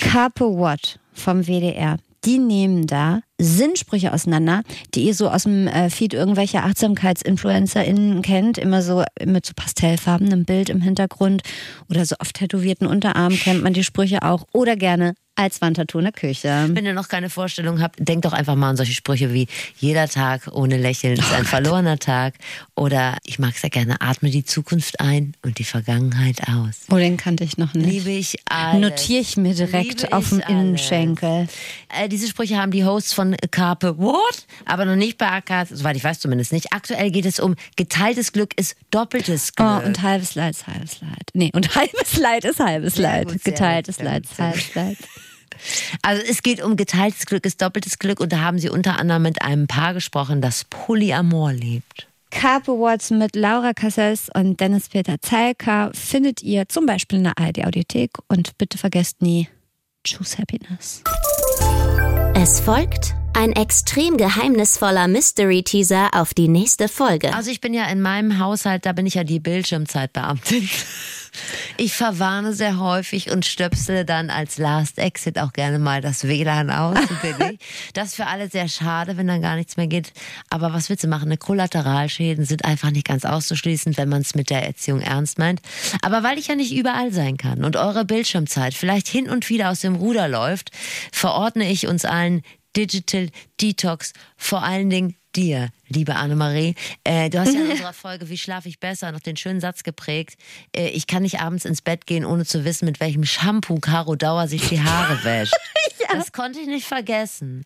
Carpe 0.00 0.44
What 0.44 0.98
vom 1.12 1.46
WDR. 1.46 1.98
Die 2.26 2.38
nehmen 2.38 2.88
da 2.88 3.20
Sinnsprüche 3.40 4.12
auseinander, 4.12 4.62
die 4.94 5.04
ihr 5.04 5.14
so 5.14 5.30
aus 5.30 5.44
dem 5.44 5.68
äh, 5.68 5.90
Feed 5.90 6.12
irgendwelcher 6.12 6.64
AchtsamkeitsinfluencerInnen 6.64 8.20
kennt, 8.22 8.58
immer 8.58 8.82
so 8.82 9.04
mit 9.24 9.46
so 9.46 9.52
pastellfarbenem 9.54 10.44
Bild 10.44 10.68
im 10.68 10.80
Hintergrund 10.80 11.42
oder 11.88 12.04
so 12.04 12.16
auf 12.18 12.32
tätowierten 12.32 12.88
Unterarmen 12.88 13.38
kennt 13.38 13.62
man 13.62 13.74
die 13.74 13.84
Sprüche 13.84 14.22
auch. 14.22 14.44
Oder 14.52 14.74
gerne 14.74 15.14
als 15.36 15.60
Wandtattoo 15.60 15.98
in 15.98 16.04
der 16.04 16.12
Küche. 16.12 16.66
Wenn 16.70 16.84
ihr 16.86 16.94
noch 16.94 17.08
keine 17.08 17.30
Vorstellung 17.30 17.80
habt, 17.80 17.96
denkt 17.98 18.24
doch 18.24 18.32
einfach 18.32 18.54
mal 18.54 18.70
an 18.70 18.76
solche 18.76 18.94
Sprüche 18.94 19.32
wie 19.32 19.46
jeder 19.78 20.08
Tag 20.08 20.48
ohne 20.52 20.76
Lächeln 20.78 21.18
ist 21.18 21.32
ein 21.32 21.44
verlorener 21.44 21.98
Tag 21.98 22.34
oder 22.74 23.16
ich 23.24 23.38
mag 23.38 23.54
sehr 23.54 23.70
gerne, 23.70 24.00
atme 24.00 24.30
die 24.30 24.44
Zukunft 24.44 25.00
ein 25.00 25.34
und 25.42 25.58
die 25.58 25.64
Vergangenheit 25.64 26.40
aus. 26.48 26.86
Oh, 26.90 26.96
den 26.96 27.16
kannte 27.16 27.44
ich 27.44 27.58
noch 27.58 27.74
nicht. 27.74 27.86
Liebe 27.86 28.10
ich 28.10 28.36
alles. 28.46 28.80
Notiere 28.80 29.20
ich 29.20 29.36
mir 29.36 29.54
direkt 29.54 30.02
Liebe 30.02 30.12
auf 30.12 30.30
dem 30.30 30.40
ich. 30.40 30.48
Innenschenkel. 30.48 31.48
Äh, 31.88 32.08
diese 32.08 32.28
Sprüche 32.28 32.56
haben 32.56 32.70
die 32.70 32.84
Hosts 32.84 33.12
von 33.12 33.36
Carpe 33.50 33.98
What, 33.98 34.46
aber 34.64 34.84
noch 34.84 34.96
nicht 34.96 35.18
bei 35.18 35.28
AK, 35.28 35.68
soweit 35.70 35.96
ich 35.96 36.04
weiß 36.04 36.20
zumindest 36.20 36.52
nicht. 36.52 36.72
Aktuell 36.72 37.10
geht 37.10 37.26
es 37.26 37.38
um 37.40 37.54
geteiltes 37.76 38.32
Glück 38.32 38.58
ist 38.58 38.76
doppeltes 38.90 39.54
Glück. 39.54 39.68
Oh, 39.68 39.86
und 39.86 40.02
halbes 40.02 40.34
Leid 40.34 40.54
ist 40.56 40.66
halbes 40.66 41.00
Leid. 41.00 41.30
Nee, 41.34 41.50
und 41.52 41.74
halbes 41.74 42.16
Leid 42.16 42.44
ist 42.44 42.60
halbes 42.60 42.96
Leid. 42.96 43.28
gut, 43.28 43.44
Geteiltes 43.44 44.00
Leid 44.00 44.24
ist 44.24 44.38
halbes 44.38 44.74
Leid. 44.74 44.96
Also 46.02 46.22
es 46.28 46.42
geht 46.42 46.62
um 46.62 46.76
geteiltes 46.76 47.26
Glück 47.26 47.46
ist 47.46 47.62
doppeltes 47.62 47.98
Glück 47.98 48.20
und 48.20 48.32
da 48.32 48.40
haben 48.40 48.58
sie 48.58 48.70
unter 48.70 48.98
anderem 48.98 49.22
mit 49.22 49.42
einem 49.42 49.66
Paar 49.66 49.94
gesprochen, 49.94 50.40
das 50.40 50.64
Polyamor 50.64 51.52
lebt. 51.52 52.08
Carpe 52.30 52.72
Watts 52.72 53.10
mit 53.10 53.34
Laura 53.34 53.72
Casses 53.72 54.28
und 54.34 54.60
Dennis 54.60 54.88
Peter 54.88 55.16
Zeilka 55.20 55.90
findet 55.94 56.42
ihr 56.42 56.68
zum 56.68 56.84
Beispiel 56.84 57.18
in 57.18 57.24
der 57.24 57.38
ARD-Audiothek 57.38 58.10
und 58.28 58.58
bitte 58.58 58.76
vergesst 58.78 59.22
nie, 59.22 59.48
choose 60.06 60.36
happiness. 60.36 61.02
Es 62.34 62.60
folgt 62.60 63.14
ein 63.32 63.52
extrem 63.52 64.16
geheimnisvoller 64.16 65.08
Mystery-Teaser 65.08 66.10
auf 66.12 66.34
die 66.34 66.48
nächste 66.48 66.88
Folge. 66.88 67.34
Also 67.34 67.50
ich 67.50 67.60
bin 67.60 67.74
ja 67.74 67.86
in 67.86 68.00
meinem 68.00 68.38
Haushalt, 68.38 68.86
da 68.86 68.92
bin 68.92 69.06
ich 69.06 69.14
ja 69.14 69.24
die 69.24 69.40
Bildschirmzeitbeamtin. 69.40 70.68
Ich 71.76 71.94
verwarne 71.94 72.52
sehr 72.52 72.78
häufig 72.78 73.30
und 73.30 73.44
stöpsele 73.44 74.04
dann 74.04 74.30
als 74.30 74.58
Last 74.58 74.98
Exit 74.98 75.38
auch 75.38 75.52
gerne 75.52 75.78
mal 75.78 76.00
das 76.00 76.24
WLAN 76.26 76.70
aus. 76.70 76.98
so 77.08 77.14
bin 77.22 77.52
ich. 77.52 77.58
Das 77.94 78.08
ist 78.08 78.16
für 78.16 78.26
alle 78.26 78.48
sehr 78.48 78.68
schade, 78.68 79.16
wenn 79.16 79.26
dann 79.26 79.42
gar 79.42 79.56
nichts 79.56 79.76
mehr 79.76 79.86
geht. 79.86 80.12
Aber 80.50 80.72
was 80.72 80.88
willst 80.88 81.04
du 81.04 81.08
machen? 81.08 81.28
Ne, 81.28 81.36
Kollateralschäden 81.36 82.44
sind 82.44 82.64
einfach 82.64 82.90
nicht 82.90 83.06
ganz 83.06 83.24
auszuschließen, 83.24 83.96
wenn 83.96 84.08
man 84.08 84.22
es 84.22 84.34
mit 84.34 84.50
der 84.50 84.66
Erziehung 84.66 85.00
ernst 85.00 85.38
meint. 85.38 85.60
Aber 86.02 86.22
weil 86.22 86.38
ich 86.38 86.48
ja 86.48 86.54
nicht 86.54 86.74
überall 86.74 87.12
sein 87.12 87.36
kann 87.36 87.64
und 87.64 87.76
eure 87.76 88.04
Bildschirmzeit 88.04 88.74
vielleicht 88.74 89.08
hin 89.08 89.28
und 89.28 89.48
wieder 89.48 89.70
aus 89.70 89.80
dem 89.80 89.96
Ruder 89.96 90.28
läuft, 90.28 90.70
verordne 91.12 91.70
ich 91.70 91.86
uns 91.86 92.04
allen 92.04 92.42
Digital 92.76 93.28
Detox, 93.60 94.12
vor 94.36 94.62
allen 94.62 94.90
Dingen 94.90 95.16
dir, 95.36 95.68
liebe 95.88 96.14
Annemarie. 96.14 96.74
Äh, 97.04 97.30
du 97.30 97.38
hast 97.38 97.52
ja 97.52 97.60
in 97.60 97.70
unserer 97.70 97.92
Folge 97.92 98.28
Wie 98.28 98.38
schlafe 98.38 98.68
ich 98.68 98.80
besser 98.80 99.12
noch 99.12 99.20
den 99.20 99.36
schönen 99.36 99.60
Satz 99.60 99.82
geprägt. 99.82 100.38
Äh, 100.74 100.88
ich 100.88 101.06
kann 101.06 101.22
nicht 101.22 101.40
abends 101.40 101.64
ins 101.64 101.82
Bett 101.82 102.06
gehen, 102.06 102.24
ohne 102.24 102.44
zu 102.44 102.64
wissen, 102.64 102.86
mit 102.86 103.00
welchem 103.00 103.24
Shampoo 103.24 103.78
Caro 103.78 104.16
Dauer 104.16 104.48
sich 104.48 104.68
die 104.68 104.80
Haare 104.80 105.18
wäscht. 105.24 105.54
Das 106.12 106.32
konnte 106.32 106.60
ich 106.60 106.66
nicht 106.66 106.86
vergessen. 106.86 107.64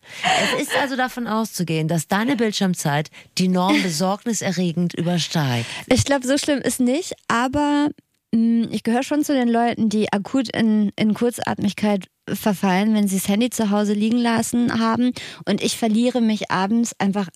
Es 0.55 0.63
ist 0.63 0.75
also 0.75 0.95
davon 0.95 1.27
auszugehen, 1.27 1.87
dass 1.87 2.07
deine 2.07 2.35
Bildschirmzeit 2.35 3.09
die 3.37 3.47
Norm 3.47 3.81
besorgniserregend 3.83 4.93
übersteigt. 4.93 5.67
Ich 5.87 6.05
glaube, 6.05 6.27
so 6.27 6.37
schlimm 6.37 6.59
ist 6.59 6.79
nicht, 6.79 7.13
aber 7.27 7.89
mh, 8.33 8.67
ich 8.71 8.83
gehöre 8.83 9.03
schon 9.03 9.23
zu 9.23 9.33
den 9.33 9.47
Leuten, 9.47 9.89
die 9.89 10.11
akut 10.11 10.49
in, 10.55 10.91
in 10.95 11.13
Kurzatmigkeit 11.13 12.07
verfallen, 12.27 12.93
wenn 12.93 13.07
sie 13.07 13.17
das 13.17 13.27
Handy 13.27 13.49
zu 13.49 13.69
Hause 13.69 13.93
liegen 13.93 14.17
lassen 14.17 14.79
haben. 14.79 15.11
Und 15.45 15.61
ich 15.61 15.77
verliere 15.77 16.21
mich 16.21 16.51
abends 16.51 16.93
einfach 16.99 17.27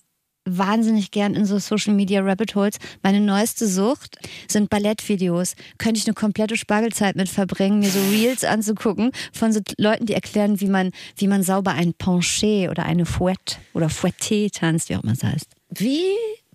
wahnsinnig 0.46 1.10
gern 1.10 1.34
in 1.34 1.44
so 1.44 1.58
Social 1.58 1.92
Media 1.92 2.20
Rabbit 2.22 2.54
Holes. 2.54 2.76
Meine 3.02 3.20
neueste 3.20 3.66
Sucht 3.66 4.16
sind 4.48 4.70
Ballettvideos. 4.70 5.54
Könnte 5.78 5.98
ich 5.98 6.06
eine 6.06 6.14
komplette 6.14 6.56
Spargelzeit 6.56 7.16
mit 7.16 7.28
verbringen, 7.28 7.80
mir 7.80 7.90
so 7.90 8.00
Reels 8.10 8.44
anzugucken 8.44 9.10
von 9.32 9.52
so 9.52 9.60
Leuten, 9.76 10.06
die 10.06 10.14
erklären, 10.14 10.60
wie 10.60 10.68
man, 10.68 10.92
wie 11.16 11.26
man 11.28 11.42
sauber 11.42 11.72
ein 11.72 11.92
Penché 11.94 12.70
oder 12.70 12.84
eine 12.86 13.04
Fouette 13.06 13.56
oder 13.74 13.88
Fouetté 13.88 14.50
tanzt, 14.52 14.88
wie 14.88 14.96
auch 14.96 15.02
immer 15.02 15.12
es 15.12 15.22
heißt. 15.22 15.48
Wie 15.70 16.04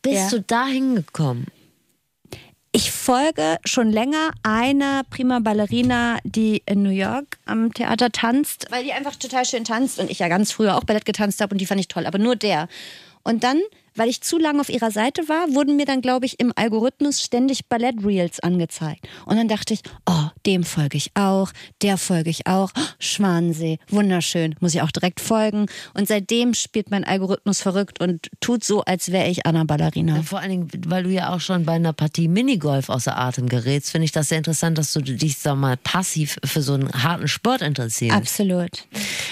bist 0.02 0.16
Ja. 0.16 0.30
du 0.30 0.42
da 0.42 0.66
hingekommen? 0.66 1.46
Ich 2.74 2.90
folge 2.90 3.58
schon 3.66 3.92
länger 3.92 4.32
einer 4.44 5.04
prima 5.10 5.40
Ballerina, 5.40 6.20
die 6.24 6.64
in 6.66 6.84
New 6.84 6.90
York 6.90 7.38
am 7.46 7.74
Theater 7.74 8.12
tanzt, 8.14 8.68
weil 8.70 8.86
die 8.86 8.94
einfach 8.94 9.18
total 9.18 9.44
schön 9.44 9.66
tanzt 9.66 10.00
und 10.00 10.10
ich 10.10 10.20
ja 10.20 10.30
ganz 10.30 10.54
früher 10.54 10.78
auch 10.78 10.86
Ballett 10.86 11.04
getanzt 11.04 11.42
habe 11.42 11.54
und 11.54 11.58
die 11.60 11.66
fand 11.66 11.82
ich 11.82 11.90
toll, 11.90 12.06
aber 12.06 12.18
nur 12.18 12.38
der. 12.38 12.70
Und 13.24 13.44
dann 13.44 13.60
weil 13.96 14.10
ich 14.10 14.22
zu 14.22 14.38
lange 14.38 14.62
auf 14.62 14.70
ihrer 14.70 14.92
Seite 14.92 15.28
war, 15.28 15.54
wurden 15.54 15.76
mir 15.76 15.86
dann, 15.86 16.02
glaube 16.02 16.26
ich, 16.26 16.40
im 16.40 16.54
Algorithmus 16.56 17.22
ständig 17.22 17.68
Ballett-Reels 17.68 18.40
angezeigt. 18.40 19.08
Und 19.26 19.38
dann 19.38 19.48
dachte 19.48 19.74
ich, 19.74 19.82
oh, 20.08 20.28
dem 20.46 20.64
folge 20.64 20.98
ich 20.98 21.12
auch, 21.16 21.52
der 21.82 21.98
folge 21.98 22.30
ich 22.30 22.48
auch. 22.48 22.72
Oh, 22.78 22.82
Schwansee, 23.00 23.80
wunderschön, 23.90 24.56
muss 24.60 24.74
ich 24.74 24.82
auch 24.82 24.92
direkt 24.92 25.20
folgen. 25.20 25.66
Und 25.94 26.08
seitdem 26.08 26.54
spielt 26.54 26.92
mein 26.92 27.04
Algorithmus 27.04 27.62
verrückt 27.62 28.00
und 28.02 28.30
tut 28.40 28.64
so, 28.64 28.82
als 28.82 29.12
wäre 29.12 29.30
ich 29.30 29.46
Anna 29.46 29.64
Ballerina. 29.64 30.18
Ja, 30.18 30.24
vor 30.24 30.40
allen 30.40 30.50
Dingen, 30.50 30.72
weil 30.88 31.04
du 31.04 31.10
ja 31.10 31.34
auch 31.34 31.40
schon 31.40 31.66
bei 31.66 31.74
einer 31.74 31.94
Partie 31.94 32.28
Minigolf 32.28 32.90
außer 32.90 33.18
Atem 33.18 33.50
gerätst, 33.50 33.92
finde 33.92 34.06
ich 34.06 34.12
das 34.12 34.30
sehr 34.30 34.38
interessant, 34.38 34.78
dass 34.78 34.94
du 34.94 35.02
dich, 35.02 35.38
sag 35.38 35.56
mal, 35.56 35.78
passiv 35.78 36.38
für 36.44 36.62
so 36.62 36.74
einen 36.74 36.92
harten 36.92 37.28
Sport 37.28 37.62
interessierst. 37.62 38.16
Absolut. 38.16 38.86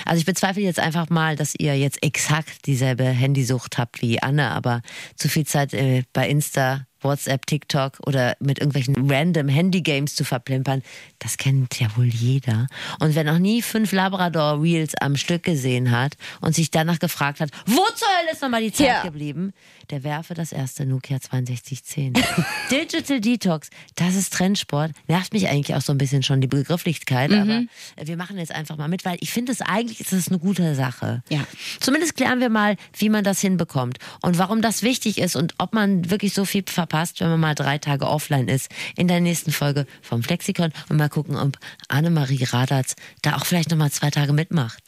Also 0.06 0.20
ich 0.20 0.26
bezweifle 0.26 0.62
jetzt 0.62 0.80
einfach 0.80 1.10
mal, 1.10 1.36
dass 1.36 1.54
ihr 1.58 1.78
jetzt 1.78 2.04
exakt 2.04 2.66
dieselbe 2.66 3.04
Handysucht 3.04 3.78
habt 3.78 4.02
wie 4.02 4.22
Anne, 4.22 4.49
aber 4.52 4.82
zu 5.16 5.30
viel 5.30 5.46
Zeit 5.46 5.74
äh, 5.74 6.04
bei 6.14 6.28
Insta 6.28 6.86
WhatsApp, 7.02 7.46
TikTok 7.46 8.00
oder 8.06 8.36
mit 8.40 8.60
irgendwelchen 8.60 8.96
random 9.10 9.48
Handy-Games 9.48 10.16
zu 10.16 10.24
verplempern, 10.24 10.82
das 11.20 11.38
kennt 11.38 11.80
ja 11.80 11.88
wohl 11.98 12.06
jeder. 12.08 12.68
Und 13.00 13.16
wer 13.16 13.24
noch 13.24 13.40
nie 13.40 13.62
fünf 13.62 13.92
Labrador-Reels 13.92 14.96
am 14.96 15.16
Stück 15.16 15.44
gesehen 15.44 15.92
hat 15.92 16.16
und 16.42 16.56
sich 16.56 16.72
danach 16.72 17.00
gefragt 17.00 17.40
hat, 17.40 17.52
wo 17.66 17.82
zur 17.96 18.08
Hölle 18.20 18.32
ist 18.34 18.42
nochmal 18.42 18.62
die 18.62 18.72
Zeit 18.72 18.88
Ja. 18.88 19.04
geblieben, 19.04 19.54
der 19.90 20.04
werfe 20.04 20.34
das 20.34 20.52
erste 20.52 20.86
Nokia 20.86 21.18
6210. 21.20 22.14
Digital 22.72 23.20
Detox, 23.22 23.70
das 23.96 24.16
ist 24.16 24.34
Trendsport. 24.34 24.92
Nervt 25.08 25.34
mich 25.34 25.48
eigentlich 25.50 25.76
auch 25.76 25.82
so 25.82 25.92
ein 25.94 25.98
bisschen 25.98 26.24
schon 26.24 26.42
die 26.42 26.48
Begrifflichkeit, 26.48 27.32
aber 27.32 27.64
wir 28.02 28.18
machen 28.18 28.38
jetzt 28.38 28.52
einfach 28.54 28.78
mal 28.78 28.88
mit, 28.88 29.06
weil 29.06 29.18
ich 29.22 29.32
finde 29.32 29.52
es 29.52 29.62
eigentlich 29.62 30.00
ist 30.02 30.14
das 30.14 30.28
eine 30.28 30.40
gute 30.40 30.76
Sache. 30.76 31.24
Ja. 31.30 31.40
Zumindest 31.80 32.16
klären 32.16 32.40
wir 32.40 32.50
mal, 32.50 32.76
wie 32.98 33.10
man 33.10 33.24
das 33.24 33.42
hinbekommt 33.42 33.98
und 34.22 34.38
warum 34.38 34.62
das 34.62 34.84
wichtig 34.84 35.18
ist 35.18 35.36
und 35.36 35.56
ob 35.58 35.74
man 35.74 36.10
wirklich 36.10 36.34
so 36.34 36.46
viel 36.46 36.64
verpasst, 36.90 37.22
wenn 37.22 37.30
man 37.30 37.40
mal 37.40 37.56
drei 37.56 37.78
Tage 37.78 38.08
offline 38.08 38.48
ist. 38.48 38.70
In 38.98 39.08
der 39.08 39.22
nächsten 39.22 39.52
Folge 39.52 39.86
vom 40.02 40.24
Flexikon 40.24 40.72
und 40.90 40.98
mal 40.98 41.10
gucken, 41.10 41.38
ob 41.38 41.58
Annemarie 41.88 42.44
Radatz 42.44 42.96
da 43.22 43.38
auch 43.38 43.46
vielleicht 43.46 43.70
nochmal 43.70 43.92
zwei 43.92 44.10
Tage 44.10 44.34
mitmacht. 44.34 44.84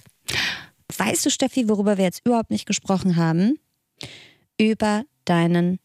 Weißt 0.97 1.25
du, 1.25 1.29
Steffi, 1.29 1.69
worüber 1.69 1.97
wir 1.97 2.05
jetzt 2.05 2.25
überhaupt 2.25 2.51
nicht 2.51 2.65
gesprochen 2.65 3.15
haben? 3.15 3.57
Über 4.59 5.03
deinen 5.25 5.79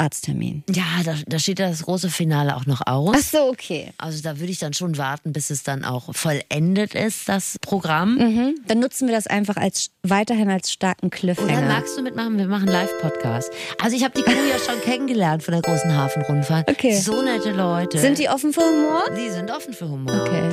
Hafenrundfahrtsarzttermin. 0.00 0.64
Ja, 0.70 0.84
da, 1.04 1.14
da 1.26 1.38
steht 1.38 1.58
das 1.58 1.82
große 1.82 2.10
Finale 2.10 2.56
auch 2.56 2.66
noch 2.66 2.86
aus. 2.86 3.16
Ach 3.16 3.22
so, 3.22 3.48
okay. 3.48 3.92
Also 3.98 4.22
da 4.22 4.38
würde 4.38 4.52
ich 4.52 4.58
dann 4.58 4.72
schon 4.72 4.98
warten, 4.98 5.32
bis 5.32 5.50
es 5.50 5.62
dann 5.62 5.84
auch 5.84 6.14
vollendet 6.14 6.94
ist, 6.94 7.28
das 7.28 7.56
Programm. 7.60 8.14
Mhm. 8.16 8.54
Dann 8.66 8.80
nutzen 8.80 9.08
wir 9.08 9.14
das 9.14 9.26
einfach 9.26 9.56
als 9.56 9.90
weiterhin 10.02 10.50
als 10.50 10.72
starken 10.72 11.06
Oder 11.06 11.16
Cliffhanger. 11.16 11.60
magst 11.68 11.96
du 11.96 12.02
mitmachen? 12.02 12.38
Wir 12.38 12.46
machen 12.46 12.68
Live-Podcast. 12.68 13.50
Also 13.80 13.96
ich 13.96 14.04
habe 14.04 14.14
die 14.16 14.22
Crew 14.22 14.32
ja 14.32 14.58
schon 14.58 14.80
kennengelernt 14.82 15.42
von 15.42 15.52
der 15.52 15.62
großen 15.62 15.94
Hafenrundfahrt. 15.94 16.70
Okay. 16.70 16.98
So 16.98 17.22
nette 17.22 17.52
Leute. 17.52 17.98
Sind 17.98 18.18
die 18.18 18.28
offen 18.28 18.52
für 18.52 18.62
Humor? 18.62 19.04
Die 19.16 19.30
sind 19.30 19.50
offen 19.50 19.74
für 19.74 19.88
Humor. 19.88 20.22
Okay. 20.22 20.48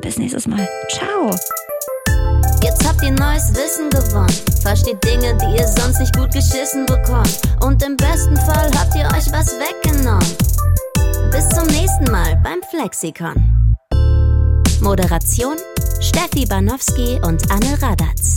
Bis 0.00 0.18
nächstes 0.18 0.46
Mal. 0.46 0.68
Ciao. 0.90 1.30
Jetzt 2.62 2.86
habt 2.86 3.02
ihr 3.02 3.10
neues 3.10 3.52
Wissen 3.54 3.90
gewonnen. 3.90 4.51
Versteht 4.62 5.02
Dinge, 5.04 5.36
die 5.38 5.58
ihr 5.58 5.66
sonst 5.66 5.98
nicht 5.98 6.16
gut 6.16 6.30
geschissen 6.32 6.86
bekommt. 6.86 7.40
Und 7.60 7.82
im 7.82 7.96
besten 7.96 8.36
Fall 8.36 8.70
habt 8.78 8.94
ihr 8.94 9.06
euch 9.06 9.30
was 9.32 9.56
weggenommen. 9.58 10.24
Bis 11.32 11.48
zum 11.48 11.66
nächsten 11.66 12.04
Mal 12.10 12.40
beim 12.44 12.60
Flexikon. 12.70 13.76
Moderation 14.80 15.56
Steffi 16.00 16.46
Banowski 16.46 17.18
und 17.24 17.50
Anne 17.50 17.80
Radatz. 17.82 18.36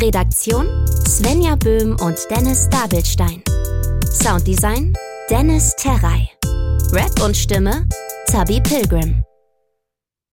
Redaktion 0.00 0.66
Svenja 1.06 1.56
Böhm 1.56 1.96
und 2.00 2.18
Dennis 2.30 2.68
Dabelstein. 2.70 3.42
Sounddesign 4.10 4.94
Dennis 5.30 5.74
Terrei. 5.76 6.30
Rap 6.92 7.22
und 7.22 7.36
Stimme 7.36 7.86
Zabi 8.26 8.60
Pilgrim. 8.60 9.24